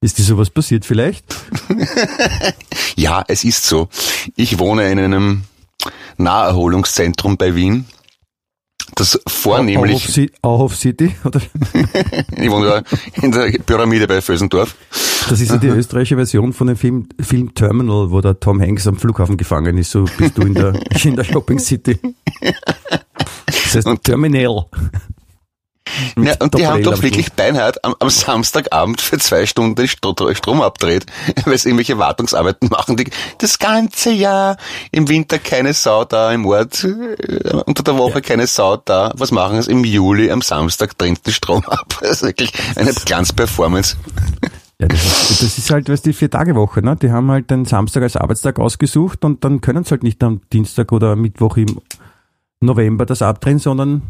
Ist 0.00 0.18
dir 0.18 0.22
sowas 0.22 0.50
passiert 0.50 0.84
vielleicht? 0.84 1.24
Ja, 2.96 3.24
es 3.28 3.44
ist 3.44 3.64
so. 3.64 3.88
Ich 4.34 4.58
wohne 4.58 4.90
in 4.90 4.98
einem 4.98 5.42
Naherholungszentrum 6.18 7.36
bei 7.36 7.54
Wien, 7.54 7.86
das 8.94 9.20
vornehmlich, 9.28 9.92
Auhof 9.96 10.06
Ci- 10.14 10.32
Auhof 10.42 10.76
City? 10.76 11.14
Oder? 11.24 11.40
ich 12.36 12.50
wohne 12.50 12.66
da 12.66 12.82
in 13.22 13.32
der 13.32 13.50
Pyramide 13.64 14.06
bei 14.06 14.20
Vösendorf. 14.20 14.74
Das 15.28 15.40
ist 15.40 15.50
ja 15.50 15.56
die 15.58 15.66
österreichische 15.68 16.16
Version 16.16 16.52
von 16.52 16.68
dem 16.68 16.76
Film, 16.76 17.08
Film 17.20 17.54
Terminal, 17.54 18.10
wo 18.10 18.20
der 18.20 18.40
Tom 18.40 18.60
Hanks 18.60 18.86
am 18.86 18.96
Flughafen 18.96 19.36
gefangen 19.36 19.76
ist. 19.76 19.90
So 19.90 20.04
bist 20.16 20.38
du 20.38 20.42
in 20.42 20.54
der, 20.54 20.72
in 21.04 21.16
der 21.16 21.24
Shopping 21.24 21.58
City. 21.58 21.98
Das 23.46 23.74
heißt 23.74 23.86
Und- 23.86 24.02
Terminal. 24.04 24.66
Ja, 26.16 26.34
und 26.40 26.54
die 26.54 26.66
haben 26.66 26.82
doch 26.82 27.02
wirklich 27.02 27.32
beinhart 27.32 27.84
am, 27.84 27.94
am 27.98 28.10
Samstagabend 28.10 29.00
für 29.00 29.18
zwei 29.18 29.46
Stunden 29.46 29.74
den 29.74 29.88
Stro 29.88 30.14
Strom 30.34 30.60
abdreht, 30.60 31.06
weil 31.44 31.58
sie 31.58 31.68
irgendwelche 31.68 31.98
Wartungsarbeiten 31.98 32.68
machen, 32.68 32.96
die 32.96 33.10
das 33.38 33.58
ganze 33.58 34.10
Jahr 34.10 34.56
im 34.90 35.08
Winter 35.08 35.38
keine 35.38 35.72
Sau 35.72 36.04
da 36.04 36.32
im 36.32 36.46
Ort, 36.46 36.84
äh, 36.84 37.62
unter 37.66 37.82
der 37.82 37.96
Woche 37.98 38.22
keine 38.22 38.46
Sau 38.46 38.76
da. 38.76 39.12
Was 39.16 39.30
machen 39.30 39.62
sie 39.62 39.70
im 39.70 39.84
Juli 39.84 40.30
am 40.30 40.42
Samstag 40.42 40.96
dreht 40.98 41.26
den 41.26 41.32
Strom 41.32 41.64
ab? 41.66 41.98
Das 42.00 42.10
ist 42.10 42.22
wirklich 42.22 42.52
eine 42.76 42.92
Glanzperformance. 42.92 43.96
Ja, 44.80 44.86
das 44.86 45.30
ist, 45.30 45.42
das 45.42 45.58
ist 45.58 45.70
halt, 45.70 45.88
weißt 45.88 46.06
du, 46.06 46.10
die 46.10 46.14
Vier-Tage-Woche, 46.14 46.82
ne? 46.82 46.94
Die 46.94 47.10
haben 47.10 47.30
halt 47.32 47.50
den 47.50 47.64
Samstag 47.64 48.04
als 48.04 48.16
Arbeitstag 48.16 48.60
ausgesucht 48.60 49.24
und 49.24 49.42
dann 49.42 49.60
können 49.60 49.82
sie 49.82 49.90
halt 49.90 50.04
nicht 50.04 50.22
am 50.22 50.40
Dienstag 50.52 50.92
oder 50.92 51.16
Mittwoch 51.16 51.56
im 51.56 51.80
November 52.60 53.04
das 53.04 53.22
abdrehen, 53.22 53.58
sondern 53.58 54.02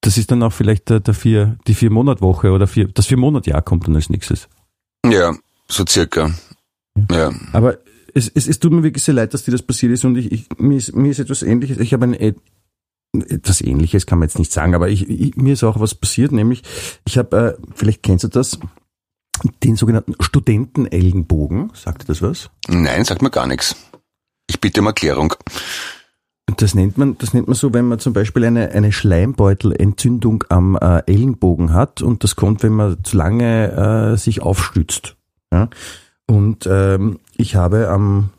das 0.00 0.16
ist 0.16 0.30
dann 0.30 0.42
auch 0.42 0.52
vielleicht 0.52 0.88
der, 0.88 1.00
der 1.00 1.14
vier, 1.14 1.58
die 1.66 1.74
Vier-Monat-Woche 1.74 2.50
oder 2.50 2.66
vier, 2.66 2.88
das 2.88 3.06
Vier-Monat-Jahr 3.06 3.62
kommt 3.62 3.86
dann 3.86 3.96
als 3.96 4.10
nächstes. 4.10 4.48
Ja, 5.04 5.34
so 5.68 5.84
circa. 5.86 6.30
Ja. 7.10 7.32
Aber 7.52 7.78
es, 8.14 8.28
es, 8.34 8.48
es 8.48 8.58
tut 8.58 8.72
mir 8.72 8.82
wirklich 8.82 9.04
sehr 9.04 9.14
leid, 9.14 9.34
dass 9.34 9.44
dir 9.44 9.52
das 9.52 9.62
passiert 9.62 9.92
ist 9.92 10.04
und 10.04 10.16
ich, 10.16 10.32
ich, 10.32 10.46
mir, 10.58 10.76
ist, 10.76 10.94
mir 10.94 11.10
ist 11.10 11.18
etwas 11.18 11.42
ähnliches. 11.42 11.78
Ich 11.78 11.92
habe 11.92 12.04
ein 12.04 12.14
äh, 12.14 12.34
etwas 13.12 13.60
ähnliches 13.60 14.06
kann 14.06 14.18
man 14.18 14.28
jetzt 14.28 14.38
nicht 14.38 14.52
sagen, 14.52 14.74
aber 14.74 14.88
ich, 14.88 15.08
ich, 15.08 15.36
mir 15.36 15.54
ist 15.54 15.64
auch 15.64 15.80
was 15.80 15.94
passiert, 15.94 16.32
nämlich 16.32 16.62
ich 17.06 17.18
habe, 17.18 17.58
äh, 17.58 17.66
vielleicht 17.74 18.02
kennst 18.02 18.24
du 18.24 18.28
das, 18.28 18.58
den 19.62 19.76
sogenannten 19.76 20.14
Studentenellenbogen. 20.20 21.72
Sagt 21.74 22.02
dir 22.02 22.06
das 22.06 22.22
was? 22.22 22.50
Nein, 22.68 23.04
sagt 23.04 23.22
mir 23.22 23.30
gar 23.30 23.46
nichts. 23.46 23.76
Ich 24.48 24.60
bitte 24.60 24.80
um 24.80 24.86
Erklärung. 24.86 25.34
Das 26.56 26.74
nennt 26.74 26.98
man, 26.98 27.18
das 27.18 27.34
nennt 27.34 27.48
man 27.48 27.54
so, 27.54 27.72
wenn 27.74 27.86
man 27.86 27.98
zum 27.98 28.12
Beispiel 28.12 28.44
eine, 28.44 28.70
eine 28.70 28.92
Schleimbeutelentzündung 28.92 30.44
am 30.48 30.76
äh, 30.76 31.02
Ellenbogen 31.06 31.72
hat 31.72 32.02
und 32.02 32.24
das 32.24 32.36
kommt, 32.36 32.62
wenn 32.62 32.72
man 32.72 33.02
zu 33.04 33.16
lange 33.16 34.12
äh, 34.12 34.16
sich 34.16 34.42
aufstützt. 34.42 35.16
Ja? 35.52 35.68
Und 36.26 36.66
ähm, 36.70 37.18
ich 37.36 37.56
habe 37.56 37.88
am 37.88 38.30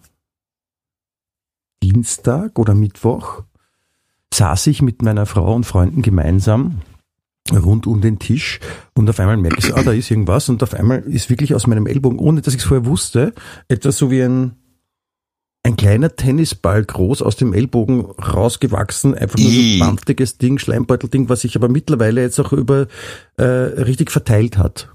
Dienstag 1.83 2.57
oder 2.59 2.73
Mittwoch 2.73 3.43
saß 4.33 4.67
ich 4.67 4.81
mit 4.81 5.01
meiner 5.01 5.25
Frau 5.25 5.53
und 5.53 5.65
Freunden 5.65 6.01
gemeinsam 6.01 6.81
rund 7.51 7.87
um 7.87 8.01
den 8.01 8.19
Tisch 8.19 8.59
und 8.93 9.09
auf 9.09 9.19
einmal 9.19 9.37
merke 9.37 9.57
ich 9.59 9.75
ah, 9.75 9.83
da 9.83 9.91
ist 9.91 10.09
irgendwas 10.09 10.47
und 10.47 10.63
auf 10.63 10.73
einmal 10.73 10.99
ist 10.99 11.29
wirklich 11.29 11.53
aus 11.53 11.67
meinem 11.67 11.87
Ellbogen, 11.87 12.19
ohne 12.19 12.41
dass 12.41 12.53
ich 12.53 12.61
es 12.61 12.65
vorher 12.65 12.85
wusste, 12.85 13.33
etwas 13.67 13.97
so 13.97 14.11
wie 14.11 14.21
ein, 14.21 14.53
ein 15.63 15.75
kleiner 15.75 16.15
Tennisball 16.15 16.83
groß 16.83 17.21
aus 17.21 17.35
dem 17.35 17.53
Ellbogen 17.53 18.01
rausgewachsen, 18.05 19.13
einfach 19.15 19.37
nur 19.37 19.49
so 19.51 19.57
ein 19.59 19.63
Ih. 19.63 19.79
bampfiges 19.79 20.37
Ding, 20.39 20.57
Schleimbeutelding, 20.57 21.29
was 21.29 21.41
sich 21.41 21.55
aber 21.55 21.69
mittlerweile 21.69 22.21
jetzt 22.21 22.39
auch 22.39 22.51
über 22.51 22.87
äh, 23.37 23.43
richtig 23.43 24.09
verteilt 24.11 24.57
hat. 24.57 24.89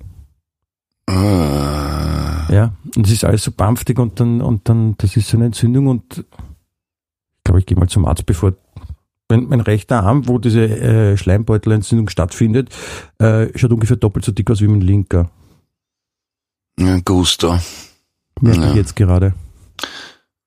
Ah. 1.08 2.46
Ja, 2.50 2.72
und 2.96 3.06
es 3.06 3.12
ist 3.12 3.24
alles 3.24 3.44
so 3.44 3.52
bampfig 3.52 3.98
und 3.98 4.18
dann, 4.20 4.40
und 4.40 4.68
dann, 4.68 4.96
das 4.98 5.16
ist 5.16 5.28
so 5.28 5.36
eine 5.36 5.46
Entzündung 5.46 5.86
und 5.86 6.18
ich 6.18 7.44
glaube, 7.44 7.60
ich 7.60 7.66
gehe 7.66 7.76
mal 7.78 7.88
zum 7.88 8.04
Arzt, 8.04 8.26
bevor 8.26 8.54
mein, 9.28 9.44
mein 9.48 9.60
rechter 9.60 10.02
Arm, 10.02 10.26
wo 10.26 10.38
diese 10.38 10.62
äh, 10.64 11.16
Schleimbeutelentzündung 11.16 12.08
stattfindet, 12.08 12.70
äh, 13.18 13.48
schaut 13.56 13.72
ungefähr 13.72 13.96
doppelt 13.96 14.24
so 14.24 14.32
dick 14.32 14.50
aus 14.50 14.60
wie 14.60 14.68
mein 14.68 14.80
linker. 14.80 15.30
Ja, 16.78 16.98
Gusto. 17.04 17.56
Merke 18.40 18.60
Ja. 18.60 18.70
ich 18.70 18.76
jetzt 18.76 18.96
gerade. 18.96 19.32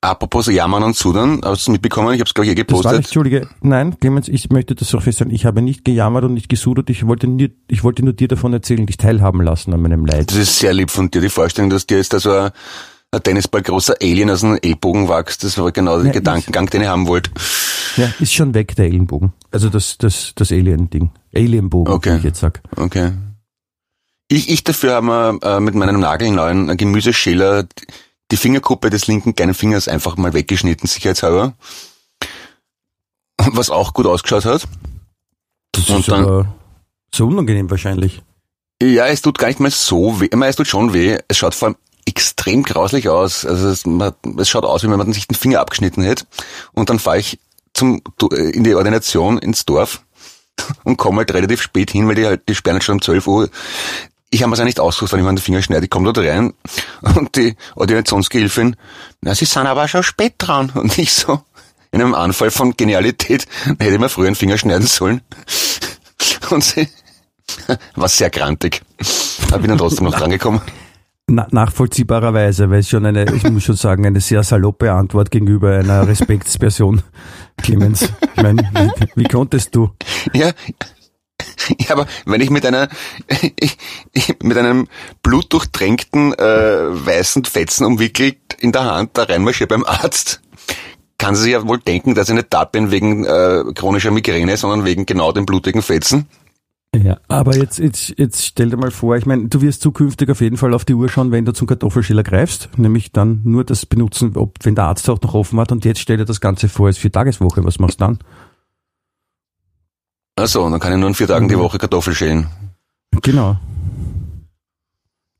Apropos 0.02 0.48
Jammern 0.48 0.84
und 0.84 0.96
Sudern, 0.96 1.42
hast 1.44 1.44
du 1.44 1.52
es 1.54 1.68
mitbekommen? 1.68 2.14
Ich 2.14 2.22
habe 2.22 2.28
es, 2.28 2.34
glaube 2.34 2.46
ich, 2.50 2.52
eh 2.58 2.64
Das 2.64 2.72
war 2.72 2.78
gepostet. 2.78 2.98
nicht, 3.00 3.08
Entschuldige, 3.08 3.50
nein, 3.62 4.00
Clemens, 4.00 4.30
ich 4.30 4.50
möchte 4.50 4.74
das 4.74 4.96
auch 4.96 5.02
feststellen, 5.02 5.34
ich 5.34 5.46
habe 5.46 5.62
nicht 5.62 5.84
gejammert 5.84 6.24
und 6.24 6.36
nicht 6.36 6.48
gesudert, 6.48 6.90
ich 6.90 7.06
wollte, 7.06 7.28
nur, 7.28 7.50
ich 7.68 7.84
wollte 7.84 8.04
nur 8.04 8.14
dir 8.14 8.30
davon 8.30 8.54
erzählen, 8.54 8.86
dich 8.86 8.96
teilhaben 8.96 9.42
lassen 9.42 9.74
an 9.74 9.82
meinem 9.82 10.06
Leid. 10.06 10.30
Das 10.32 10.38
ist 10.38 10.58
sehr 10.60 10.74
lieb 10.74 10.90
von 10.90 11.12
dir, 11.12 11.20
die 11.20 11.28
Vorstellung, 11.28 11.70
dass 11.70 11.86
dir 11.86 11.98
jetzt 11.98 12.14
da 12.14 12.20
so 12.22 12.32
ein, 12.32 12.52
ein 13.12 13.24
Tennisball 13.24 13.62
großer 13.62 13.96
Alien 14.02 14.30
aus 14.30 14.40
dem 14.40 14.58
Ellbogen 14.62 15.10
wächst. 15.10 15.44
Das 15.44 15.58
war 15.58 15.70
genau 15.74 15.98
der 15.98 16.06
Ja, 16.08 16.12
Gedankengang, 16.14 16.68
den 16.68 16.82
ich 16.84 16.88
haben 16.88 17.08
wollte. 17.08 17.32
Ja, 17.98 18.10
ist 18.22 18.34
schon 18.34 18.54
weg, 18.54 18.76
der 18.78 18.86
Ellenbogen. 18.86 19.34
Also 19.52 19.68
das, 19.68 19.98
das, 19.98 20.32
das 20.34 20.52
Alien-Ding. 20.54 21.10
Alienbogen, 21.36 21.94
Okay. 21.94 22.14
wie 22.14 22.18
ich 22.20 22.24
jetzt 22.24 22.40
sag. 22.40 22.62
Okay. 22.78 23.12
Ich, 24.30 24.50
ich 24.50 24.64
dafür 24.64 24.94
habe 24.94 25.06
mir 25.08 25.40
äh, 25.42 25.60
mit 25.60 25.76
meinem 25.76 26.00
nagelneuen 26.00 26.78
Gemüseschäler 26.78 27.66
die 28.32 28.38
Fingerkuppe 28.38 28.90
des 28.90 29.08
linken 29.08 29.36
kleinen 29.36 29.54
Fingers 29.54 29.88
einfach 29.88 30.16
mal 30.18 30.34
weggeschnitten, 30.34 30.88
sicherheitshalber. 30.88 31.54
Was 33.38 33.70
auch 33.70 33.94
gut 33.94 34.06
ausgeschaut 34.06 34.46
hat. 34.46 34.68
Das 35.72 35.90
Und 35.90 36.00
ist 36.02 36.10
dann- 36.10 36.24
aber 36.26 36.54
so 37.14 37.28
unangenehm 37.28 37.70
wahrscheinlich. 37.72 38.22
Ja, 38.82 39.08
es 39.08 39.22
tut 39.22 39.38
gar 39.38 39.48
nicht 39.48 39.60
mal 39.60 39.72
so 39.72 40.20
weh. 40.22 40.26
Ich 40.32 40.36
meine, 40.38 40.50
es 40.50 40.56
tut 40.56 40.68
schon 40.68 40.94
weh. 40.94 41.18
Es 41.28 41.38
schaut 41.38 41.56
vor 41.56 41.70
allem 41.70 41.78
extrem 42.06 42.64
grauslich 42.64 43.10
aus. 43.10 43.46
Also 43.46 43.68
es, 43.70 43.86
man, 43.86 44.14
es 44.38 44.50
schaut 44.50 44.64
aus, 44.66 44.84
wie 44.84 44.90
wenn 44.90 44.98
man 44.98 45.12
sich 45.14 45.28
den 45.28 45.36
Finger 45.36 45.60
abgeschnitten 45.60 46.04
hätte. 46.04 46.26
Und 46.74 46.90
dann 46.90 47.00
fahre 47.00 47.20
ich 47.20 47.40
zum, 47.74 48.02
in 48.32 48.64
die 48.64 48.76
Ordination 48.76 49.38
ins 49.38 49.66
Dorf 49.66 50.04
und 50.84 50.98
komme 50.98 51.18
halt 51.20 51.34
relativ 51.34 51.62
spät 51.62 51.92
hin, 51.92 52.08
weil 52.08 52.16
die 52.16 52.26
halt, 52.26 52.48
die 52.48 52.56
sperren 52.56 52.76
halt 52.76 52.84
schon 52.84 52.96
um 52.96 53.02
12 53.02 53.28
Uhr. 53.28 53.50
Ich 54.32 54.44
habe 54.44 54.54
es 54.54 54.60
ja 54.60 54.66
nicht 54.66 54.80
ausgesucht, 54.80 55.14
wenn 55.14 55.20
ich 55.20 55.26
mir 55.26 55.34
den 55.34 55.40
Finger 55.40 55.62
schneide. 55.62 55.86
Ich 55.86 55.90
komme 55.90 56.12
dort 56.12 56.26
rein 56.26 56.54
und 57.16 57.36
die 57.36 57.56
Ordinationsgehilfin, 57.76 58.76
na, 59.22 59.34
sie 59.34 59.46
sind 59.46 59.66
aber 59.66 59.88
schon 59.88 60.04
spät 60.04 60.36
dran. 60.38 60.72
Und 60.76 60.98
ich 60.98 61.14
so, 61.14 61.42
in 61.92 62.02
einem 62.02 62.14
Anfall 62.14 62.52
von 62.52 62.78
Genialität, 62.78 63.48
hätte 63.66 63.94
ich 63.94 64.00
mir 64.00 64.10
früher 64.10 64.28
einen 64.28 64.36
Finger 64.36 64.58
schneiden 64.58 64.88
sollen. 64.88 65.22
Und 66.52 66.64
sie 66.64 66.88
war 67.96 68.08
sehr 68.08 68.30
grantig. 68.30 68.82
Aber 69.48 69.60
bin 69.60 69.70
dann 69.70 69.80
trotzdem 69.80 70.06
noch 70.06 70.16
drangekommen. 70.16 70.62
Na, 71.32 71.48
nachvollziehbarerweise, 71.52 72.70
weil 72.72 72.80
es 72.80 72.90
schon 72.90 73.06
eine, 73.06 73.32
ich 73.34 73.44
muss 73.44 73.64
schon 73.64 73.76
sagen, 73.76 74.06
eine 74.06 74.20
sehr 74.20 74.44
saloppe 74.44 74.92
Antwort 74.92 75.30
gegenüber 75.30 75.78
einer 75.78 76.08
Respektsperson, 76.08 77.04
Clemens. 77.58 78.12
Ich 78.36 78.44
meine, 78.44 78.64
wie, 78.74 79.08
wie 79.16 79.24
konntest 79.26 79.76
du? 79.76 79.92
Ja, 80.34 80.52
ja, 81.80 81.92
aber 81.92 82.08
wenn 82.26 82.42
ich 82.42 82.50
mit 82.50 82.66
einer 82.66 82.90
mit 84.44 84.58
einem 84.58 84.88
blutdurchtränkten 85.24 86.34
äh, 86.34 87.06
weißen 87.06 87.46
Fetzen 87.46 87.86
umwickelt 87.86 88.38
in 88.60 88.72
der 88.72 88.86
Hand 88.86 89.12
da 89.14 89.24
reinmarschiere 89.24 89.68
beim 89.68 89.86
Arzt, 89.86 90.42
kann 91.18 91.36
sie 91.36 91.44
sich 91.44 91.52
ja 91.54 91.68
wohl 91.68 91.80
denken, 91.80 92.16
dass 92.16 92.30
ich 92.30 92.36
nicht 92.36 92.48
da 92.50 92.66
bin 92.66 92.92
wegen 92.92 93.26
äh, 93.26 93.64
chronischer 93.76 94.12
Migräne, 94.12 94.58
sondern 94.58 94.86
wegen 94.86 95.06
genau 95.06 95.32
dem 95.32 95.46
blutigen 95.46 95.82
Fetzen. 95.82 96.28
Ja, 96.96 97.20
aber 97.28 97.56
jetzt, 97.56 97.78
jetzt, 97.78 98.16
jetzt 98.18 98.44
stell 98.44 98.72
dir 98.72 98.78
mal 98.78 98.90
vor, 98.90 99.16
ich 99.16 99.28
meine, 99.28 99.48
du 99.48 99.62
wirst 99.62 99.82
zukünftig 99.82 100.28
auf 100.30 100.42
jeden 100.42 100.58
Fall 100.58 100.74
auf 100.74 100.86
die 100.86 100.96
Uhr 100.96 101.08
schauen, 101.08 101.32
wenn 101.32 101.46
du 101.46 101.54
zum 101.54 101.68
Kartoffelschäler 101.68 102.24
greifst, 102.24 102.70
nämlich 102.78 103.12
dann 103.12 103.42
nur 103.44 103.64
das 103.64 103.86
benutzen, 103.86 104.36
ob, 104.36 104.56
wenn 104.64 104.74
der 104.74 104.86
Arzt 104.86 105.08
auch 105.08 105.22
noch 105.22 105.36
offen 105.36 105.60
hat 105.60 105.72
und 105.72 105.86
jetzt 105.86 106.00
stell 106.00 106.18
dir 106.18 106.26
das 106.26 106.42
Ganze 106.42 106.68
vor 106.68 106.88
als 106.88 106.98
Viertageswoche, 106.98 107.64
was 107.64 107.78
machst 107.78 108.02
du 108.02 108.06
dann? 108.06 108.20
Also, 110.40 110.70
dann 110.70 110.80
kann 110.80 110.94
ich 110.94 110.98
nur 111.00 111.10
in 111.10 111.16
vier 111.16 111.28
Tagen 111.28 111.48
die 111.50 111.56
Mhm. 111.56 111.60
Woche 111.60 111.78
Kartoffel 111.78 112.14
schälen. 112.16 112.48
Genau. 113.22 113.58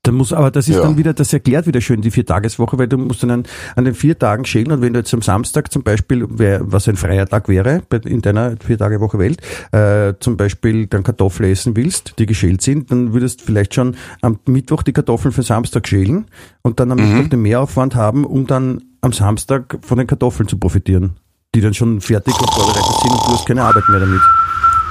Dann 0.02 0.14
muss, 0.14 0.32
aber 0.32 0.50
das 0.50 0.66
ist 0.66 0.76
Ja. 0.76 0.82
dann 0.82 0.96
wieder, 0.96 1.12
das 1.12 1.30
erklärt 1.30 1.66
wieder 1.66 1.82
schön 1.82 2.00
die 2.00 2.10
Viertageswoche, 2.10 2.78
weil 2.78 2.88
du 2.88 2.96
musst 2.96 3.22
dann 3.22 3.30
an, 3.30 3.42
an 3.76 3.84
den 3.84 3.94
vier 3.94 4.18
Tagen 4.18 4.46
schälen 4.46 4.72
und 4.72 4.80
wenn 4.80 4.94
du 4.94 5.00
jetzt 5.00 5.12
am 5.12 5.20
Samstag 5.20 5.70
zum 5.70 5.82
Beispiel, 5.82 6.24
was 6.26 6.88
ein 6.88 6.96
freier 6.96 7.26
Tag 7.26 7.48
wäre, 7.50 7.82
in 8.06 8.22
deiner 8.22 8.54
Vier-Tage-Woche 8.64 9.18
Welt, 9.18 9.42
äh, 9.72 10.14
zum 10.18 10.38
Beispiel 10.38 10.86
dann 10.86 11.02
Kartoffeln 11.02 11.50
essen 11.52 11.76
willst, 11.76 12.14
die 12.18 12.24
geschält 12.24 12.62
sind, 12.62 12.90
dann 12.90 13.12
würdest 13.12 13.42
du 13.42 13.44
vielleicht 13.44 13.74
schon 13.74 13.94
am 14.22 14.38
Mittwoch 14.46 14.82
die 14.82 14.94
Kartoffeln 14.94 15.32
für 15.32 15.42
Samstag 15.42 15.86
schälen 15.86 16.26
und 16.62 16.80
dann 16.80 16.90
am 16.92 16.98
Mhm. 16.98 17.16
Mittwoch 17.16 17.28
den 17.28 17.42
Mehraufwand 17.42 17.94
haben, 17.94 18.24
um 18.24 18.46
dann 18.46 18.82
am 19.02 19.12
Samstag 19.12 19.78
von 19.82 19.98
den 19.98 20.06
Kartoffeln 20.06 20.48
zu 20.48 20.56
profitieren, 20.56 21.16
die 21.54 21.60
dann 21.60 21.74
schon 21.74 22.00
fertig 22.00 22.34
und 22.40 22.50
vorbereitet 22.54 22.96
sind 23.02 23.12
und 23.12 23.20
du 23.26 23.32
hast 23.32 23.46
keine 23.46 23.64
Arbeit 23.64 23.86
mehr 23.90 24.00
damit. 24.00 24.20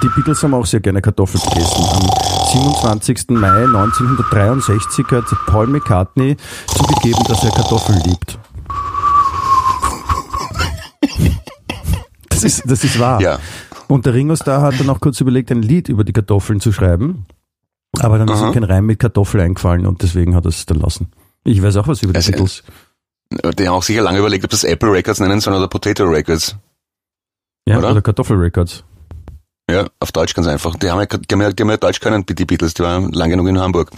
Die 0.02 0.08
Beatles 0.10 0.42
haben 0.44 0.54
auch 0.54 0.66
sehr 0.66 0.80
gerne 0.80 1.02
Kartoffeln 1.02 1.44
gegessen. 1.44 1.84
Am 1.84 2.10
27. 2.52 3.30
Mai 3.32 3.64
1963 3.66 5.06
hat 5.12 5.26
Paul 5.46 5.68
McCartney 5.68 6.38
zugegeben, 6.68 7.24
dass 7.28 7.44
er 7.44 7.52
Kartoffeln 7.52 8.00
liebt. 8.06 8.40
Das 12.30 12.44
ist, 12.44 12.64
das 12.72 12.84
ist 12.84 13.00
wahr. 13.00 13.22
Ja. 13.22 13.40
Und 13.88 14.06
der 14.06 14.14
Ringo 14.14 14.36
Starr 14.36 14.62
hat 14.62 14.80
dann 14.80 14.90
auch 14.90 15.02
kurz 15.02 15.20
überlegt, 15.20 15.52
ein 15.52 15.62
Lied 15.62 15.90
über 15.90 16.04
die 16.04 16.14
Kartoffeln 16.14 16.62
zu 16.62 16.72
schreiben. 16.72 17.26
Aber 18.00 18.18
dann 18.18 18.30
ist 18.30 18.42
ihm 18.42 18.54
kein 18.54 18.64
Reim 18.64 18.86
mit 18.86 19.00
Kartoffel 19.00 19.42
eingefallen 19.42 19.86
und 19.86 20.02
deswegen 20.02 20.36
hat 20.36 20.46
er 20.46 20.50
es 20.50 20.66
dann 20.66 20.80
lassen. 20.80 21.12
Ich 21.44 21.62
weiß 21.62 21.76
auch 21.78 21.88
was 21.88 22.04
über 22.04 22.14
die 22.14 22.18
Also, 22.18 22.32
Beatles. 22.32 22.64
Die 23.32 23.68
haben 23.68 23.76
auch 23.76 23.84
sicher 23.84 24.02
lange 24.02 24.20
überlegt, 24.20 24.44
ob 24.46 24.52
das 24.52 24.64
Apple 24.64 24.92
Records 24.92 25.20
nennen 25.20 25.42
sollen 25.42 25.58
oder 25.58 25.68
Potato 25.68 26.06
Records. 26.06 26.56
Ja, 27.68 27.80
oder? 27.80 27.92
oder, 27.92 28.02
Kartoffel 28.02 28.38
Records. 28.38 28.84
Ja, 29.70 29.86
auf 30.00 30.12
Deutsch 30.12 30.34
ganz 30.34 30.48
einfach. 30.48 30.76
Die 30.76 30.90
haben 30.90 31.00
ja, 31.00 31.06
die 31.06 31.34
haben 31.34 31.42
ja, 31.42 31.52
die 31.52 31.62
haben 31.64 31.70
ja 31.70 31.78
Deutsch 31.78 32.00
können, 32.00 32.26
die 32.26 32.46
Beatles, 32.46 32.74
die 32.74 32.84
waren 32.84 33.12
lang 33.12 33.30
genug 33.30 33.48
in 33.48 33.60
Hamburg. 33.60 33.92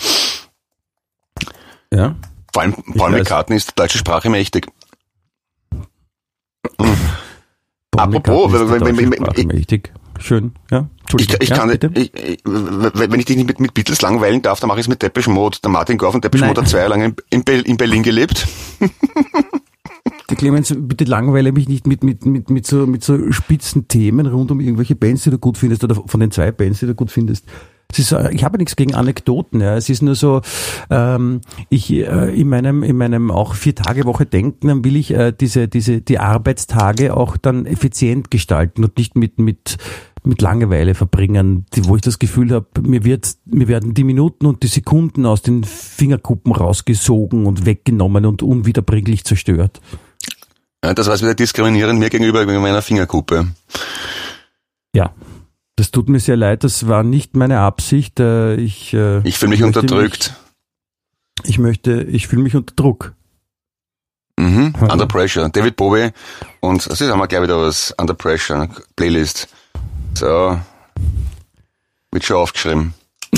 Ja. 1.94 2.16
Vor 2.54 2.62
allem 2.64 2.74
Paul. 2.98 3.12
McCartney 3.12 3.56
ist 3.56 3.70
der 3.70 3.86
deutsche 3.86 3.98
Sprache 3.98 4.30
mächtig. 4.30 4.68
Apropos, 7.96 8.52
wenn- 8.54 8.70
wenn- 8.86 8.98
wenn- 9.12 9.14
Sprache 9.14 9.46
mächtig. 9.48 9.92
Schön, 10.20 10.54
ja. 10.70 10.88
Ich, 11.18 11.34
ich 11.42 11.50
ja, 11.50 11.56
kann 11.58 11.72
ich, 11.72 11.80
wenn 11.84 13.20
ich 13.20 13.26
dich 13.26 13.38
nicht 13.38 13.48
mit, 13.48 13.60
mit 13.60 13.74
Beatles 13.74 14.02
langweilen 14.02 14.42
darf, 14.42 14.60
dann 14.60 14.68
mache 14.68 14.80
ich 14.80 14.86
es 14.86 14.88
mit 14.88 15.02
Depeche 15.02 15.30
Mode. 15.32 15.58
Der 15.64 15.72
Martin 15.72 15.98
Goff 15.98 16.14
und 16.14 16.24
Depeche. 16.24 16.46
Mode 16.46 16.62
hat 16.62 16.70
zwei 16.70 16.78
Jahre 16.80 16.92
lang 16.92 17.16
in, 17.32 17.42
in 17.42 17.78
Berlin 17.78 18.04
gelebt. 18.04 18.48
Clemens, 20.36 20.76
bitte 20.78 21.06
langweile 21.06 21.52
mich 21.52 21.68
nicht 21.68 21.88
mit, 21.88 22.04
mit, 22.04 22.26
mit, 22.26 22.50
mit, 22.50 22.66
so, 22.66 22.88
mit 22.88 23.04
so 23.04 23.32
spitzen 23.32 23.88
Themen 23.88 24.28
rund 24.28 24.52
um 24.52 24.60
irgendwelche 24.60 24.96
Bands, 24.96 25.24
die 25.24 25.32
du 25.32 25.38
gut 25.38 25.58
findest 25.58 25.84
oder 25.84 25.96
von 25.96 26.20
den 26.20 26.32
zwei 26.32 26.52
Bands, 26.52 26.80
die 26.80 26.88
du 26.88 26.96
gut 26.96 27.12
findest. 27.12 27.46
Es 27.92 28.00
ist, 28.00 28.12
äh, 28.12 28.32
ich 28.32 28.44
habe 28.44 28.58
nichts 28.58 28.76
gegen 28.76 28.96
Anekdoten. 28.96 29.62
Ja. 29.62 29.76
Es 29.76 29.90
ist 29.90 30.02
nur 30.02 30.16
so, 30.16 30.42
ähm, 30.90 31.42
ich 31.70 31.92
äh, 31.92 32.40
in 32.40 32.50
meinem 32.50 32.84
in 32.84 32.98
meinem 32.98 33.32
auch 33.32 33.54
vier 33.54 33.76
Tage 33.76 34.06
Woche 34.06 34.26
denken, 34.26 34.68
dann 34.68 34.86
will 34.86 34.96
ich 34.96 35.12
äh, 35.12 35.32
diese 35.32 35.68
diese 35.68 36.02
die 36.02 36.20
Arbeitstage 36.20 37.16
auch 37.16 37.38
dann 37.38 37.66
effizient 37.66 38.32
gestalten 38.32 38.84
und 38.84 38.98
nicht 38.98 39.16
mit 39.16 39.40
mit 39.40 39.78
mit 40.24 40.42
Langeweile 40.42 40.94
verbringen, 40.94 41.66
die, 41.74 41.86
wo 41.86 41.96
ich 41.96 42.02
das 42.02 42.20
Gefühl 42.20 42.52
habe, 42.52 42.68
mir 42.82 43.04
wird 43.04 43.36
mir 43.46 43.68
werden 43.68 43.94
die 43.94 44.04
Minuten 44.04 44.46
und 44.46 44.64
die 44.64 44.68
Sekunden 44.68 45.26
aus 45.26 45.42
den 45.42 45.64
Fingerkuppen 45.64 46.54
rausgesogen 46.54 47.46
und 47.46 47.66
weggenommen 47.66 48.26
und 48.26 48.44
unwiederbringlich 48.44 49.24
zerstört. 49.26 49.82
Ja, 50.84 50.94
das 50.94 51.08
war 51.08 51.14
es 51.14 51.22
wieder 51.22 51.36
diskriminierend 51.36 52.00
mir 52.00 52.10
gegenüber 52.10 52.48
wegen 52.48 52.62
meiner 52.62 52.82
Fingerkuppe. 52.82 53.48
Ja. 54.96 55.14
Das 55.78 55.90
tut 55.90 56.10
mir 56.10 56.20
sehr 56.20 56.36
leid, 56.38 56.64
das 56.64 56.88
war 56.88 57.02
nicht 57.02 57.36
meine 57.36 57.60
Absicht. 57.60 58.20
äh, 58.20 58.56
Ich, 58.56 58.94
äh, 58.94 59.20
Ich 59.28 59.40
fühle 59.40 59.52
mich 59.52 59.64
unterdrückt. 59.64 60.34
Mich, 61.44 61.50
ich 61.50 61.60
möchte, 61.60 62.04
ich 62.04 62.28
fühle 62.28 62.44
mich 62.44 62.56
unter 62.56 62.76
Druck. 62.76 63.14
Mhm. 64.38 64.74
Under 64.80 65.08
Pressure. 65.08 65.50
David 65.50 65.76
Bowie 65.78 66.12
und 66.60 66.88
also 66.90 67.08
haben 67.08 67.20
wir 67.20 67.28
gleich 67.28 67.44
wieder 67.44 67.60
was. 67.62 67.94
Under 68.00 68.14
Pressure. 68.14 68.68
Playlist. 68.96 69.48
So. 70.14 70.60
Wird 72.12 72.24
schon 72.26 72.38
aufgeschrieben. 72.38 72.94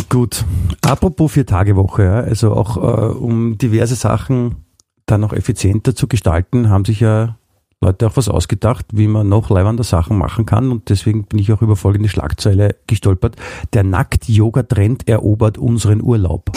Gut. 0.09 0.43
Apropos 0.81 1.31
Vier-Tage-Woche, 1.33 2.03
ja, 2.03 2.19
also 2.21 2.53
auch 2.53 2.77
äh, 2.77 3.13
um 3.15 3.57
diverse 3.57 3.95
Sachen 3.95 4.65
dann 5.05 5.21
noch 5.21 5.33
effizienter 5.33 5.95
zu 5.95 6.07
gestalten, 6.07 6.69
haben 6.69 6.85
sich 6.85 6.99
ja 6.99 7.37
Leute 7.83 8.07
auch 8.07 8.15
was 8.15 8.29
ausgedacht, 8.29 8.85
wie 8.93 9.07
man 9.07 9.27
noch 9.27 9.49
leibender 9.49 9.83
Sachen 9.83 10.17
machen 10.17 10.45
kann 10.45 10.71
und 10.71 10.89
deswegen 10.89 11.25
bin 11.25 11.39
ich 11.39 11.51
auch 11.51 11.61
über 11.61 11.75
folgende 11.75 12.09
Schlagzeile 12.09 12.77
gestolpert. 12.87 13.35
Der 13.73 13.83
Nackt-Yoga-Trend 13.83 15.07
erobert 15.07 15.57
unseren 15.57 16.01
Urlaub. 16.01 16.49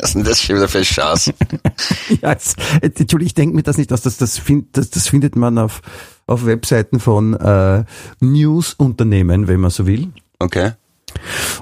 Was 0.00 0.10
ist 0.10 0.14
denn 0.14 0.24
das 0.24 0.42
schon 0.42 0.56
wieder 0.56 0.68
für 0.68 0.84
Schatz? 0.84 1.32
ja, 2.22 2.30
jetzt, 2.30 2.56
Entschuldigung, 2.80 3.26
ich 3.26 3.34
denke 3.34 3.56
mir 3.56 3.62
das 3.62 3.78
nicht 3.78 3.92
aus, 3.92 4.00
das, 4.00 4.16
das, 4.16 4.38
find, 4.38 4.76
das, 4.76 4.90
das 4.90 5.08
findet 5.08 5.36
man 5.36 5.58
auf, 5.58 5.82
auf 6.26 6.46
Webseiten 6.46 7.00
von 7.00 7.34
äh, 7.34 7.84
News-Unternehmen, 8.20 9.48
wenn 9.48 9.60
man 9.60 9.70
so 9.70 9.86
will. 9.86 10.12
Okay. 10.38 10.72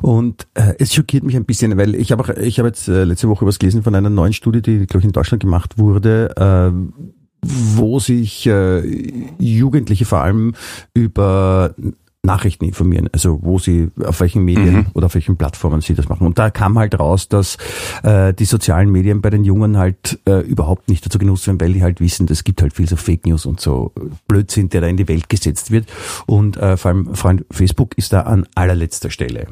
Und 0.02 0.46
äh, 0.54 0.74
es 0.78 0.94
schockiert 0.94 1.24
mich 1.24 1.36
ein 1.36 1.44
bisschen, 1.44 1.76
weil 1.76 1.94
ich 1.94 2.12
habe 2.12 2.22
auch, 2.22 2.28
ich 2.28 2.58
habe 2.58 2.68
jetzt 2.68 2.88
äh, 2.88 3.04
letzte 3.04 3.28
Woche 3.28 3.46
was 3.46 3.58
gelesen 3.58 3.82
von 3.82 3.94
einer 3.94 4.10
neuen 4.10 4.32
Studie, 4.32 4.62
die 4.62 4.86
glaube 4.86 5.00
ich 5.00 5.04
in 5.06 5.12
Deutschland 5.12 5.42
gemacht 5.42 5.78
wurde, 5.78 6.34
äh, 6.36 7.06
wo 7.42 7.98
sich 8.00 8.46
äh, 8.46 8.80
Jugendliche 9.38 10.04
vor 10.04 10.20
allem 10.20 10.54
über 10.94 11.74
Nachrichten 12.26 12.66
informieren, 12.66 13.08
also 13.12 13.38
wo 13.42 13.58
sie, 13.58 13.90
auf 14.04 14.20
welchen 14.20 14.44
Medien 14.44 14.74
mhm. 14.74 14.86
oder 14.92 15.06
auf 15.06 15.14
welchen 15.14 15.36
Plattformen 15.36 15.80
sie 15.80 15.94
das 15.94 16.08
machen. 16.08 16.26
Und 16.26 16.38
da 16.38 16.50
kam 16.50 16.78
halt 16.78 16.98
raus, 16.98 17.28
dass 17.28 17.56
äh, 18.02 18.34
die 18.34 18.44
sozialen 18.44 18.90
Medien 18.90 19.22
bei 19.22 19.30
den 19.30 19.44
Jungen 19.44 19.78
halt 19.78 20.18
äh, 20.26 20.40
überhaupt 20.40 20.88
nicht 20.88 21.06
dazu 21.06 21.18
genutzt 21.18 21.46
werden, 21.46 21.60
weil 21.60 21.72
die 21.72 21.82
halt 21.82 22.00
wissen, 22.00 22.26
es 22.28 22.44
gibt 22.44 22.60
halt 22.60 22.74
viel 22.74 22.88
so 22.88 22.96
Fake 22.96 23.26
News 23.26 23.46
und 23.46 23.60
so 23.60 23.92
Blödsinn, 24.28 24.68
der 24.68 24.82
da 24.82 24.86
in 24.88 24.98
die 24.98 25.08
Welt 25.08 25.30
gesetzt 25.30 25.70
wird. 25.70 25.86
Und 26.26 26.58
äh, 26.58 26.76
vor 26.76 26.90
allem, 26.90 27.12
allem 27.22 27.44
Facebook 27.50 27.96
ist 27.96 28.12
da 28.12 28.22
an 28.22 28.46
allerletzter 28.54 29.10
Stelle 29.10 29.46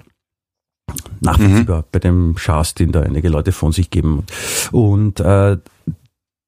nachvollziehbar 1.20 1.80
mhm. 1.80 1.86
bei 1.92 1.98
dem 1.98 2.36
Schaß, 2.36 2.74
den 2.74 2.92
da 2.92 3.00
einige 3.00 3.28
Leute 3.28 3.52
von 3.52 3.72
sich 3.72 3.90
geben. 3.90 4.24
Und 4.72 5.20
äh, 5.20 5.56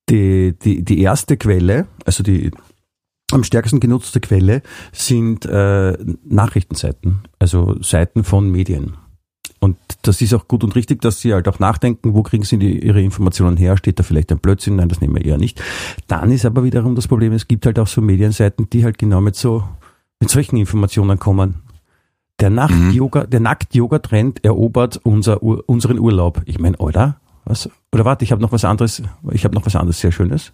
die, 0.08 0.54
die, 0.62 0.82
die 0.82 1.00
erste 1.00 1.36
Quelle, 1.36 1.86
also 2.04 2.22
die 2.22 2.50
am 3.32 3.44
stärksten 3.44 3.80
genutzte 3.80 4.20
Quelle 4.20 4.62
sind 4.92 5.46
äh, 5.46 5.96
Nachrichtenseiten, 6.24 7.22
also 7.38 7.80
Seiten 7.82 8.24
von 8.24 8.50
Medien. 8.50 8.96
Und 9.58 9.76
das 10.02 10.20
ist 10.20 10.34
auch 10.34 10.48
gut 10.48 10.62
und 10.62 10.76
richtig, 10.76 11.00
dass 11.00 11.20
sie 11.20 11.32
halt 11.32 11.48
auch 11.48 11.58
nachdenken, 11.58 12.14
wo 12.14 12.22
kriegen 12.22 12.44
sie 12.44 12.58
die, 12.58 12.78
ihre 12.84 13.02
Informationen 13.02 13.56
her, 13.56 13.76
steht 13.76 13.98
da 13.98 14.02
vielleicht 14.02 14.30
ein 14.30 14.38
Blödsinn, 14.38 14.76
nein, 14.76 14.88
das 14.88 15.00
nehmen 15.00 15.16
wir 15.16 15.24
eher 15.24 15.38
nicht. 15.38 15.60
Dann 16.06 16.30
ist 16.30 16.44
aber 16.44 16.62
wiederum 16.62 16.94
das 16.94 17.08
Problem, 17.08 17.32
es 17.32 17.48
gibt 17.48 17.66
halt 17.66 17.78
auch 17.78 17.86
so 17.86 18.00
Medienseiten, 18.00 18.68
die 18.70 18.84
halt 18.84 18.98
genau 18.98 19.20
mit 19.20 19.34
so, 19.34 19.64
mit 20.20 20.30
solchen 20.30 20.56
Informationen 20.56 21.18
kommen. 21.18 21.62
Der. 22.38 22.50
Nacht-Yoga, 22.50 23.24
mhm. 23.24 23.30
der 23.30 23.40
Nackt-Yoga-Trend 23.40 24.44
erobert 24.44 25.00
unser, 25.02 25.42
unseren 25.42 25.98
Urlaub. 25.98 26.42
Ich 26.44 26.58
meine, 26.58 26.76
oder? 26.76 27.18
Was? 27.46 27.70
Oder 27.92 28.04
warte, 28.04 28.24
ich 28.24 28.32
habe 28.32 28.42
noch 28.42 28.52
was 28.52 28.64
anderes, 28.64 29.02
ich 29.32 29.44
habe 29.44 29.54
noch 29.54 29.64
was 29.64 29.74
anderes 29.74 30.00
sehr 30.00 30.12
Schönes. 30.12 30.52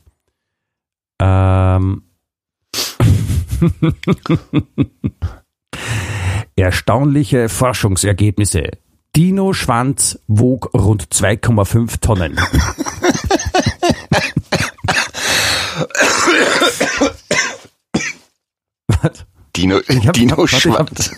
Ähm, 1.18 2.02
Erstaunliche 6.56 7.48
Forschungsergebnisse. 7.48 8.70
Dino-Schwanz 9.14 10.18
wog 10.26 10.70
rund 10.74 11.04
2,5 11.04 12.00
Tonnen. 12.00 12.36
Was? 18.88 19.26
Dino, 19.54 19.76
hab, 19.76 20.14
Dino 20.14 20.46
Schwanz. 20.46 21.10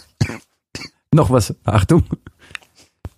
Noch 1.13 1.31
was, 1.31 1.55
Achtung. 1.65 2.05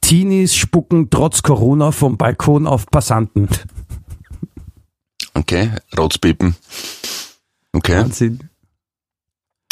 Teenies 0.02 0.54
spucken 0.54 1.10
trotz 1.10 1.42
Corona 1.42 1.90
vom 1.90 2.16
Balkon 2.16 2.66
auf 2.66 2.86
Passanten. 2.86 3.48
Okay, 5.34 5.72
Rotzpipen. 5.96 6.54
Okay. 7.72 7.98
Wahnsinn. 7.98 8.50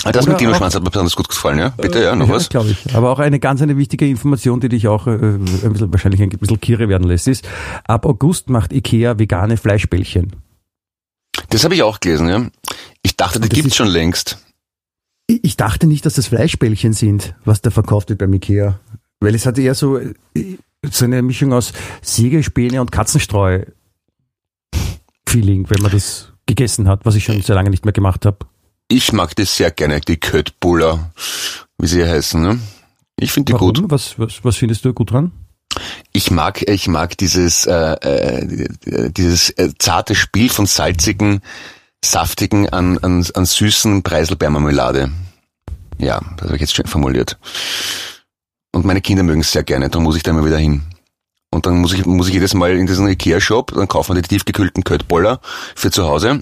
Ah, 0.04 0.12
das 0.12 0.24
Oder 0.24 0.32
mit 0.32 0.40
Dino-Schwanz 0.42 0.74
hat 0.74 0.82
mir 0.82 0.90
besonders 0.90 1.16
gut 1.16 1.28
gefallen, 1.28 1.58
ja? 1.58 1.70
Bitte, 1.70 2.02
ja, 2.02 2.14
noch 2.14 2.28
ja, 2.28 2.34
was? 2.34 2.50
glaube 2.50 2.70
ich. 2.70 2.94
Aber 2.94 3.10
auch 3.10 3.18
eine 3.18 3.40
ganz 3.40 3.62
eine 3.62 3.78
wichtige 3.78 4.06
Information, 4.06 4.60
die 4.60 4.68
dich 4.68 4.86
auch 4.86 5.06
äh, 5.06 5.12
ein 5.12 5.44
bisschen, 5.44 5.92
wahrscheinlich 5.92 6.20
ein 6.20 6.28
bisschen 6.28 6.60
kirre 6.60 6.88
werden 6.90 7.08
lässt, 7.08 7.26
ist, 7.26 7.48
ab 7.84 8.04
August 8.04 8.50
macht 8.50 8.72
Ikea 8.72 9.18
vegane 9.18 9.56
Fleischbällchen. 9.56 10.36
Das 11.48 11.64
habe 11.64 11.74
ich 11.74 11.82
auch 11.82 12.00
gelesen, 12.00 12.28
ja. 12.28 12.46
Ich 13.02 13.16
dachte, 13.16 13.40
die 13.40 13.48
gibt's 13.48 13.76
schon 13.76 13.88
längst. 13.88 14.38
Ich 15.26 15.56
dachte 15.56 15.86
nicht, 15.86 16.04
dass 16.04 16.14
das 16.14 16.26
Fleischbällchen 16.26 16.92
sind, 16.92 17.34
was 17.44 17.62
da 17.62 17.70
verkauft 17.70 18.10
wird 18.10 18.18
beim 18.18 18.32
Ikea. 18.34 18.78
Weil 19.20 19.34
es 19.34 19.46
hat 19.46 19.58
eher 19.58 19.74
so, 19.74 19.96
äh, 19.96 20.14
so 20.82 21.06
eine 21.06 21.22
Mischung 21.22 21.54
aus 21.54 21.72
Sägespäne 22.02 22.80
und 22.80 22.92
Katzenstreu 22.92 23.64
Feeling, 25.26 25.68
wenn 25.70 25.82
man 25.82 25.92
das 25.92 26.32
gegessen 26.46 26.88
hat, 26.88 27.06
was 27.06 27.14
ich 27.14 27.24
schon 27.24 27.40
sehr 27.40 27.54
lange 27.54 27.70
nicht 27.70 27.84
mehr 27.84 27.92
gemacht 27.92 28.26
habe. 28.26 28.38
Ich 28.88 29.12
mag 29.12 29.34
das 29.36 29.56
sehr 29.56 29.70
gerne, 29.70 30.00
die 30.00 30.18
Köttbuller, 30.18 31.10
wie 31.78 31.86
sie 31.86 32.04
heißen. 32.04 32.40
Ne? 32.40 32.60
Ich 33.18 33.32
finde 33.32 33.46
die 33.46 33.52
Warum? 33.54 33.74
gut. 33.74 33.84
Was, 33.90 34.18
was, 34.18 34.44
was 34.44 34.56
findest 34.56 34.84
du 34.84 34.92
gut 34.92 35.12
dran? 35.12 35.32
Ich 36.12 36.30
mag, 36.30 36.62
ich 36.68 36.86
mag 36.86 37.16
dieses, 37.18 37.66
äh, 37.66 37.94
äh, 37.94 39.10
dieses 39.10 39.50
äh, 39.50 39.72
zarte 39.78 40.14
Spiel 40.14 40.48
von 40.48 40.66
salzigen, 40.66 41.40
saftigen 42.04 42.68
an, 42.68 42.98
an, 42.98 43.26
an 43.34 43.44
süßen 43.44 44.02
Preiselbeermarmelade. 44.02 45.10
Ja, 45.98 46.20
das 46.36 46.46
habe 46.46 46.56
ich 46.56 46.60
jetzt 46.60 46.74
schön 46.74 46.86
formuliert. 46.86 47.38
Und 48.72 48.84
meine 48.84 49.00
Kinder 49.00 49.22
mögen 49.22 49.40
es 49.40 49.52
sehr 49.52 49.64
gerne, 49.64 49.88
darum 49.88 50.04
muss 50.04 50.16
ich 50.16 50.22
da 50.22 50.32
immer 50.32 50.44
wieder 50.44 50.58
hin. 50.58 50.82
Und 51.50 51.66
dann 51.66 51.78
muss 51.78 51.92
ich, 51.92 52.04
muss 52.04 52.28
ich 52.28 52.34
jedes 52.34 52.54
Mal 52.54 52.76
in 52.76 52.86
diesen 52.86 53.08
Ikea-Shop, 53.08 53.72
dann 53.74 53.86
kaufen 53.86 54.14
wir 54.14 54.22
die 54.22 54.28
tiefgekühlten 54.28 54.82
Köttboller 54.82 55.40
für 55.76 55.90
zu 55.92 56.04
Hause. 56.04 56.40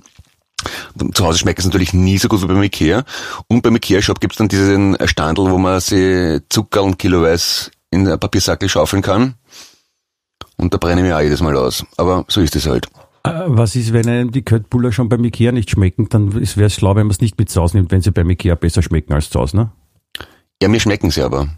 Zu 1.14 1.24
Hause 1.24 1.38
schmeckt 1.38 1.58
es 1.58 1.64
natürlich 1.64 1.92
nie 1.92 2.18
so 2.18 2.28
gut 2.28 2.42
wie 2.42 2.46
beim 2.46 2.62
Ikea. 2.62 3.04
Und 3.48 3.62
beim 3.62 3.76
Ikea-Shop 3.76 4.20
gibt's 4.20 4.36
dann 4.36 4.48
diesen 4.48 4.96
Standel, 5.06 5.50
wo 5.50 5.58
man 5.58 5.80
sich 5.80 6.40
Zucker 6.48 6.82
und 6.82 6.98
Kiloweis 6.98 7.70
in 7.90 8.06
ein 8.06 8.18
Papiersackel 8.18 8.68
schaufeln 8.68 9.02
kann. 9.02 9.34
Und 10.56 10.72
da 10.72 10.78
brenne 10.78 11.00
ich 11.00 11.06
mir 11.06 11.16
auch 11.16 11.20
jedes 11.20 11.40
Mal 11.40 11.56
aus. 11.56 11.84
Aber 11.96 12.24
so 12.28 12.40
ist 12.40 12.54
es 12.56 12.66
halt. 12.66 12.86
Äh, 13.24 13.30
was 13.46 13.76
ist, 13.76 13.92
wenn 13.92 14.08
einem 14.08 14.32
die 14.32 14.42
Köttbuller 14.42 14.92
schon 14.92 15.08
beim 15.08 15.24
Ikea 15.24 15.52
nicht 15.52 15.70
schmecken? 15.70 16.08
Dann 16.08 16.34
wäre 16.34 16.66
es 16.66 16.74
schlau, 16.74 16.94
wenn 16.96 17.06
man 17.06 17.12
es 17.12 17.20
nicht 17.20 17.38
mit 17.38 17.50
Saus 17.50 17.74
nimmt, 17.74 17.90
wenn 17.90 18.00
sie 18.00 18.10
beim 18.10 18.28
Ikea 18.30 18.54
besser 18.54 18.82
schmecken 18.82 19.12
als 19.12 19.30
zu 19.30 19.40
Hause, 19.40 19.56
ne? 19.56 19.72
Ja, 20.62 20.68
mir 20.68 20.80
schmecken 20.80 21.10
sie 21.10 21.22
aber. 21.22 21.48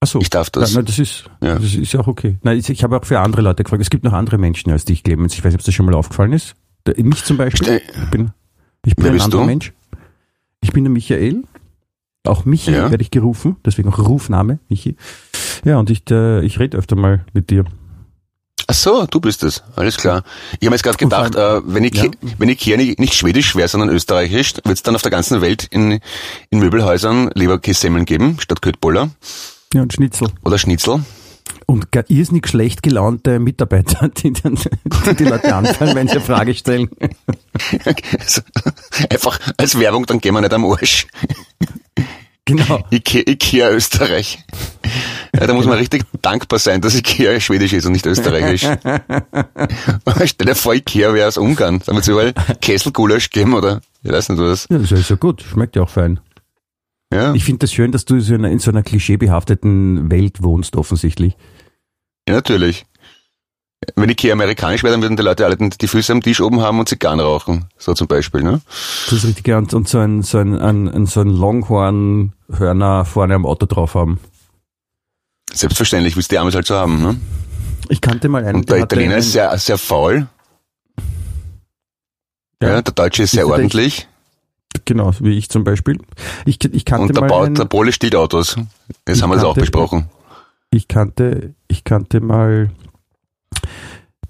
Ach 0.00 0.06
so. 0.06 0.20
Ich 0.20 0.30
darf 0.30 0.50
das. 0.50 0.74
Ja, 0.74 0.82
das 0.82 0.98
ist, 0.98 1.24
ja. 1.40 1.58
das 1.58 1.74
ist 1.74 1.96
auch 1.96 2.06
okay. 2.06 2.36
Nein, 2.42 2.58
ich, 2.58 2.68
ich 2.68 2.82
habe 2.82 2.96
auch 2.96 3.04
für 3.04 3.20
andere 3.20 3.42
Leute 3.42 3.64
gefragt. 3.64 3.82
Es 3.82 3.90
gibt 3.90 4.04
noch 4.04 4.12
andere 4.12 4.38
Menschen 4.38 4.70
als 4.70 4.84
dich, 4.84 5.02
Clemens. 5.02 5.34
Ich 5.34 5.44
weiß 5.44 5.52
nicht, 5.52 5.60
ob 5.60 5.64
das 5.64 5.74
schon 5.74 5.86
mal 5.86 5.94
aufgefallen 5.94 6.32
ist. 6.32 6.54
Mich 6.96 7.24
zum 7.24 7.36
Beispiel. 7.36 7.80
Ich 8.02 8.10
bin, 8.10 8.30
ich 8.84 8.96
bin 8.96 9.06
ein 9.06 9.20
anderer 9.20 9.42
du? 9.42 9.46
Mensch. 9.46 9.72
Ich 10.60 10.72
bin 10.72 10.84
der 10.84 10.92
Michael. 10.92 11.44
Auch 12.24 12.44
Michi 12.44 12.72
ja. 12.72 12.90
werde 12.90 13.02
ich 13.02 13.10
gerufen. 13.10 13.56
Deswegen 13.64 13.88
auch 13.88 13.98
Rufname, 13.98 14.58
Michi. 14.68 14.96
Ja, 15.64 15.78
und 15.78 15.90
ich, 15.90 16.02
äh, 16.10 16.44
ich 16.44 16.58
rede 16.58 16.76
öfter 16.76 16.96
mal 16.96 17.24
mit 17.32 17.50
dir. 17.50 17.64
Ach 18.68 18.74
so, 18.74 19.06
du 19.06 19.20
bist 19.20 19.44
es. 19.44 19.62
Alles 19.76 19.96
klar. 19.96 20.24
Ich 20.58 20.66
habe 20.66 20.74
jetzt 20.74 20.82
gerade 20.82 20.96
gedacht, 20.96 21.36
äh, 21.36 21.60
wenn 21.64 21.84
ich 21.84 21.94
ja. 21.94 22.10
wenn 22.38 22.48
ich 22.48 22.60
hier 22.60 22.76
nicht, 22.76 22.98
nicht 22.98 23.14
schwedisch 23.14 23.54
wäre, 23.54 23.68
sondern 23.68 23.90
österreichisch, 23.90 24.54
wird 24.64 24.76
es 24.76 24.82
dann 24.82 24.96
auf 24.96 25.02
der 25.02 25.12
ganzen 25.12 25.40
Welt 25.40 25.68
in, 25.70 26.00
in 26.50 26.58
Möbelhäusern 26.58 27.30
Leberkässemmeln 27.34 28.04
geben, 28.06 28.38
statt 28.40 28.62
Köttboller. 28.62 29.10
Ja, 29.72 29.82
und 29.82 29.92
Schnitzel. 29.92 30.28
Oder 30.44 30.58
Schnitzel. 30.58 31.04
Und 31.66 31.88
irrsinnig 32.08 32.46
schlecht 32.46 32.82
gelaunte 32.82 33.40
Mitarbeiter, 33.40 34.08
die 34.22 34.32
dann 34.32 34.54
die, 34.54 35.14
die 35.16 35.24
Leute 35.24 35.54
anfallen, 35.54 35.96
wenn 35.96 36.06
sie 36.06 36.14
eine 36.14 36.20
Frage 36.20 36.54
stellen. 36.54 36.88
Also, 38.20 38.42
einfach 39.10 39.40
als 39.56 39.78
Werbung, 39.78 40.06
dann 40.06 40.20
gehen 40.20 40.34
wir 40.34 40.40
nicht 40.40 40.54
am 40.54 40.64
Arsch. 40.64 41.08
Genau. 42.44 42.84
Ikea, 42.92 43.22
Ikea 43.26 43.70
Österreich. 43.70 44.38
Ja, 45.34 45.48
da 45.48 45.52
muss 45.52 45.66
man 45.66 45.78
richtig 45.78 46.04
dankbar 46.22 46.60
sein, 46.60 46.80
dass 46.80 46.94
Ikea 46.94 47.40
schwedisch 47.40 47.72
ist 47.72 47.86
und 47.86 47.92
nicht 47.92 48.06
österreichisch. 48.06 48.62
Stell 50.24 50.46
dir 50.46 50.54
vor, 50.54 50.72
Ikea 50.72 51.12
wäre 51.12 51.26
aus 51.26 51.38
Ungarn. 51.38 51.80
Da 51.84 51.92
wird 51.92 52.02
es 52.02 52.08
überall 52.08 52.32
Kesselgulasch 52.60 53.30
geben 53.30 53.54
oder 53.54 53.80
ich 54.04 54.12
weiß 54.12 54.28
nicht 54.28 54.38
was. 54.38 54.68
Ja, 54.70 54.78
das 54.78 54.92
ist 54.92 55.10
ja 55.10 55.16
gut. 55.16 55.42
Schmeckt 55.42 55.74
ja 55.74 55.82
auch 55.82 55.90
fein. 55.90 56.20
Ja. 57.12 57.34
Ich 57.34 57.44
finde 57.44 57.60
das 57.60 57.72
schön, 57.72 57.92
dass 57.92 58.04
du 58.04 58.16
in 58.16 58.58
so 58.58 58.70
einer 58.70 58.82
klischeebehafteten 58.82 60.10
Welt 60.10 60.42
wohnst, 60.42 60.76
offensichtlich. 60.76 61.36
Ja, 62.28 62.34
natürlich. 62.34 62.84
Wenn 63.94 64.08
Ikea 64.08 64.32
amerikanisch 64.32 64.82
wäre, 64.82 64.94
dann 64.94 65.02
würden 65.02 65.16
die 65.16 65.22
Leute 65.22 65.44
alle 65.44 65.56
die 65.56 65.86
Füße 65.86 66.12
am 66.12 66.22
Tisch 66.22 66.40
oben 66.40 66.60
haben 66.60 66.80
und 66.80 66.88
Zigarren 66.88 67.20
rauchen. 67.20 67.66
So 67.78 67.94
zum 67.94 68.08
Beispiel, 68.08 68.42
ne? 68.42 68.60
Das 69.04 69.12
ist 69.12 69.26
richtig, 69.26 69.54
und, 69.54 69.72
und 69.74 69.88
so 69.88 69.98
ein, 69.98 70.22
so 70.22 70.38
ein, 70.38 70.58
ein, 70.58 71.06
so 71.06 71.20
ein 71.20 71.28
Longhorn-Hörner 71.28 73.04
vorne 73.04 73.34
am 73.34 73.46
Auto 73.46 73.66
drauf 73.66 73.94
haben. 73.94 74.18
Selbstverständlich, 75.52 76.16
wie 76.16 76.20
es 76.20 76.28
die 76.28 76.34
damals 76.34 76.54
halt 76.54 76.66
so 76.66 76.74
haben, 76.74 77.00
ne? 77.02 77.20
Ich 77.88 78.00
kannte 78.00 78.28
mal 78.28 78.44
einen. 78.44 78.56
Und 78.56 78.70
der 78.70 78.78
Italiener 78.78 79.18
ist 79.18 79.32
sehr, 79.32 79.56
sehr 79.58 79.78
faul. 79.78 80.26
Ja, 82.60 82.68
ja 82.68 82.82
der 82.82 82.94
Deutsche 82.94 83.22
ist 83.22 83.32
sehr 83.32 83.46
ordentlich. 83.46 84.08
Genau, 84.84 85.12
wie 85.20 85.36
ich 85.36 85.48
zum 85.48 85.64
Beispiel. 85.64 85.98
Ich, 86.44 86.62
ich 86.64 86.84
kannte 86.84 87.06
Und 87.06 87.14
der, 87.14 87.22
mal 87.22 87.28
Bau, 87.28 87.46
der 87.46 87.64
Pole 87.64 87.92
steht 87.92 88.14
Autos. 88.14 88.56
Jetzt 89.06 89.22
haben 89.22 89.30
wir 89.30 89.36
das 89.36 89.44
auch 89.44 89.54
besprochen. 89.54 90.10
Ich 90.70 90.88
kannte, 90.88 91.54
ich 91.68 91.84
kannte 91.84 92.20
mal 92.20 92.70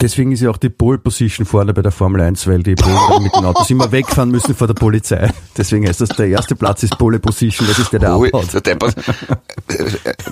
Deswegen 0.01 0.33
ist 0.33 0.43
ja 0.43 0.51
auch 0.51 0.59
die 0.59 0.69
Pole 0.69 0.99
Position 0.99 1.47
vorne 1.47 1.73
bei 1.73 1.81
der 1.81 1.93
Formel 1.93 2.21
1, 2.21 2.47
weil 2.47 2.63
die 2.63 2.75
Polen 2.75 2.99
mit 3.23 3.35
den 3.35 3.45
Autos 3.45 3.71
immer 3.71 3.91
wegfahren 3.93 4.31
müssen 4.31 4.55
vor 4.55 4.67
der 4.67 4.75
Polizei. 4.75 5.33
Deswegen 5.57 5.89
heißt 5.89 6.03
das, 6.03 6.11
der 6.11 6.29
erste 6.29 6.55
Platz 6.55 6.83
ist 6.83 6.99
Pole 6.99 7.19
Position, 7.19 7.67
das 7.67 7.79
ist 7.79 7.93
der, 7.93 8.01
der 8.01 8.19
Ui, 8.19 8.29
abhaut. 8.29 8.53
der 8.53 8.61
Deppert. 8.61 8.95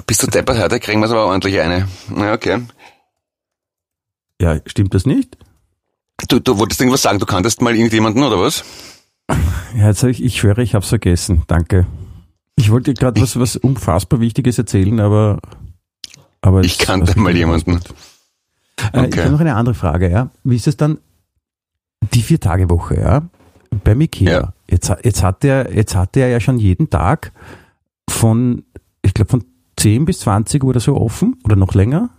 Bist 0.06 0.22
du 0.22 0.26
Deppert 0.26 0.58
heute? 0.58 0.80
Kriegen 0.80 1.00
wir 1.00 1.06
es 1.06 1.12
aber 1.12 1.26
ordentlich 1.26 1.58
eine. 1.60 1.88
Ja, 2.14 2.34
okay. 2.34 2.60
Ja, 4.40 4.60
stimmt 4.66 4.92
das 4.92 5.06
nicht? 5.06 5.38
Du, 6.28 6.40
du 6.40 6.58
wolltest 6.58 6.80
irgendwas 6.80 7.02
sagen, 7.02 7.18
du 7.18 7.26
kanntest 7.26 7.62
mal 7.62 7.74
irgendjemanden, 7.74 8.22
oder 8.22 8.38
was? 8.38 8.64
Ja, 9.30 9.88
jetzt 9.88 10.02
ich, 10.04 10.22
ich 10.22 10.38
schwöre, 10.38 10.62
ich 10.62 10.74
hab's 10.74 10.88
vergessen. 10.88 11.42
Danke. 11.46 11.86
Ich 12.56 12.70
wollte 12.70 12.92
dir 12.94 13.00
gerade 13.00 13.20
was, 13.20 13.38
was 13.38 13.56
unfassbar 13.56 14.20
Wichtiges 14.20 14.58
erzählen, 14.58 15.00
aber, 15.00 15.40
aber 16.40 16.60
Ich 16.62 16.78
es- 16.78 16.86
kannte 16.86 17.18
mal 17.18 17.34
jemanden. 17.36 17.72
Äh, 17.72 17.78
Ich 18.82 18.94
Okay. 18.94 19.20
habe 19.22 19.30
noch 19.32 19.40
eine 19.40 19.56
andere 19.56 19.74
Frage, 19.74 20.10
ja. 20.10 20.30
Wie 20.44 20.56
ist 20.56 20.66
es 20.68 20.76
dann 20.76 20.98
die 22.12 22.22
Vier-Tage-Woche, 22.22 23.00
ja? 23.00 23.22
Beim 23.82 24.00
Ikea. 24.00 24.30
Ja. 24.32 24.52
Jetzt, 24.68 24.92
jetzt 25.02 25.22
hat 25.22 25.44
er, 25.44 25.74
jetzt 25.74 25.94
hat 25.96 26.16
er 26.16 26.28
ja 26.28 26.38
schon 26.40 26.58
jeden 26.58 26.90
Tag 26.90 27.32
von, 28.08 28.64
ich 29.02 29.14
glaube 29.14 29.30
von 29.30 29.44
10 29.76 30.04
bis 30.04 30.20
20 30.20 30.62
oder 30.64 30.80
so 30.80 30.96
offen 30.96 31.36
oder 31.44 31.56
noch 31.56 31.74
länger, 31.74 32.10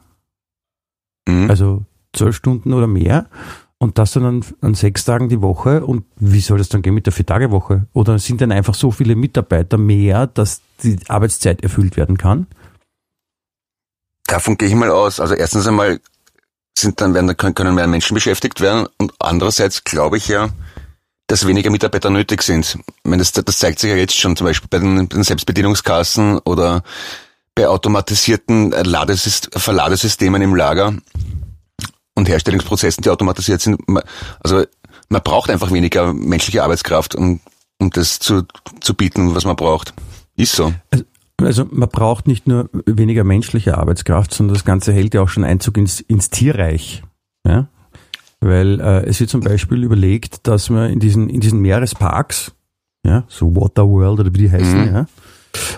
Mhm. 1.27 1.49
also 1.49 1.83
12 2.13 2.35
Stunden 2.35 2.73
oder 2.73 2.87
mehr. 2.87 3.27
Und 3.77 3.97
das 3.97 4.13
dann 4.13 4.25
an, 4.25 4.45
an 4.61 4.73
sechs 4.73 5.03
Tagen 5.05 5.29
die 5.29 5.41
Woche. 5.41 5.85
Und 5.85 6.05
wie 6.15 6.39
soll 6.39 6.57
das 6.57 6.69
dann 6.69 6.81
gehen 6.81 6.93
mit 6.93 7.05
der 7.05 7.13
Vier-Tage-Woche? 7.13 7.87
Oder 7.93 8.19
sind 8.19 8.41
dann 8.41 8.51
einfach 8.51 8.73
so 8.73 8.91
viele 8.91 9.15
Mitarbeiter 9.15 9.77
mehr, 9.77 10.27
dass 10.27 10.61
die 10.81 10.97
Arbeitszeit 11.07 11.61
erfüllt 11.61 11.97
werden 11.97 12.17
kann? 12.17 12.47
Davon 14.27 14.57
gehe 14.57 14.69
ich 14.69 14.75
mal 14.75 14.89
aus. 14.89 15.19
Also 15.19 15.35
erstens 15.35 15.67
einmal 15.67 15.99
sind 16.77 16.99
dann 17.01 17.13
werden, 17.13 17.35
können 17.37 17.75
mehr 17.75 17.87
Menschen 17.87 18.15
beschäftigt 18.15 18.59
werden 18.59 18.87
und 18.97 19.13
andererseits 19.19 19.83
glaube 19.83 20.17
ich 20.17 20.27
ja, 20.27 20.49
dass 21.27 21.47
weniger 21.47 21.69
Mitarbeiter 21.69 22.09
nötig 22.09 22.43
sind. 22.43 22.75
Ich 22.75 23.09
meine, 23.09 23.21
das, 23.21 23.31
das 23.31 23.59
zeigt 23.59 23.79
sich 23.79 23.89
ja 23.89 23.95
jetzt 23.95 24.17
schon 24.17 24.35
zum 24.35 24.45
Beispiel 24.45 24.67
bei 24.69 24.79
den, 24.79 25.07
bei 25.07 25.15
den 25.15 25.23
Selbstbedienungskassen 25.23 26.39
oder 26.39 26.83
bei 27.55 27.67
automatisierten 27.67 28.73
äh, 28.73 28.83
Ladesys- 28.83 29.49
Verladesystemen 29.57 30.41
im 30.41 30.55
Lager 30.55 30.93
und 32.15 32.27
Herstellungsprozessen, 32.29 33.03
die 33.03 33.09
automatisiert 33.09 33.61
sind. 33.61 33.79
Also 34.43 34.63
man 35.09 35.21
braucht 35.21 35.49
einfach 35.49 35.71
weniger 35.71 36.13
menschliche 36.13 36.63
Arbeitskraft, 36.63 37.15
um, 37.15 37.39
um 37.79 37.89
das 37.91 38.19
zu, 38.19 38.43
zu 38.81 38.93
bieten, 38.93 39.35
was 39.35 39.45
man 39.45 39.55
braucht. 39.55 39.93
Ist 40.37 40.55
so. 40.55 40.73
Also 41.41 41.65
man 41.69 41.89
braucht 41.89 42.27
nicht 42.27 42.47
nur 42.47 42.69
weniger 42.85 43.23
menschliche 43.23 43.77
Arbeitskraft, 43.77 44.33
sondern 44.33 44.53
das 44.55 44.65
Ganze 44.65 44.93
hält 44.93 45.13
ja 45.13 45.21
auch 45.21 45.29
schon 45.29 45.43
Einzug 45.43 45.77
ins, 45.77 45.99
ins 45.99 46.29
Tierreich. 46.29 47.03
Ja? 47.45 47.67
Weil 48.39 48.79
äh, 48.79 49.05
es 49.05 49.19
wird 49.19 49.29
zum 49.29 49.41
Beispiel 49.41 49.83
überlegt, 49.83 50.47
dass 50.47 50.69
man 50.69 50.89
in 50.89 50.99
diesen, 50.99 51.29
in 51.29 51.41
diesen 51.41 51.59
Meeresparks, 51.59 52.53
ja, 53.05 53.23
so 53.27 53.55
Waterworld 53.55 54.19
oder 54.19 54.33
wie 54.33 54.39
die 54.39 54.51
heißen, 54.51 54.85
Mhm. 54.85 54.93
ja, 54.95 55.05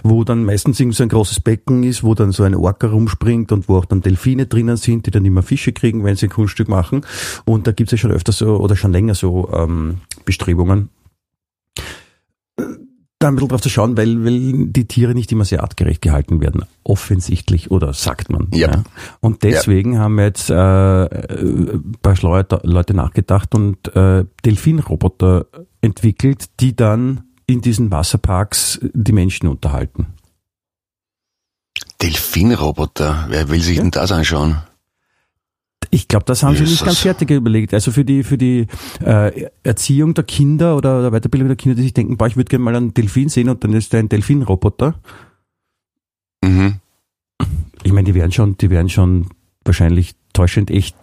wo 0.04 0.24
dann 0.24 0.46
meistens 0.46 0.80
irgend 0.80 0.96
so 0.96 1.04
ein 1.04 1.10
großes 1.10 1.42
Becken 1.42 1.84
ist, 1.84 2.04
wo 2.04 2.14
dann 2.14 2.32
so 2.32 2.44
ein 2.44 2.56
Orca 2.56 2.88
rumspringt 2.88 3.52
und 3.52 3.70
wo 3.70 3.78
auch 3.78 3.86
dann 3.86 4.02
Delfine 4.02 4.46
drinnen 4.46 4.78
sind, 4.78 5.06
die 5.06 5.12
dann 5.12 5.26
immer 5.26 5.44
Fische 5.44 5.74
kriegen, 5.74 6.04
wenn 6.04 6.16
sie 6.16 6.28
ein 6.28 6.32
Kunststück 6.32 6.68
machen. 6.68 7.02
Und 7.46 7.68
da 7.68 7.72
gibt 7.72 7.90
es 7.90 7.92
ja 7.92 7.98
schon 7.98 8.12
öfter 8.12 8.32
so 8.32 8.58
oder 8.58 8.76
schon 8.76 8.92
länger 8.92 9.16
so 9.16 9.50
ähm, 9.54 9.98
Bestrebungen, 10.26 10.90
da 13.20 13.30
ein 13.30 13.36
bisschen 13.36 13.50
drauf 13.50 13.62
zu 13.62 13.70
schauen, 13.70 13.98
weil, 13.98 14.24
weil 14.24 14.68
die 14.68 14.88
Tiere 14.88 15.16
nicht 15.16 15.32
immer 15.32 15.46
sehr 15.46 15.64
artgerecht 15.64 16.02
gehalten 16.02 16.40
werden, 16.40 16.66
offensichtlich, 16.84 17.72
oder 17.72 17.94
sagt 17.94 18.30
man. 18.30 18.48
Ja. 18.54 18.84
Und 19.22 19.44
deswegen 19.44 19.98
haben 19.98 20.20
jetzt 20.20 20.50
äh, 20.50 20.54
ein 20.54 21.96
paar 22.02 22.16
Leute 22.22 22.94
nachgedacht 22.94 23.56
und 23.56 23.96
äh, 23.96 24.26
Delfinroboter 24.46 25.48
entwickelt, 25.82 26.46
die 26.60 26.76
dann 26.76 27.24
in 27.48 27.62
diesen 27.62 27.90
Wasserparks 27.92 28.80
die 28.94 29.14
Menschen 29.14 29.48
unterhalten. 29.48 30.08
Delfinroboter, 32.02 33.26
wer 33.30 33.50
will 33.50 33.62
sich 33.62 33.78
Ja. 33.78 33.84
denn 33.84 33.92
das 33.92 34.12
anschauen? 34.12 34.58
Ich 35.90 36.08
glaube, 36.10 36.26
das 36.26 36.44
haben 36.44 36.56
sie 36.56 36.62
nicht 36.64 36.72
Jesus. 36.72 36.86
ganz 36.86 37.00
fertig 37.00 37.32
überlegt. 37.32 37.74
Also 37.74 37.92
für 37.92 38.04
die 38.04 38.24
für 38.24 38.38
die 38.38 38.68
äh, 39.00 39.50
Erziehung 39.64 40.14
der 40.14 40.26
Kinder 40.26 40.76
oder 40.76 41.02
der 41.10 41.12
Weiterbildung 41.12 41.48
der 41.48 41.56
Kinder, 41.56 41.76
die 41.76 41.84
sich 41.84 41.94
denken, 41.94 42.18
boah, 42.18 42.28
ich 42.28 42.36
würde 42.36 42.50
gerne 42.50 42.66
mal 42.66 42.76
einen 42.76 42.94
Delfin 42.94 43.30
sehen 43.30 43.48
und 43.48 43.64
dann 43.64 43.74
ist 43.74 43.94
da 43.94 43.98
ein 43.98 44.10
Delfinroboter. 44.10 44.96
Mhm. 46.44 46.82
Ich 47.84 47.94
meine, 47.94 48.04
die 48.06 48.16
werden 48.16 48.32
schon, 48.34 48.58
die 48.58 48.70
werden 48.70 48.90
schon 48.90 49.30
wahrscheinlich 49.64 50.16
täuschend 50.34 50.72
echt 50.72 50.98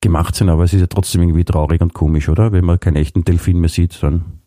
gemacht 0.00 0.36
sein, 0.36 0.48
aber 0.50 0.62
es 0.64 0.72
ist 0.72 0.80
ja 0.80 0.86
trotzdem 0.86 1.22
irgendwie 1.22 1.44
traurig 1.44 1.80
und 1.80 1.94
komisch, 1.94 2.28
oder? 2.28 2.52
Wenn 2.52 2.64
man 2.64 2.78
keinen 2.78 2.96
echten 2.96 3.24
Delfin 3.24 3.58
mehr 3.58 3.70
sieht, 3.70 4.00
dann. 4.02 4.37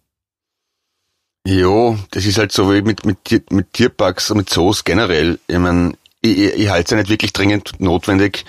Jo, 1.48 1.98
das 2.12 2.26
ist 2.26 2.38
halt 2.38 2.52
so 2.52 2.72
wie 2.72 2.82
mit, 2.82 3.06
mit, 3.06 3.52
mit 3.52 3.74
Tierparks 3.74 4.30
und 4.32 4.38
mit 4.38 4.50
Zoos 4.50 4.84
generell. 4.84 5.40
Ich 5.48 5.58
mein, 5.58 5.98
ich, 6.22 6.38
ich, 6.38 6.54
ich 6.54 6.70
halte 6.70 6.86
es 6.86 6.92
ja 6.92 6.98
nicht 6.98 7.10
wirklich 7.10 7.34
dringend 7.34 7.80
notwendig, 7.80 8.46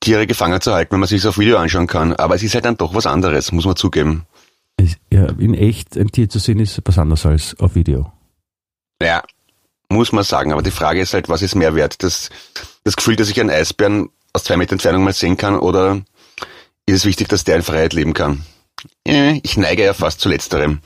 Tiere 0.00 0.26
gefangen 0.26 0.60
zu 0.60 0.72
halten, 0.72 0.92
wenn 0.92 1.00
man 1.00 1.08
sich 1.08 1.20
das 1.22 1.28
auf 1.30 1.38
Video 1.38 1.58
anschauen 1.58 1.86
kann. 1.86 2.14
Aber 2.14 2.34
es 2.34 2.42
ist 2.42 2.54
halt 2.54 2.64
dann 2.64 2.76
doch 2.76 2.94
was 2.94 3.06
anderes, 3.06 3.52
muss 3.52 3.66
man 3.66 3.76
zugeben. 3.76 4.24
Es, 4.76 4.96
ja, 5.12 5.26
in 5.38 5.54
echt 5.54 5.96
ein 5.96 6.08
Tier 6.10 6.28
zu 6.28 6.38
sehen 6.38 6.60
ist 6.60 6.80
was 6.84 6.98
anderes 6.98 7.26
als 7.26 7.58
auf 7.60 7.74
Video. 7.74 8.10
Ja, 9.02 9.22
muss 9.90 10.12
man 10.12 10.24
sagen. 10.24 10.52
Aber 10.52 10.62
die 10.62 10.70
Frage 10.70 11.00
ist 11.00 11.12
halt, 11.14 11.28
was 11.28 11.42
ist 11.42 11.54
mehr 11.54 11.74
wert? 11.74 12.02
Das, 12.02 12.30
das 12.84 12.96
Gefühl, 12.96 13.16
dass 13.16 13.28
ich 13.28 13.38
einen 13.38 13.50
Eisbären 13.50 14.08
aus 14.32 14.44
zwei 14.44 14.56
Meter 14.56 14.72
Entfernung 14.72 15.04
mal 15.04 15.12
sehen 15.12 15.36
kann 15.36 15.58
oder 15.58 16.00
ist 16.86 16.96
es 16.96 17.04
wichtig, 17.04 17.28
dass 17.28 17.44
der 17.44 17.56
in 17.56 17.62
Freiheit 17.62 17.92
leben 17.92 18.14
kann? 18.14 18.44
Äh, 19.06 19.40
Ich 19.42 19.56
neige 19.56 19.84
ja 19.84 19.94
fast 19.94 20.20
zu 20.20 20.28
letzterem. 20.28 20.80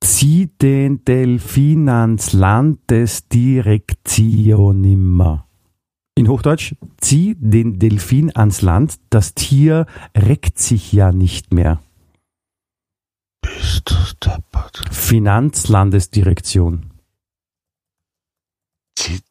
Zieh 0.00 0.48
den 0.60 1.04
Delfin 1.04 1.88
ans 1.88 2.32
Land 2.32 2.90
des 2.90 3.28
Direktion 3.28 4.82
immer. 4.84 5.46
In 6.14 6.28
Hochdeutsch, 6.28 6.74
zieh 7.00 7.36
den 7.38 7.78
Delfin 7.78 8.34
ans 8.34 8.62
Land, 8.62 8.98
das 9.10 9.34
Tier 9.34 9.86
reckt 10.16 10.58
sich 10.58 10.92
ja 10.92 11.12
nicht 11.12 11.54
mehr. 11.54 11.80
Bist 13.40 13.90
du 13.90 13.94
deppert? 14.24 14.82
Finanzlandesdirektion. 14.90 16.90
Zieht 18.96 19.22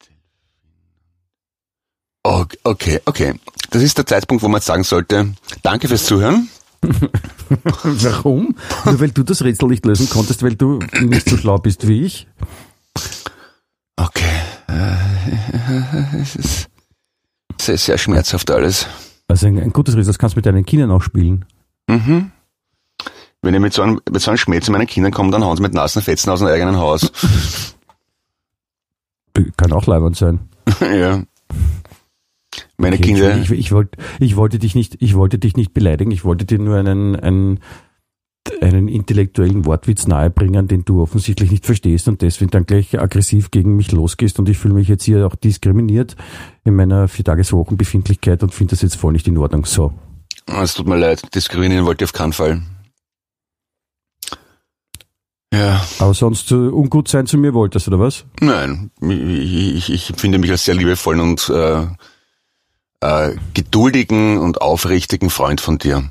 Okay, 2.27 2.99
okay. 3.05 3.35
Das 3.69 3.81
ist 3.81 3.97
der 3.97 4.05
Zeitpunkt, 4.05 4.43
wo 4.43 4.49
man 4.49 4.59
sagen 4.59 4.83
sollte, 4.83 5.33
danke 5.63 5.87
fürs 5.87 6.05
Zuhören. 6.05 6.49
Warum? 7.83 8.53
Nur 8.83 8.99
weil 8.99 9.11
du 9.11 9.23
das 9.23 9.41
Rätsel 9.43 9.69
nicht 9.69 9.85
lösen 9.85 10.09
konntest, 10.09 10.43
weil 10.43 10.55
du 10.55 10.79
nicht 11.01 11.29
so 11.29 11.37
schlau 11.37 11.57
bist 11.57 11.87
wie 11.87 12.03
ich? 12.03 12.27
Okay. 13.95 14.25
Äh, 14.67 16.17
Es 16.21 16.35
ist 16.35 16.69
sehr, 17.61 17.77
sehr 17.77 17.97
schmerzhaft 17.97 18.51
alles. 18.51 18.87
Also 19.29 19.47
ein, 19.47 19.57
ein 19.59 19.71
gutes 19.71 19.95
Rätsel, 19.95 20.07
das 20.11 20.19
kannst 20.19 20.35
du 20.35 20.39
mit 20.39 20.45
deinen 20.45 20.65
Kindern 20.65 20.91
auch 20.91 21.01
spielen. 21.01 21.45
Mhm. 21.87 22.31
Wenn 23.41 23.53
ich 23.53 23.61
mit 23.61 23.71
so 23.73 23.83
einem, 23.83 24.01
mit 24.11 24.21
so 24.21 24.31
einem 24.31 24.37
Schmäh 24.37 24.59
zu 24.59 24.73
meinen 24.73 24.87
Kindern 24.87 25.13
komme, 25.13 25.31
dann 25.31 25.45
hauen 25.45 25.55
sie 25.55 25.63
mit 25.63 25.73
Nasenfetzen 25.73 26.29
aus 26.29 26.39
dem 26.39 26.49
eigenen 26.49 26.75
Haus. 26.75 27.09
Kann 29.55 29.71
auch 29.71 29.85
leibend 29.85 30.17
sein. 30.17 30.39
ja. 30.81 31.23
Meine 32.77 32.95
Okay, 32.95 33.05
Kinder, 33.13 33.37
ich, 33.37 33.51
ich, 33.51 33.71
wollte, 33.71 33.97
ich 34.19 34.35
wollte 34.35 34.59
dich 34.59 34.75
nicht, 34.75 34.97
ich 34.99 35.15
wollte 35.15 35.39
dich 35.39 35.55
nicht 35.55 35.73
beleidigen. 35.73 36.11
Ich 36.11 36.23
wollte 36.25 36.45
dir 36.45 36.59
nur 36.59 36.77
einen, 36.77 37.15
einen, 37.15 37.59
einen 38.61 38.87
intellektuellen 38.87 39.65
Wortwitz 39.65 40.07
nahebringen, 40.07 40.67
den 40.67 40.85
du 40.85 41.01
offensichtlich 41.01 41.51
nicht 41.51 41.65
verstehst 41.65 42.07
und 42.07 42.21
deswegen 42.21 42.51
dann 42.51 42.65
gleich 42.65 42.99
aggressiv 42.99 43.51
gegen 43.51 43.75
mich 43.75 43.91
losgehst 43.91 44.39
und 44.39 44.47
ich 44.49 44.57
fühle 44.57 44.73
mich 44.73 44.87
jetzt 44.87 45.03
hier 45.03 45.25
auch 45.27 45.35
diskriminiert 45.35 46.15
in 46.63 46.75
meiner 46.75 47.07
Viertageswochenbefindlichkeit 47.07 48.43
und 48.43 48.53
finde 48.53 48.71
das 48.71 48.81
jetzt 48.81 48.95
voll 48.95 49.13
nicht 49.13 49.27
in 49.27 49.37
Ordnung. 49.37 49.65
So. 49.65 49.93
es 50.47 50.73
tut 50.73 50.87
mir 50.87 50.97
leid, 50.97 51.33
diskriminieren 51.35 51.85
wollte 51.85 52.03
ich 52.03 52.09
auf 52.09 52.13
keinen 52.13 52.33
Fall. 52.33 52.61
Ja, 55.53 55.81
Aber 55.99 56.13
sonst 56.13 56.51
äh, 56.51 56.55
ungut 56.55 57.07
sein 57.07 57.25
zu 57.25 57.37
mir 57.37 57.53
wolltest, 57.53 57.87
oder 57.87 57.99
was? 57.99 58.25
nein, 58.41 58.91
ich, 59.01 59.75
ich, 59.75 59.93
ich 59.93 60.09
empfinde 60.09 60.39
mich 60.39 60.51
als 60.51 60.65
sehr 60.65 60.75
liebevollen 60.75 61.21
und 61.21 61.49
äh, 61.49 61.87
äh, 63.01 63.31
geduldigen 63.53 64.37
und 64.39 64.61
aufrichtigen 64.61 65.29
Freund 65.29 65.61
von 65.61 65.77
dir. 65.77 66.09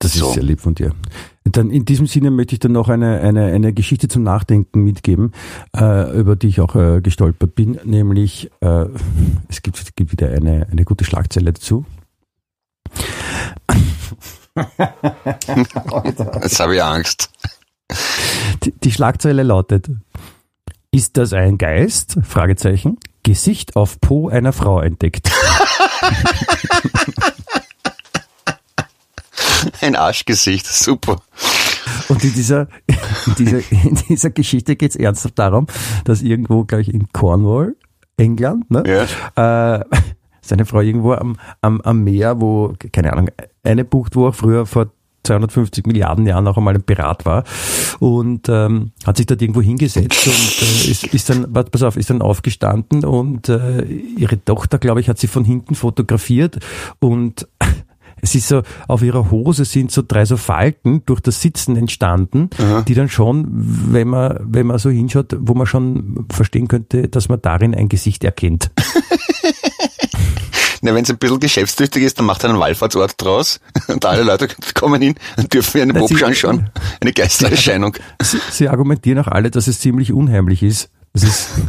Das 0.00 0.14
ist 0.14 0.20
So. 0.20 0.32
sehr 0.32 0.42
lieb 0.42 0.60
von 0.60 0.74
dir. 0.74 0.94
Dann 1.44 1.70
in 1.70 1.84
diesem 1.84 2.06
Sinne 2.06 2.30
möchte 2.30 2.54
ich 2.54 2.60
dann 2.60 2.72
noch 2.72 2.88
eine, 2.88 3.20
eine, 3.20 3.46
eine 3.46 3.72
Geschichte 3.72 4.06
zum 4.08 4.22
Nachdenken 4.22 4.84
mitgeben, 4.84 5.32
äh, 5.76 6.16
über 6.18 6.36
die 6.36 6.48
ich 6.48 6.60
auch 6.60 6.76
äh, 6.76 7.00
gestolpert 7.00 7.54
bin, 7.54 7.80
nämlich 7.84 8.50
äh, 8.60 8.84
es 9.48 9.62
gibt, 9.62 9.78
es 9.78 9.94
gibt 9.96 10.12
wieder 10.12 10.28
eine, 10.28 10.66
eine 10.70 10.84
gute 10.84 11.04
Schlagzeile 11.04 11.52
dazu. 11.52 11.86
Jetzt 16.42 16.60
habe 16.60 16.74
ich 16.74 16.82
Angst. 16.82 17.30
Die, 18.64 18.72
die 18.72 18.92
Schlagzeile 18.92 19.42
lautet, 19.42 19.88
ist 20.90 21.16
das 21.16 21.32
ein 21.32 21.58
Geist? 21.58 22.18
Fragezeichen. 22.22 22.98
Gesicht 23.32 23.76
auf 23.76 24.00
Po 24.00 24.30
einer 24.30 24.54
Frau 24.54 24.80
entdeckt. 24.80 25.30
Ein 29.82 29.96
Arschgesicht, 29.96 30.66
super. 30.66 31.20
Und 32.08 32.24
in 32.24 32.32
dieser, 32.32 32.68
in 33.26 33.34
dieser, 33.36 33.58
in 33.70 33.94
dieser 34.08 34.30
Geschichte 34.30 34.76
geht 34.76 34.92
es 34.92 34.96
ernsthaft 34.96 35.38
darum, 35.38 35.66
dass 36.04 36.22
irgendwo, 36.22 36.64
glaube 36.64 36.80
ich, 36.82 36.94
in 36.94 37.08
Cornwall, 37.12 37.76
England, 38.16 38.70
ne, 38.70 38.82
Ja. 39.36 39.76
äh, 39.76 39.84
seine 40.40 40.64
Frau 40.64 40.80
irgendwo 40.80 41.12
am, 41.12 41.36
am, 41.60 41.82
am 41.82 42.04
Meer, 42.04 42.40
wo, 42.40 42.72
keine 42.92 43.12
Ahnung, 43.12 43.28
eine 43.62 43.84
Bucht, 43.84 44.16
wo 44.16 44.28
er 44.28 44.32
früher 44.32 44.64
vor 44.64 44.86
250 45.28 45.86
Milliarden 45.86 46.26
Jahren 46.26 46.46
auch 46.46 46.56
einmal 46.56 46.74
ein 46.74 46.82
Pirat 46.82 47.24
war 47.24 47.44
und 47.98 48.48
ähm, 48.48 48.92
hat 49.06 49.16
sich 49.16 49.26
dort 49.26 49.42
irgendwo 49.42 49.62
hingesetzt 49.62 50.26
und 50.26 50.62
äh, 50.62 50.90
ist, 50.90 51.06
ist 51.06 51.30
dann, 51.30 51.46
warte, 51.50 51.70
pass 51.70 51.82
auf, 51.82 51.96
ist 51.96 52.10
dann 52.10 52.22
aufgestanden 52.22 53.04
und 53.04 53.48
äh, 53.48 53.82
ihre 53.84 54.42
Tochter, 54.44 54.78
glaube 54.78 55.00
ich, 55.00 55.08
hat 55.08 55.18
sie 55.18 55.28
von 55.28 55.44
hinten 55.44 55.74
fotografiert 55.74 56.58
und 56.98 57.46
es 58.20 58.34
ist 58.34 58.48
so, 58.48 58.62
auf 58.88 59.02
ihrer 59.02 59.30
Hose 59.30 59.64
sind 59.64 59.90
so 59.92 60.02
drei 60.06 60.24
so 60.24 60.36
Falten 60.36 61.02
durch 61.06 61.20
das 61.20 61.40
Sitzen 61.40 61.76
entstanden, 61.76 62.50
die 62.88 62.94
dann 62.94 63.08
schon, 63.08 63.46
wenn 63.48 64.08
man, 64.08 64.40
wenn 64.42 64.66
man 64.66 64.78
so 64.78 64.90
hinschaut, 64.90 65.36
wo 65.38 65.54
man 65.54 65.66
schon 65.66 66.26
verstehen 66.28 66.66
könnte, 66.66 67.06
dass 67.08 67.28
man 67.28 67.40
darin 67.40 67.76
ein 67.76 67.88
Gesicht 67.88 68.24
erkennt. 68.24 68.72
Na, 70.80 70.94
wenn 70.94 71.04
es 71.04 71.10
ein 71.10 71.18
bisschen 71.18 71.40
geschäftstüchtig 71.40 72.02
ist, 72.02 72.18
dann 72.18 72.26
macht 72.26 72.44
er 72.44 72.50
einen 72.50 72.60
Wallfahrtsort 72.60 73.14
draus 73.18 73.60
und 73.88 74.04
alle 74.04 74.22
Leute 74.22 74.48
kommen 74.74 75.02
hin 75.02 75.14
und 75.36 75.52
dürfen 75.52 75.80
eine 75.80 75.92
Na, 75.92 76.00
Bob 76.00 76.22
anschauen. 76.22 76.70
Eine 77.00 77.12
Geistererscheinung. 77.12 77.96
Sie, 78.22 78.38
sie 78.50 78.68
argumentieren 78.68 79.18
auch 79.20 79.28
alle, 79.28 79.50
dass 79.50 79.66
es 79.66 79.80
ziemlich 79.80 80.12
unheimlich 80.12 80.62
ist. 80.62 80.90
Das 81.12 81.22
ist 81.22 81.48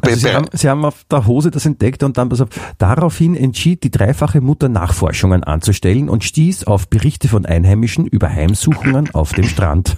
bei, 0.00 0.10
also 0.10 0.20
sie, 0.20 0.34
haben, 0.34 0.46
sie 0.52 0.68
haben 0.68 0.84
auf 0.84 1.04
der 1.10 1.26
Hose 1.26 1.50
das 1.50 1.64
entdeckt 1.64 2.02
und 2.02 2.18
dann, 2.18 2.28
pass 2.28 2.40
auf, 2.40 2.48
daraufhin 2.78 3.34
entschied 3.34 3.82
die 3.82 3.90
dreifache 3.90 4.40
Mutter 4.40 4.68
Nachforschungen 4.68 5.44
anzustellen 5.44 6.08
und 6.08 6.24
stieß 6.24 6.64
auf 6.64 6.88
Berichte 6.88 7.28
von 7.28 7.46
Einheimischen 7.46 8.06
über 8.06 8.28
Heimsuchungen 8.28 9.14
auf 9.14 9.32
dem 9.32 9.44
Strand. 9.44 9.96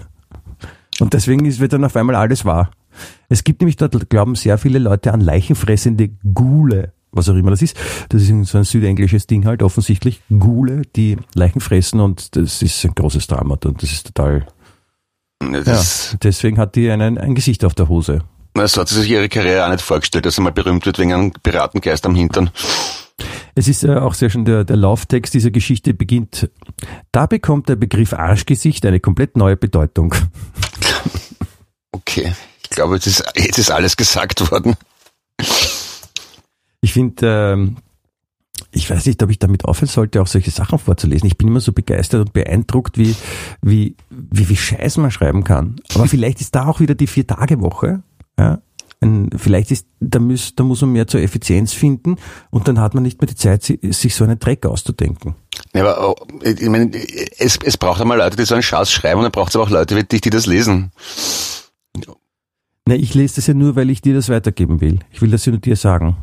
Und 1.00 1.14
deswegen 1.14 1.44
ist, 1.44 1.58
wird 1.58 1.72
dann 1.72 1.84
auf 1.84 1.96
einmal 1.96 2.14
alles 2.14 2.44
wahr. 2.44 2.70
Es 3.28 3.44
gibt 3.44 3.60
nämlich 3.60 3.76
dort, 3.76 4.08
glauben 4.10 4.34
sehr 4.34 4.58
viele 4.58 4.78
Leute 4.78 5.12
an 5.12 5.20
leichenfressende 5.20 6.10
Gule, 6.34 6.92
was 7.12 7.28
auch 7.28 7.34
immer 7.34 7.50
das 7.50 7.62
ist. 7.62 7.76
Das 8.08 8.22
ist 8.22 8.50
so 8.50 8.58
ein 8.58 8.64
südenglisches 8.64 9.26
Ding 9.26 9.46
halt, 9.46 9.62
offensichtlich. 9.62 10.20
Gule, 10.30 10.82
die 10.96 11.16
Leichen 11.34 11.60
fressen 11.60 12.00
und 12.00 12.36
das 12.36 12.62
ist 12.62 12.84
ein 12.84 12.94
großes 12.94 13.26
Drama 13.26 13.58
und 13.64 13.82
das 13.82 13.92
ist 13.92 14.06
total, 14.06 14.46
ja, 15.42 15.60
das, 15.60 16.16
deswegen 16.22 16.58
hat 16.58 16.74
die 16.76 16.90
einen, 16.90 17.18
ein 17.18 17.34
Gesicht 17.34 17.64
auf 17.64 17.74
der 17.74 17.88
Hose. 17.88 18.20
na, 18.54 18.66
so 18.68 18.80
hat 18.80 18.88
sie 18.88 19.00
sich 19.00 19.10
ihre 19.10 19.28
Karriere 19.28 19.66
auch 19.66 19.70
nicht 19.70 19.82
vorgestellt, 19.82 20.26
dass 20.26 20.36
sie 20.36 20.42
mal 20.42 20.52
berühmt 20.52 20.86
wird 20.86 20.98
wegen 20.98 21.12
einem 21.12 21.32
Piratengeist 21.32 22.06
am 22.06 22.14
Hintern. 22.14 22.50
Es 23.54 23.68
ist 23.68 23.84
äh, 23.84 23.94
auch 23.94 24.14
sehr 24.14 24.30
schön, 24.30 24.44
der, 24.44 24.64
der 24.64 24.76
Lauftext 24.76 25.32
dieser 25.32 25.50
Geschichte 25.50 25.94
beginnt. 25.94 26.50
Da 27.12 27.26
bekommt 27.26 27.68
der 27.68 27.76
Begriff 27.76 28.12
Arschgesicht 28.12 28.84
eine 28.84 29.00
komplett 29.00 29.36
neue 29.36 29.56
Bedeutung. 29.56 30.14
Okay. 31.96 32.32
Ich 32.74 32.76
glaube, 32.76 32.96
jetzt 32.96 33.06
ist, 33.06 33.22
jetzt 33.36 33.58
ist 33.58 33.70
alles 33.70 33.96
gesagt 33.96 34.50
worden. 34.50 34.74
Ich 36.80 36.92
finde, 36.92 37.52
ähm, 37.52 37.76
ich 38.72 38.90
weiß 38.90 39.06
nicht, 39.06 39.22
ob 39.22 39.30
ich 39.30 39.38
damit 39.38 39.64
aufhören 39.64 39.86
sollte, 39.88 40.20
auch 40.20 40.26
solche 40.26 40.50
Sachen 40.50 40.80
vorzulesen. 40.80 41.28
Ich 41.28 41.38
bin 41.38 41.46
immer 41.46 41.60
so 41.60 41.70
begeistert 41.70 42.22
und 42.22 42.32
beeindruckt, 42.32 42.98
wie, 42.98 43.14
wie, 43.62 43.94
wie, 44.10 44.48
wie 44.48 44.56
Scheiß 44.56 44.96
man 44.96 45.12
schreiben 45.12 45.44
kann. 45.44 45.76
Aber 45.94 46.08
vielleicht 46.08 46.40
ist 46.40 46.56
da 46.56 46.66
auch 46.66 46.80
wieder 46.80 46.96
die 46.96 47.06
Vier-Tage-Woche. 47.06 48.02
Ja? 48.36 48.60
Ein, 49.00 49.30
vielleicht 49.36 49.70
ist, 49.70 49.86
da 50.00 50.18
muss, 50.18 50.56
da 50.56 50.64
muss 50.64 50.80
man 50.80 50.90
mehr 50.90 51.06
zur 51.06 51.20
Effizienz 51.20 51.72
finden 51.74 52.16
und 52.50 52.66
dann 52.66 52.80
hat 52.80 52.94
man 52.94 53.04
nicht 53.04 53.20
mehr 53.20 53.28
die 53.28 53.36
Zeit, 53.36 53.62
si- 53.62 53.78
sich 53.92 54.16
so 54.16 54.24
einen 54.24 54.40
Dreck 54.40 54.66
auszudenken. 54.66 55.36
Ja, 55.74 55.82
aber 55.82 56.08
oh, 56.08 56.16
ich 56.42 56.68
meine, 56.68 56.90
es, 57.38 57.56
es 57.62 57.76
braucht 57.76 58.00
einmal 58.00 58.18
Leute, 58.18 58.36
die 58.36 58.44
so 58.44 58.54
einen 58.54 58.64
Schatz 58.64 58.90
schreiben 58.90 59.18
und 59.18 59.22
dann 59.22 59.30
braucht 59.32 59.50
es 59.50 59.54
aber 59.54 59.64
auch 59.64 59.70
Leute 59.70 59.94
wie 59.94 60.02
dich, 60.02 60.22
die 60.22 60.30
das 60.30 60.46
lesen. 60.46 60.90
Ne, 62.86 62.96
ich 62.96 63.14
lese 63.14 63.36
das 63.36 63.46
ja 63.46 63.54
nur, 63.54 63.76
weil 63.76 63.88
ich 63.90 64.02
dir 64.02 64.14
das 64.14 64.28
weitergeben 64.28 64.80
will. 64.80 64.98
Ich 65.10 65.22
will 65.22 65.30
das 65.30 65.46
ja 65.46 65.52
nur 65.52 65.60
dir 65.60 65.76
sagen. 65.76 66.16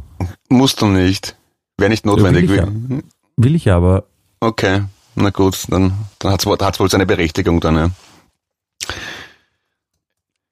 Musst 0.49 0.82
du 0.82 0.88
nicht. 0.88 1.36
Wäre 1.78 1.89
nicht 1.89 2.05
notwendig. 2.05 2.47
will 2.49 2.59
ich 2.59 2.89
Wie- 2.89 3.03
Will 3.38 3.55
ich 3.55 3.72
aber. 3.72 4.05
Okay, 4.39 4.84
na 5.16 5.30
gut, 5.32 5.66
dann, 5.70 5.93
dann 6.20 6.32
hat's 6.34 6.45
wohl, 6.45 6.57
hat's 6.59 6.80
wohl 6.80 6.89
seine 6.89 7.05
Berechtigung 7.07 7.59
dann, 7.59 7.76
ja. 7.76 7.91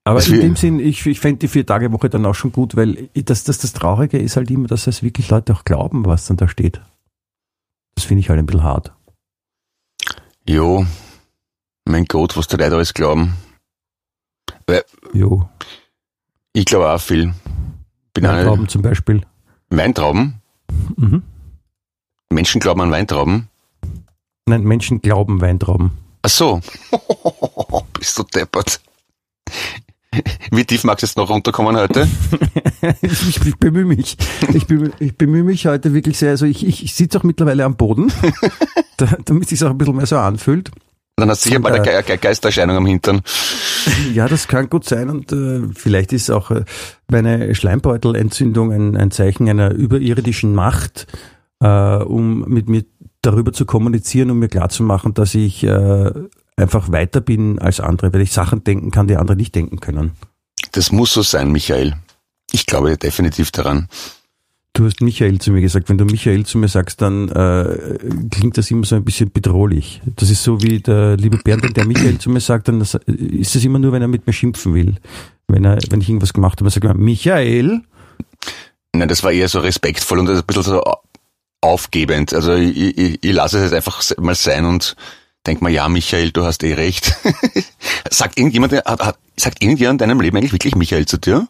Aber 0.04 0.20
Das 0.20 0.28
in 0.30 0.42
dem 0.42 0.56
Sinn, 0.56 0.80
ich, 0.80 1.06
ich 1.06 1.20
fände 1.20 1.40
die 1.40 1.48
Vier-Tage-Woche 1.48 2.10
dann 2.10 2.26
auch 2.26 2.34
schon 2.34 2.52
gut, 2.52 2.76
weil 2.76 3.10
das, 3.14 3.44
das, 3.44 3.60
das 3.60 3.74
Traurige 3.74 4.18
ist 4.18 4.38
halt 4.38 4.50
immer, 4.50 4.68
dass 4.68 4.88
es 4.88 5.04
wirklich 5.04 5.30
Leute 5.30 5.54
auch 5.54 5.66
glauben, 5.66 6.06
was 6.06 6.26
dann 6.26 6.38
da 6.38 6.48
steht. 6.48 6.82
Das 7.94 8.06
finde 8.06 8.22
ich 8.22 8.30
halt 8.30 8.40
ein 8.40 8.46
bisschen 8.48 8.64
hart. 8.64 8.94
Jo, 10.48 10.86
mein 11.86 12.06
Gott, 12.06 12.36
was 12.38 12.48
die 12.48 12.56
Leute 12.56 12.76
alles 12.76 12.94
glauben. 12.96 13.36
Weil 14.66 14.84
Jo. 15.14 15.48
Ich 16.60 16.66
glaube 16.66 16.90
auch 16.90 17.00
viel. 17.00 17.34
Bin 18.14 18.26
Weintrauben 18.26 18.68
zum 18.68 18.82
Beispiel. 18.82 19.22
Weintrauben? 19.70 20.42
Mhm. 20.98 21.24
Menschen 22.30 22.60
glauben 22.60 22.82
an 22.82 22.92
Weintrauben? 22.92 23.48
Nein, 24.46 24.64
Menschen 24.64 25.02
glauben 25.02 25.40
Weintrauben. 25.40 25.92
Ach 26.22 26.30
so. 26.30 26.60
Bist 27.94 28.20
du 28.20 28.24
deppert. 28.24 28.82
Wie 30.52 30.66
tief 30.66 30.84
magst 30.84 31.04
du 31.04 31.06
jetzt 31.06 31.18
noch 31.18 31.30
runterkommen 31.30 31.78
heute? 31.78 32.10
ich, 33.02 33.56
bemühe 33.58 33.86
mich. 33.86 34.18
Ich 34.54 34.68
bemühe, 34.68 34.92
ich 35.00 35.18
bemühe 35.18 35.44
mich 35.44 35.66
heute 35.66 35.94
wirklich 35.94 36.18
sehr. 36.18 36.32
Also 36.32 36.46
ich, 36.46 36.66
ich, 36.68 36.94
sitze 36.94 37.20
auch 37.20 37.24
mittlerweile 37.24 37.64
am 37.64 37.78
Boden, 37.78 38.12
da, 38.98 39.18
damit 39.24 39.44
es 39.44 39.50
sich 39.50 39.64
auch 39.64 39.70
ein 39.70 39.78
bisschen 39.78 39.96
mehr 39.96 40.08
so 40.08 40.18
anfühlt. 40.18 40.72
Dann 41.20 41.30
hast 41.30 41.46
du 41.46 41.50
sicher 41.50 41.60
mal 41.60 41.74
eine 41.74 41.84
Ge 41.84 42.02
Ge 42.04 42.18
Geistererscheinung 42.18 42.78
am 42.78 42.86
Hintern. 42.86 43.22
Ja, 44.14 44.28
das 44.28 44.48
kann 44.48 44.70
gut 44.70 44.86
sein 44.86 45.10
und 45.10 45.32
äh, 45.32 45.62
vielleicht 45.74 46.14
ist 46.14 46.30
auch 46.30 46.52
äh, 46.52 46.64
meine 47.10 47.54
Schleimbeutelentzündung 47.56 48.72
ein, 48.72 48.98
ein 48.98 49.12
Zeichen 49.12 49.50
einer 49.50 49.72
überirdischen 49.72 50.54
Macht, 50.54 51.08
äh, 51.62 51.68
um 51.68 52.42
mit 52.48 52.70
mir 52.70 52.84
darüber 53.22 53.54
zu 53.54 53.66
kommunizieren, 53.66 54.32
um 54.32 54.40
mir 54.40 54.48
klarzumachen, 54.48 55.14
dass 55.14 55.36
ich 55.36 55.64
äh, 55.64 56.12
einfach 56.56 56.92
weiter 56.92 57.22
bin 57.22 57.60
als 57.60 57.80
andere, 57.80 58.14
weil 58.14 58.22
ich 58.22 58.32
Sachen 58.32 58.64
denken 58.64 58.92
kann, 58.92 59.08
die 59.08 59.18
andere 59.18 59.38
nicht 59.38 59.56
denken 59.56 59.80
können. 59.80 60.12
Das 60.72 60.92
muss 60.92 61.14
so 61.14 61.22
sein, 61.22 61.52
Michael. 61.52 61.96
Ich 62.52 62.66
glaube 62.66 62.98
definitiv 62.98 63.52
daran. 63.52 63.88
Du 64.74 64.86
hast 64.86 65.02
Michael 65.02 65.40
zu 65.40 65.52
mir 65.52 65.62
gesagt. 65.62 65.90
Wenn 65.90 65.98
du 65.98 66.06
Michael 66.06 66.46
zu 66.46 66.58
mir 66.58 66.68
sagst, 66.68 67.02
dann 67.02 67.30
äh, 67.30 67.98
klingt 68.30 68.58
das 68.58 68.72
immer 68.72 68.86
so 68.86 68.96
ein 68.96 69.04
bisschen 69.04 69.32
bedrohlich. 69.32 70.02
Das 70.16 70.30
ist 70.30 70.44
so 70.44 70.62
wie 70.62 70.80
der 70.80 71.18
liebe 71.18 71.38
Bernd, 71.38 71.76
der 71.76 71.86
Michael 71.86 72.20
zu 72.20 72.30
mir 72.30 72.40
sagt, 72.40 72.68
dann 72.68 72.80
ist 72.80 72.96
es 73.56 73.66
immer 73.66 73.80
nur, 73.80 73.92
wenn 73.92 74.02
er 74.02 74.08
mit 74.08 74.28
mir 74.28 74.34
schimpfen 74.34 74.74
will. 74.74 74.96
Wenn 75.48 75.66
er, 75.66 75.80
wenn 75.90 76.02
ich 76.02 76.10
irgendwas 76.10 76.34
gemacht 76.34 76.60
habe, 76.60 76.70
sagt 76.70 76.86
er, 76.86 76.94
Michael. 76.94 77.82
Nein, 78.94 79.10
das 79.10 79.24
war 79.24 79.32
eher 79.32 79.50
so 79.50 79.60
respektvoll 79.60 80.20
und 80.20 80.30
ein 80.30 80.44
bisschen 80.46 80.64
so 80.64 80.84
aufgebend. 81.62 82.34
Also 82.34 82.54
ich, 82.54 82.98
ich, 82.98 83.24
ich 83.24 83.34
lasse 83.34 83.58
es 83.58 83.64
jetzt 83.64 83.74
einfach 83.74 84.02
mal 84.18 84.36
sein 84.36 84.66
und 84.66 84.96
denk 85.46 85.62
mal, 85.62 85.72
ja, 85.72 85.90
Michael, 85.90 86.32
du 86.32 86.44
hast 86.44 86.64
eh 86.64 86.74
recht. 86.74 87.16
sagt 88.10 88.38
irgendjemand, 88.38 88.74
hat, 88.74 89.00
hat, 89.00 89.18
sagt 89.36 89.64
irgendjemand 89.64 90.02
in 90.02 90.10
deinem 90.10 90.22
Leben 90.22 90.38
eigentlich 90.38 90.54
wirklich 90.54 90.76
Michael 90.76 91.06
zu 91.06 91.18
dir? 91.18 91.48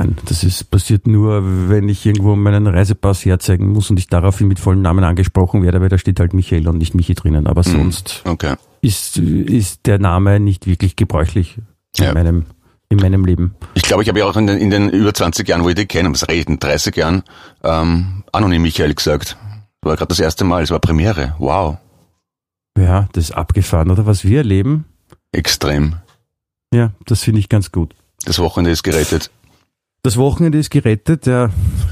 Nein, 0.00 0.16
das 0.24 0.44
ist 0.44 0.70
passiert 0.70 1.06
nur, 1.06 1.42
wenn 1.68 1.88
ich 1.90 2.06
irgendwo 2.06 2.34
meinen 2.34 2.66
Reisepass 2.66 3.26
herzeigen 3.26 3.68
muss 3.68 3.90
und 3.90 3.98
ich 3.98 4.06
daraufhin 4.06 4.48
mit 4.48 4.58
vollem 4.58 4.80
Namen 4.80 5.04
angesprochen 5.04 5.62
werde, 5.62 5.82
weil 5.82 5.90
da 5.90 5.98
steht 5.98 6.20
halt 6.20 6.32
Michael 6.32 6.66
und 6.68 6.78
nicht 6.78 6.94
Michi 6.94 7.14
drinnen. 7.14 7.46
Aber 7.46 7.62
hm, 7.62 7.72
sonst 7.72 8.22
okay. 8.24 8.54
ist, 8.80 9.18
ist 9.18 9.86
der 9.86 9.98
Name 9.98 10.40
nicht 10.40 10.66
wirklich 10.66 10.96
gebräuchlich 10.96 11.58
in 11.98 12.04
ja. 12.04 12.14
meinem 12.14 12.46
in 12.88 12.98
meinem 12.98 13.24
Leben. 13.24 13.54
Ich 13.74 13.82
glaube, 13.82 14.02
ich 14.02 14.08
habe 14.08 14.18
ja 14.18 14.24
auch 14.24 14.36
in 14.36 14.46
den, 14.46 14.58
in 14.58 14.70
den 14.70 14.88
über 14.88 15.14
20 15.14 15.46
Jahren, 15.46 15.62
wo 15.62 15.68
ich 15.68 15.76
dich 15.76 15.86
kenne, 15.86 16.10
was 16.10 16.26
reden, 16.28 16.58
30 16.58 16.96
Jahren, 16.96 17.22
ähm, 17.62 18.24
anonym 18.32 18.62
Michael 18.62 18.94
gesagt. 18.94 19.36
Das 19.80 19.88
war 19.90 19.96
gerade 19.96 20.08
das 20.08 20.18
erste 20.18 20.44
Mal, 20.44 20.62
es 20.62 20.70
war 20.70 20.80
Premiere. 20.80 21.36
Wow. 21.38 21.76
Ja, 22.76 23.06
das 23.12 23.24
ist 23.24 23.30
abgefahren, 23.32 23.90
oder? 23.90 24.06
Was 24.06 24.24
wir 24.24 24.38
erleben. 24.38 24.86
Extrem. 25.30 25.96
Ja, 26.74 26.92
das 27.06 27.22
finde 27.22 27.38
ich 27.38 27.48
ganz 27.48 27.70
gut. 27.70 27.94
Das 28.24 28.40
Wochenende 28.40 28.72
ist 28.72 28.82
gerettet. 28.82 29.30
Das 30.02 30.16
Wochenende 30.16 30.58
ist 30.58 30.70
gerettet, 30.70 31.26
ja. 31.26 31.50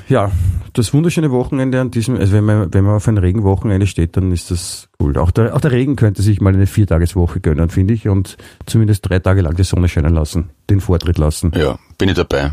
Ja, 0.09 0.33
das 0.73 0.95
wunderschöne 0.95 1.31
Wochenende 1.31 1.81
an 1.81 1.91
diesem, 1.91 2.17
also 2.17 2.33
wenn 2.33 2.45
man, 2.45 2.73
wenn 2.73 2.85
man 2.85 2.97
auf 2.97 3.07
ein 3.07 3.19
Regenwochenende 3.19 3.87
steht, 3.87 4.17
dann 4.17 4.33
ist 4.33 4.51
das 4.51 4.89
cool. 5.01 5.19
Auch 5.19 5.31
der, 5.31 5.55
auch 5.55 5.61
der 5.61 5.73
Regen 5.73 5.97
könnte 5.97 6.23
sich 6.23 6.41
mal 6.41 6.55
eine 6.55 6.67
Viertageswoche 6.67 7.41
gönnen, 7.41 7.69
finde 7.69 7.93
ich, 7.93 8.09
und 8.09 8.39
zumindest 8.65 9.09
drei 9.09 9.19
Tage 9.19 9.43
lang 9.43 9.57
die 9.57 9.65
Sonne 9.65 9.89
scheinen 9.89 10.15
lassen, 10.15 10.51
den 10.71 10.81
Vortritt 10.81 11.19
lassen. 11.19 11.53
Ja, 11.55 11.79
bin 11.99 12.09
ich 12.09 12.15
dabei. 12.15 12.53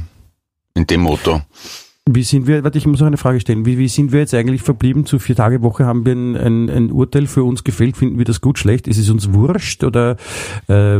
In 0.73 0.87
dem 0.87 1.01
Motto. 1.01 1.41
Wie 2.07 2.21
sind 2.21 2.45
wir, 2.45 2.63
warte, 2.63 2.77
ich 2.77 2.85
muss 2.85 2.99
noch 2.99 3.07
eine 3.07 3.17
Frage 3.17 3.39
stellen. 3.39 3.65
Wie, 3.65 3.79
wie 3.79 3.87
sind 3.87 4.11
wir 4.11 4.19
jetzt 4.19 4.33
eigentlich 4.35 4.61
verblieben? 4.61 5.07
Zu 5.07 5.17
vier 5.17 5.35
Tage 5.35 5.63
Woche 5.63 5.87
haben 5.87 6.05
wir 6.05 6.13
ein, 6.13 6.37
ein, 6.37 6.69
ein 6.69 6.91
Urteil 6.91 7.25
für 7.25 7.43
uns 7.43 7.63
gefällt. 7.63 7.97
Finden 7.97 8.19
wir 8.19 8.25
das 8.25 8.41
gut, 8.41 8.59
schlecht? 8.59 8.87
Ist 8.87 8.99
es 8.99 9.09
uns 9.09 9.33
wurscht 9.33 9.83
oder 9.83 10.17
äh, 10.67 10.99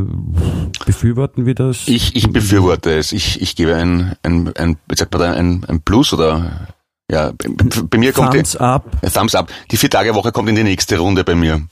befürworten 0.84 1.46
wir 1.46 1.54
das? 1.54 1.88
Ich, 1.88 2.16
ich 2.16 2.32
befürworte 2.32 2.92
es. 2.92 3.12
Ich, 3.12 3.40
ich 3.40 3.56
gebe 3.56 3.76
ein, 3.76 4.16
ein, 4.24 4.52
ein, 4.56 4.78
wie 4.88 4.96
sagt 4.96 5.14
man 5.14 5.22
da, 5.22 5.32
ein, 5.34 5.64
ein 5.66 5.82
Plus 5.82 6.12
oder 6.12 6.70
ja, 7.12 7.34
bei 7.38 8.00
mir 8.00 8.12
kommt 8.12 8.32
Thumbs 8.32 8.54
die, 8.54 8.60
up. 8.60 9.00
Thumbs 9.14 9.36
up. 9.36 9.52
Die 9.70 9.78
vier 9.78 9.92
Tage 9.92 10.16
Woche 10.16 10.32
kommt 10.32 10.50
in 10.50 10.56
die 10.56 10.64
nächste 10.64 10.98
Runde 10.98 11.24
bei 11.24 11.36
mir. 11.36 11.68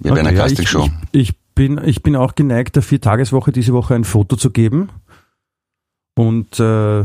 Wir 0.00 0.12
okay, 0.12 0.16
werden 0.16 0.28
eine 0.28 0.36
Castingshow. 0.36 0.88
Ich, 1.12 1.28
ich, 1.28 1.36
bin, 1.54 1.78
ich 1.84 2.02
bin 2.02 2.16
auch 2.16 2.36
geneigt, 2.36 2.76
der 2.76 2.82
Viertageswoche 2.82 3.52
diese 3.52 3.74
Woche 3.74 3.94
ein 3.94 4.04
Foto 4.04 4.36
zu 4.36 4.50
geben. 4.50 4.88
Und 6.16 6.58
äh, 6.58 7.04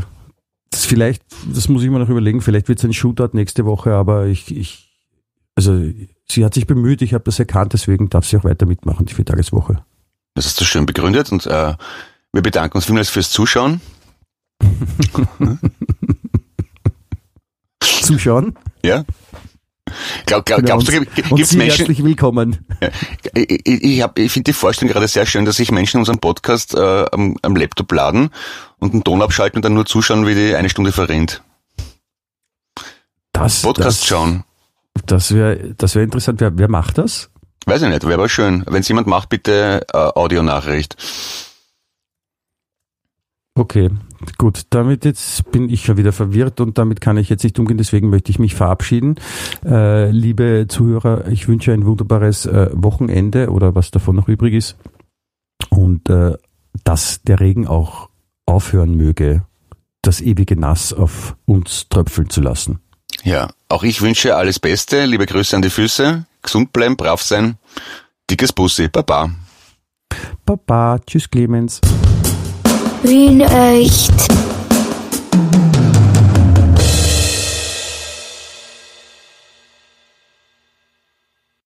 das 0.70 0.86
vielleicht, 0.86 1.22
das 1.52 1.68
muss 1.68 1.82
ich 1.82 1.90
mir 1.90 1.98
noch 1.98 2.08
überlegen, 2.08 2.40
vielleicht 2.40 2.68
wird 2.68 2.78
es 2.78 2.84
ein 2.84 2.92
Shootout 2.92 3.30
nächste 3.32 3.66
Woche, 3.66 3.92
aber 3.92 4.26
ich, 4.26 4.56
ich 4.56 4.90
also 5.56 5.84
sie 6.30 6.44
hat 6.44 6.54
sich 6.54 6.66
bemüht, 6.66 7.02
ich 7.02 7.12
habe 7.12 7.24
das 7.24 7.38
erkannt, 7.38 7.72
deswegen 7.72 8.08
darf 8.08 8.26
sie 8.26 8.36
auch 8.36 8.44
weiter 8.44 8.66
mitmachen, 8.66 9.06
die 9.06 9.14
Viertageswoche. 9.14 9.84
Das 10.34 10.46
hast 10.46 10.60
du 10.60 10.64
schön 10.64 10.86
begründet 10.86 11.32
und 11.32 11.46
äh, 11.46 11.74
wir 12.32 12.42
bedanken 12.42 12.76
uns 12.76 12.86
vielmals 12.86 13.10
fürs 13.10 13.30
Zuschauen. 13.30 13.80
Zuschauen? 17.80 18.56
Ja. 18.84 19.04
Glaub, 20.26 20.44
glaub, 20.44 20.62
glaubst 20.62 20.88
du, 20.88 21.00
gibt 21.00 21.18
es 21.18 21.54
Menschen? 21.54 21.86
Herzlich 21.86 22.04
willkommen. 22.04 22.66
Ich, 23.34 23.66
ich, 23.66 24.02
hab, 24.02 24.18
ich 24.18 24.32
finde 24.32 24.50
die 24.50 24.52
Vorstellung 24.52 24.92
gerade 24.92 25.08
sehr 25.08 25.26
schön, 25.26 25.44
dass 25.44 25.56
sich 25.56 25.70
Menschen 25.70 25.98
in 25.98 26.00
unserem 26.00 26.18
Podcast 26.18 26.74
äh, 26.74 27.06
am, 27.12 27.36
am 27.42 27.56
Laptop 27.56 27.92
laden 27.92 28.30
und 28.78 28.92
einen 28.92 29.04
Ton 29.04 29.22
abschalten 29.22 29.58
und 29.58 29.64
dann 29.64 29.74
nur 29.74 29.86
zuschauen, 29.86 30.26
wie 30.26 30.34
die 30.34 30.54
eine 30.54 30.68
Stunde 30.68 30.92
verrinnt. 30.92 31.42
Das, 33.32 33.62
Podcast 33.62 34.02
das, 34.02 34.06
schauen. 34.06 34.44
Das 35.06 35.32
wäre 35.32 35.74
das 35.76 35.94
wär 35.94 36.02
interessant. 36.02 36.40
Wer, 36.40 36.56
wer 36.58 36.68
macht 36.68 36.98
das? 36.98 37.30
Weiß 37.66 37.82
ich 37.82 37.88
nicht, 37.88 38.02
wäre 38.04 38.14
aber 38.14 38.28
schön. 38.28 38.64
Wenn 38.66 38.80
es 38.80 38.88
jemand 38.88 39.06
macht, 39.06 39.28
bitte 39.28 39.86
äh, 39.92 39.96
Audionachricht. 39.96 40.96
Okay, 43.54 43.90
gut. 44.38 44.62
Damit 44.70 45.04
jetzt 45.04 45.50
bin 45.50 45.68
ich 45.68 45.84
schon 45.84 45.96
wieder 45.96 46.12
verwirrt 46.12 46.60
und 46.60 46.78
damit 46.78 47.00
kann 47.00 47.16
ich 47.16 47.28
jetzt 47.28 47.44
nicht 47.44 47.58
umgehen. 47.58 47.78
Deswegen 47.78 48.10
möchte 48.10 48.30
ich 48.30 48.38
mich 48.38 48.54
verabschieden. 48.54 49.16
Äh, 49.64 50.10
liebe 50.10 50.66
Zuhörer, 50.68 51.28
ich 51.28 51.48
wünsche 51.48 51.72
ein 51.72 51.86
wunderbares 51.86 52.46
äh, 52.46 52.70
Wochenende 52.72 53.50
oder 53.50 53.74
was 53.74 53.90
davon 53.90 54.16
noch 54.16 54.28
übrig 54.28 54.54
ist. 54.54 54.76
Und 55.70 56.08
äh, 56.08 56.36
dass 56.84 57.22
der 57.22 57.40
Regen 57.40 57.66
auch 57.66 58.08
aufhören 58.46 58.94
möge, 58.94 59.44
das 60.02 60.20
ewige 60.20 60.58
Nass 60.58 60.92
auf 60.92 61.36
uns 61.44 61.88
tröpfeln 61.88 62.30
zu 62.30 62.40
lassen. 62.40 62.80
Ja, 63.22 63.50
auch 63.68 63.82
ich 63.82 64.00
wünsche 64.00 64.36
alles 64.36 64.58
Beste. 64.58 65.04
Liebe 65.04 65.26
Grüße 65.26 65.54
an 65.54 65.62
die 65.62 65.70
Füße. 65.70 66.24
Gesund 66.42 66.72
bleiben, 66.72 66.96
brav 66.96 67.22
sein. 67.22 67.58
Dickes 68.30 68.52
Bussi. 68.52 68.88
Baba. 68.88 69.30
Baba. 70.46 70.98
Tschüss, 71.06 71.28
Clemens 71.28 71.80
wie 73.02 73.26
in 73.26 73.40
äh, 73.40 73.80
echt. 73.80 74.12